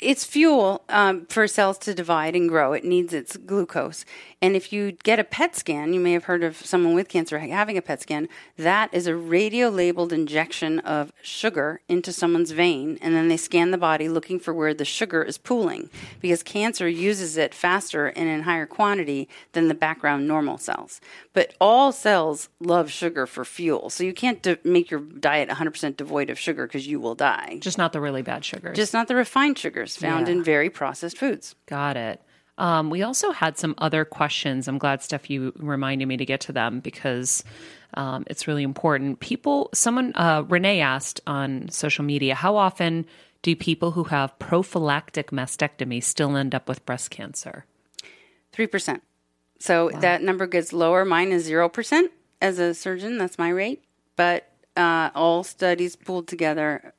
[0.00, 2.72] it's fuel um, for cells to divide and grow.
[2.74, 4.04] It needs its glucose.
[4.40, 7.38] And if you get a PET scan, you may have heard of someone with cancer
[7.40, 8.28] having a PET scan.
[8.56, 12.98] That is a radio labeled injection of sugar into someone's vein.
[13.02, 15.90] And then they scan the body looking for where the sugar is pooling
[16.20, 21.00] because cancer uses it faster and in higher quantity than the background normal cells.
[21.32, 23.90] But all cells love sugar for fuel.
[23.90, 27.58] So you can't de- make your diet 100% devoid of sugar because you will die.
[27.60, 28.76] Just not the really bad sugars.
[28.76, 30.34] Just not the refined sugars found Yeah.
[30.34, 31.56] in very processed foods.
[31.66, 32.22] Got it.
[32.58, 34.68] Um, we also had some other questions.
[34.68, 37.44] I'm glad, Steph, you reminded me to get to them because
[37.94, 39.20] um, it's really important.
[39.20, 43.06] People, someone, uh, Renee asked on social media, how often
[43.42, 47.64] do people who have prophylactic mastectomy still end up with breast cancer?
[48.52, 49.00] 3%.
[49.60, 51.04] So that number gets lower.
[51.04, 52.08] Mine is 0%
[52.40, 53.18] as a surgeon.
[53.18, 53.84] That's my rate.
[54.16, 56.92] But uh, all studies pulled together,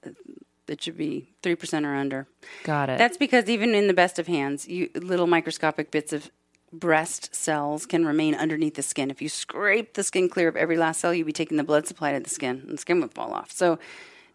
[0.69, 2.27] it should be 3% or under.
[2.63, 2.97] Got it.
[2.97, 6.31] That's because even in the best of hands, you, little microscopic bits of
[6.71, 9.09] breast cells can remain underneath the skin.
[9.09, 11.87] If you scrape the skin clear of every last cell, you'd be taking the blood
[11.87, 13.51] supply to the skin, and the skin would fall off.
[13.51, 13.79] So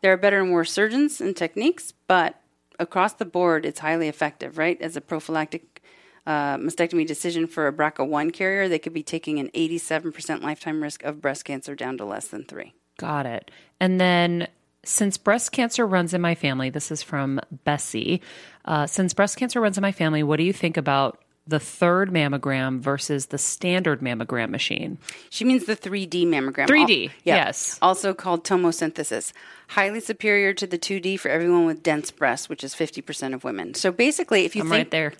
[0.00, 2.40] there are better and worse surgeons and techniques, but
[2.78, 4.80] across the board, it's highly effective, right?
[4.80, 5.82] As a prophylactic
[6.26, 11.02] uh, mastectomy decision for a BRCA1 carrier, they could be taking an 87% lifetime risk
[11.04, 12.74] of breast cancer down to less than three.
[12.96, 13.50] Got it.
[13.80, 14.48] And then,
[14.84, 18.20] since breast cancer runs in my family, this is from Bessie.
[18.64, 22.10] Uh, since breast cancer runs in my family, what do you think about the third
[22.10, 24.98] mammogram versus the standard mammogram machine?
[25.30, 26.66] She means the 3D mammogram.
[26.66, 27.36] 3D, Al- yeah.
[27.36, 27.78] yes.
[27.82, 29.32] Also called tomosynthesis.
[29.68, 33.74] Highly superior to the 2D for everyone with dense breasts, which is 50% of women.
[33.74, 35.12] So basically, if you I'm think right there.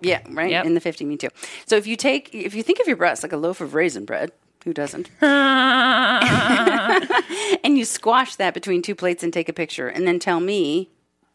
[0.00, 0.50] Yeah, right.
[0.50, 0.66] Yep.
[0.66, 1.28] In the fifty, me too.
[1.66, 4.04] So if you take, if you think of your breast like a loaf of raisin
[4.04, 4.32] bread,
[4.64, 5.10] who doesn't?
[7.64, 10.90] and you squash that between two plates and take a picture, and then tell me,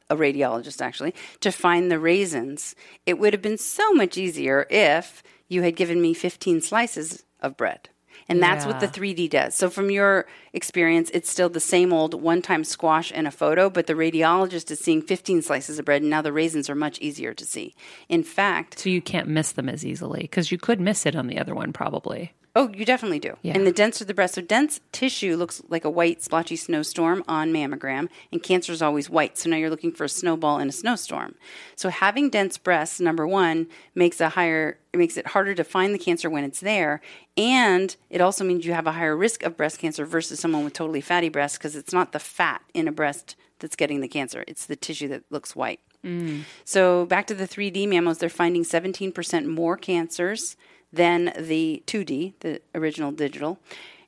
[0.10, 2.76] a radiologist actually, to find the raisins.
[3.06, 7.56] It would have been so much easier if you had given me fifteen slices of
[7.56, 7.90] bread.
[8.28, 9.56] And that's what the 3D does.
[9.56, 13.72] So, from your experience, it's still the same old one time squash and a photo,
[13.72, 17.00] but the radiologist is seeing 15 slices of bread, and now the raisins are much
[17.00, 17.74] easier to see.
[18.08, 21.26] In fact, So you can't miss them as easily because you could miss it on
[21.26, 22.34] the other one, probably.
[22.56, 23.38] Oh, you definitely do.
[23.42, 23.54] Yeah.
[23.54, 27.54] And the denser the breast, so dense tissue looks like a white splotchy snowstorm on
[27.54, 29.38] mammogram, and cancer is always white.
[29.38, 31.36] So now you're looking for a snowball in a snowstorm.
[31.76, 35.94] So having dense breasts, number one, makes a higher, it makes it harder to find
[35.94, 37.02] the cancer when it's there,
[37.38, 40.74] and it also means you have a higher risk of breast cancer versus someone with
[40.74, 44.44] totally fatty breasts because it's not the fat in a breast that's getting the cancer;
[44.48, 45.82] it's the tissue that looks white.
[46.04, 46.44] Mm.
[46.64, 50.56] So back to the 3D mammos, they're finding 17% more cancers
[50.92, 53.60] than the 2D, the original digital,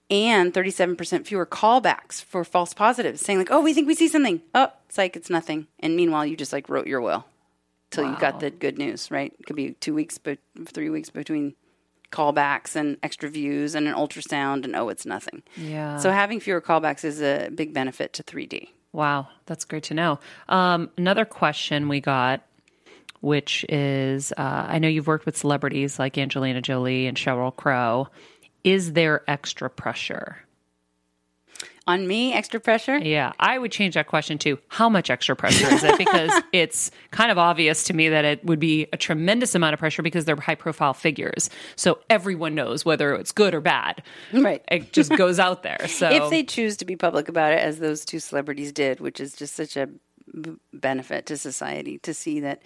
[0.09, 4.41] and 37% fewer callbacks for false positives, saying like, "Oh, we think we see something."
[4.53, 5.67] Oh, it's like it's nothing.
[5.79, 7.25] And meanwhile, you just like wrote your will
[7.91, 9.09] till you got the good news.
[9.09, 9.33] Right?
[9.39, 11.55] It could be two weeks, but three weeks between
[12.11, 15.43] callbacks and extra views and an ultrasound, and oh, it's nothing.
[15.55, 15.97] Yeah.
[15.97, 18.67] So having fewer callbacks is a big benefit to 3D.
[18.93, 20.19] Wow, that's great to know.
[20.49, 22.45] Um, another question we got,
[23.21, 28.07] which is uh, I know you've worked with celebrities like Angelina Jolie and Sheryl Crow.
[28.63, 30.37] Is there extra pressure?
[31.87, 32.99] On me, extra pressure.
[32.99, 35.97] Yeah, I would change that question to how much extra pressure is it?
[35.97, 39.79] Because it's kind of obvious to me that it would be a tremendous amount of
[39.79, 41.49] pressure because they're high profile figures.
[41.75, 44.03] So everyone knows whether it's good or bad.
[44.31, 44.63] Right.
[44.69, 45.77] It just goes out there.
[45.91, 49.19] So if they choose to be public about it, as those two celebrities did, which
[49.19, 49.87] is just such a
[50.39, 52.61] b- benefit to society to see that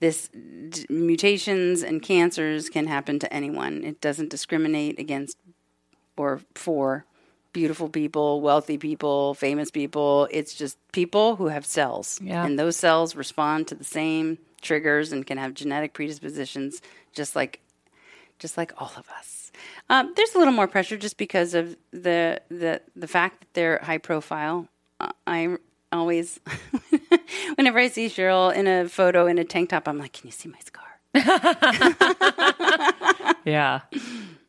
[0.00, 3.84] this d- mutations and cancers can happen to anyone.
[3.84, 5.36] It doesn't discriminate against
[6.16, 7.04] or for
[7.52, 10.28] beautiful people, wealthy people, famous people.
[10.30, 12.44] It's just people who have cells, Yeah.
[12.44, 16.80] and those cells respond to the same triggers and can have genetic predispositions,
[17.12, 17.60] just like
[18.40, 19.52] just like all of us.
[19.88, 23.78] Um, there's a little more pressure just because of the the the fact that they're
[23.82, 24.66] high profile.
[24.98, 25.56] Uh, I
[25.92, 26.40] always,
[27.56, 30.32] whenever I see Sheryl in a photo in a tank top, I'm like, "Can you
[30.32, 30.84] see my scar?"
[33.44, 33.80] Yeah.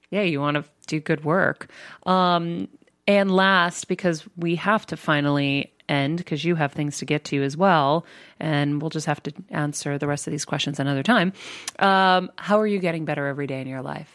[0.09, 1.67] Yeah, you want to do good work.
[2.05, 2.67] Um,
[3.07, 7.43] and last, because we have to finally end, because you have things to get to
[7.43, 8.05] as well,
[8.39, 11.33] and we'll just have to answer the rest of these questions another time.
[11.79, 14.11] Um, how are you getting better every day in your life?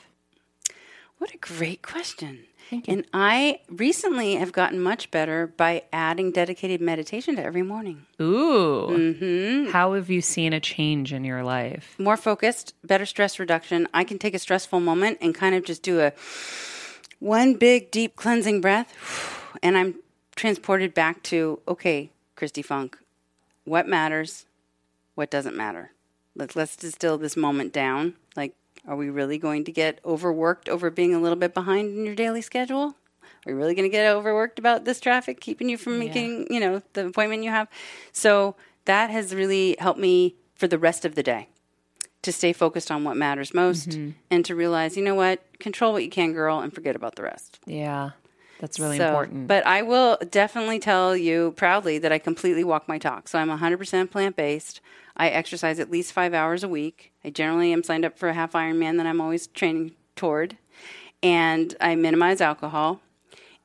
[1.19, 2.41] What a great question.
[2.87, 8.07] And I recently have gotten much better by adding dedicated meditation to every morning.
[8.21, 8.89] Ooh.
[8.91, 9.71] Mm-hmm.
[9.71, 11.95] How have you seen a change in your life?
[11.99, 13.89] More focused, better stress reduction.
[13.93, 16.13] I can take a stressful moment and kind of just do a
[17.19, 18.93] one big deep cleansing breath
[19.63, 19.97] and I'm
[20.37, 22.99] transported back to okay, Kristi Funk,
[23.65, 24.47] what matters,
[25.15, 25.93] what doesn't matter.
[26.35, 28.15] Let's let's distill this moment down.
[28.37, 28.55] Like
[28.87, 32.15] are we really going to get overworked over being a little bit behind in your
[32.15, 32.97] daily schedule?
[33.47, 36.61] Are you really going to get overworked about this traffic keeping you from making, you
[36.61, 37.69] know, the appointment you have?
[38.13, 41.49] So that has really helped me for the rest of the day
[42.23, 44.11] to stay focused on what matters most mm-hmm.
[44.31, 47.23] and to realize, you know what, control what you can, girl, and forget about the
[47.23, 47.59] rest.
[47.65, 48.11] Yeah.
[48.61, 49.49] That's really So- important.
[49.49, 53.27] But I will definitely tell you proudly that I completely walk my talk.
[53.27, 54.81] So I'm 100% plant based.
[55.17, 57.13] I exercise at least five hours a week.
[57.25, 60.57] I generally am signed up for a half Ironman that I'm always training toward.
[61.23, 63.01] And I minimize alcohol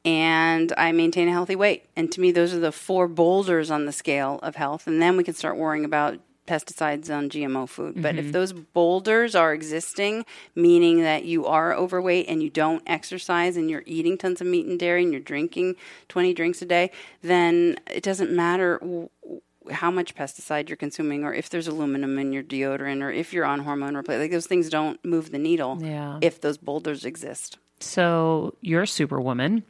[0.03, 1.85] and I maintain a healthy weight.
[1.95, 4.88] And to me, those are the four boulders on the scale of health.
[4.88, 8.01] And then we can start worrying about pesticides on GMO food.
[8.01, 8.31] But if mm-hmm.
[8.31, 13.84] those boulders are existing, meaning that you are overweight and you don't exercise and you're
[13.85, 15.76] eating tons of meat and dairy and you're drinking
[16.09, 16.91] 20 drinks a day,
[17.22, 19.09] then it doesn't matter w-
[19.72, 23.45] how much pesticide you're consuming or if there's aluminum in your deodorant or if you're
[23.45, 24.23] on hormone replacement.
[24.23, 26.19] Like those things don't move the needle Yeah.
[26.22, 27.57] if those boulders exist.
[27.80, 29.63] So you're a superwoman.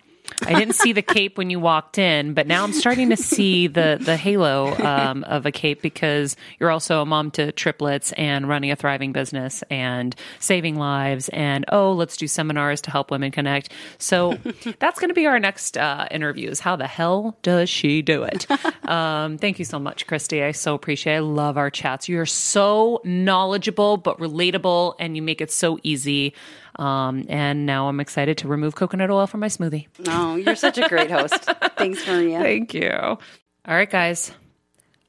[0.44, 3.68] I didn't see the cape when you walked in, but now I'm starting to see
[3.68, 8.48] the the halo um, of a cape because you're also a mom to triplets and
[8.48, 13.32] running a thriving business and saving lives and oh, let's do seminars to help women
[13.32, 13.72] connect.
[13.98, 14.38] So
[14.80, 18.24] that's going to be our next uh, interview: is how the hell does she do
[18.24, 18.48] it?
[18.86, 20.44] Um, thank you so much, Kristi.
[20.44, 21.14] I so appreciate.
[21.14, 21.18] it.
[21.18, 22.08] I love our chats.
[22.08, 26.34] You're so knowledgeable but relatable, and you make it so easy.
[26.78, 29.88] Um, and now I'm excited to remove coconut oil from my smoothie.
[30.08, 31.34] Oh, you're such a great host.
[31.78, 32.40] Thanks, Maria.
[32.40, 32.92] Thank you.
[32.92, 33.20] All
[33.68, 34.32] right, guys.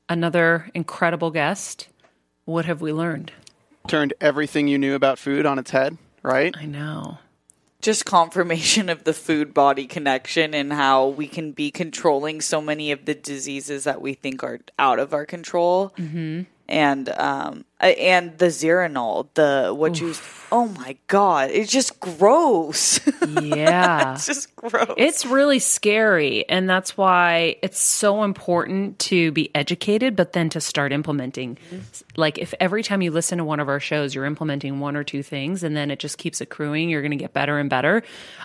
[0.09, 1.89] Another incredible guest.
[2.45, 3.33] What have we learned?
[3.89, 6.55] Turned everything you knew about food on its head, right?
[6.57, 7.19] I know.
[7.83, 12.91] just confirmation of the food body connection and how we can be controlling so many
[12.93, 15.93] of the diseases that we think are out of our control.
[15.99, 16.43] Mm-hmm.
[16.69, 20.15] And um uh, and the Zeranol, the what you
[20.51, 23.01] oh my god, it's just gross.
[23.37, 24.15] Yeah.
[24.15, 24.95] it's just gross.
[24.97, 26.49] It's really scary.
[26.49, 31.59] And that's why it's so important to be educated, but then to start implementing.
[32.17, 35.05] Like, if every time you listen to one of our shows, you're implementing one or
[35.05, 38.03] two things and then it just keeps accruing, you're going to get better and better.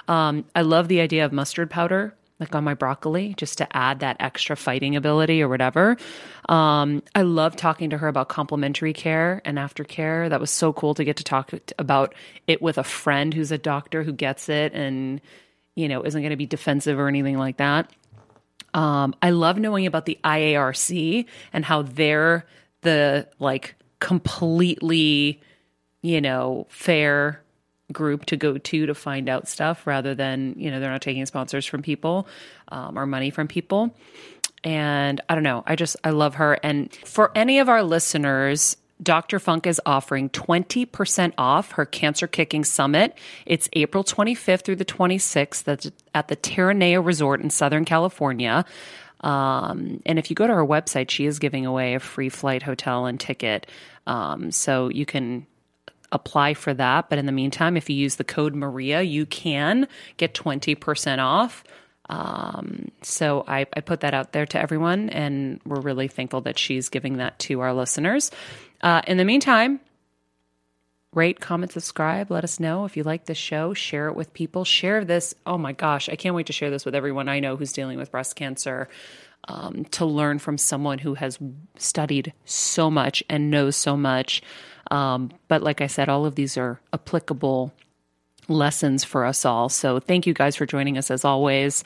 [0.07, 2.14] Um, I love the idea of mustard powder.
[2.41, 5.95] Like on my broccoli, just to add that extra fighting ability or whatever.
[6.49, 10.27] Um, I love talking to her about complementary care and aftercare.
[10.27, 12.15] That was so cool to get to talk about
[12.47, 15.22] it with a friend who's a doctor who gets it and
[15.76, 17.89] you know, isn't going to be defensive or anything like that.
[18.73, 22.45] Um, I love knowing about the IARC and how they're
[22.81, 25.41] the like completely,
[26.01, 27.41] you know, fair
[27.91, 31.26] group to go to to find out stuff rather than, you know, they're not taking
[31.26, 32.27] sponsors from people
[32.69, 33.95] um, or money from people.
[34.63, 36.59] And I don't know, I just, I love her.
[36.63, 39.39] And for any of our listeners, Dr.
[39.39, 43.18] Funk is offering 20% off her Cancer Kicking Summit.
[43.45, 48.63] It's April 25th through the 26th That's at the Terranea Resort in Southern California.
[49.22, 52.63] Um, and if you go to her website, she is giving away a free flight,
[52.63, 53.68] hotel, and ticket.
[54.07, 55.47] Um, so you can
[56.12, 57.10] apply for that.
[57.10, 61.64] But in the meantime, if you use the code Maria, you can get 20% off.
[62.10, 66.60] Um, so I, I put that out there to everyone, and we're really thankful that
[66.60, 68.32] she's giving that to our listeners.
[68.82, 69.80] Uh, in the meantime,
[71.14, 72.30] rate, comment, subscribe.
[72.30, 73.74] Let us know if you like this show.
[73.74, 74.66] Share it with people.
[74.66, 75.34] Share this.
[75.46, 77.98] Oh my gosh, I can't wait to share this with everyone I know who's dealing
[77.98, 78.90] with breast cancer.
[79.48, 81.40] Um, to learn from someone who has
[81.76, 84.44] studied so much and knows so much.
[84.91, 87.73] Um, but like I said, all of these are applicable
[88.47, 89.69] lessons for us all.
[89.69, 91.84] So thank you guys for joining us as always.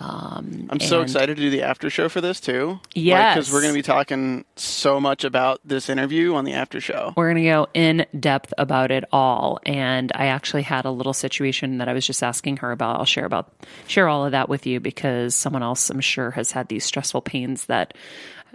[0.00, 2.80] Um, I'm so excited to do the after show for this too.
[2.94, 3.36] Yes.
[3.36, 7.12] because we're going to be talking so much about this interview on the after show.
[7.16, 9.60] We're going to go in depth about it all.
[9.64, 12.98] And I actually had a little situation that I was just asking her about.
[12.98, 13.52] I'll share about
[13.86, 17.22] share all of that with you because someone else I'm sure has had these stressful
[17.22, 17.94] pains that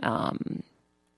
[0.04, 0.64] um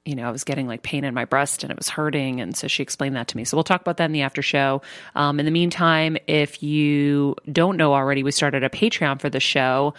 [0.06, 2.42] you know, I was getting like pain in my breast and it was hurting.
[2.42, 3.44] And so she explained that to me.
[3.44, 4.82] So we'll talk about that in the after show.
[5.16, 9.40] Um, in the meantime, if you don't know already, we started a Patreon for the
[9.40, 9.94] show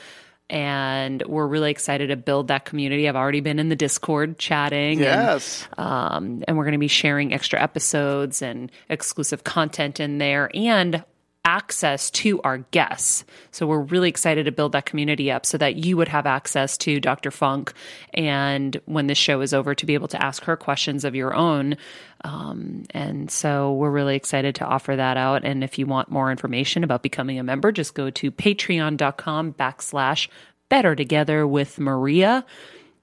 [0.50, 3.08] and we're really excited to build that community.
[3.08, 4.98] I've already been in the Discord chatting.
[4.98, 10.18] and Yes, um, and we're going to be sharing extra episodes and exclusive content in
[10.18, 11.04] there and
[11.44, 13.24] access to our guests.
[13.50, 16.78] So we're really excited to build that community up so that you would have access
[16.78, 17.32] to Dr.
[17.32, 17.72] Funk
[18.14, 21.34] and when this show is over to be able to ask her questions of your
[21.34, 21.76] own.
[22.24, 25.44] Um, and so we're really excited to offer that out.
[25.44, 30.28] And if you want more information about becoming a member, just go to patreon.com backslash
[30.68, 32.46] better together with Maria.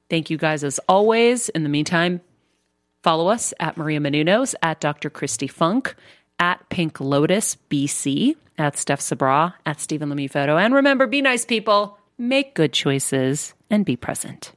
[0.10, 1.49] Thank you guys as always.
[1.49, 2.22] In the meantime,
[3.03, 5.10] follow us at Maria Menounos, at Dr.
[5.10, 5.95] Kristi Funk,
[6.40, 10.57] at Pink Lotus BC, at Steph Sabra, at Stephen Lemieux Photo.
[10.57, 14.52] And remember, be nice people, make good choices, and be present.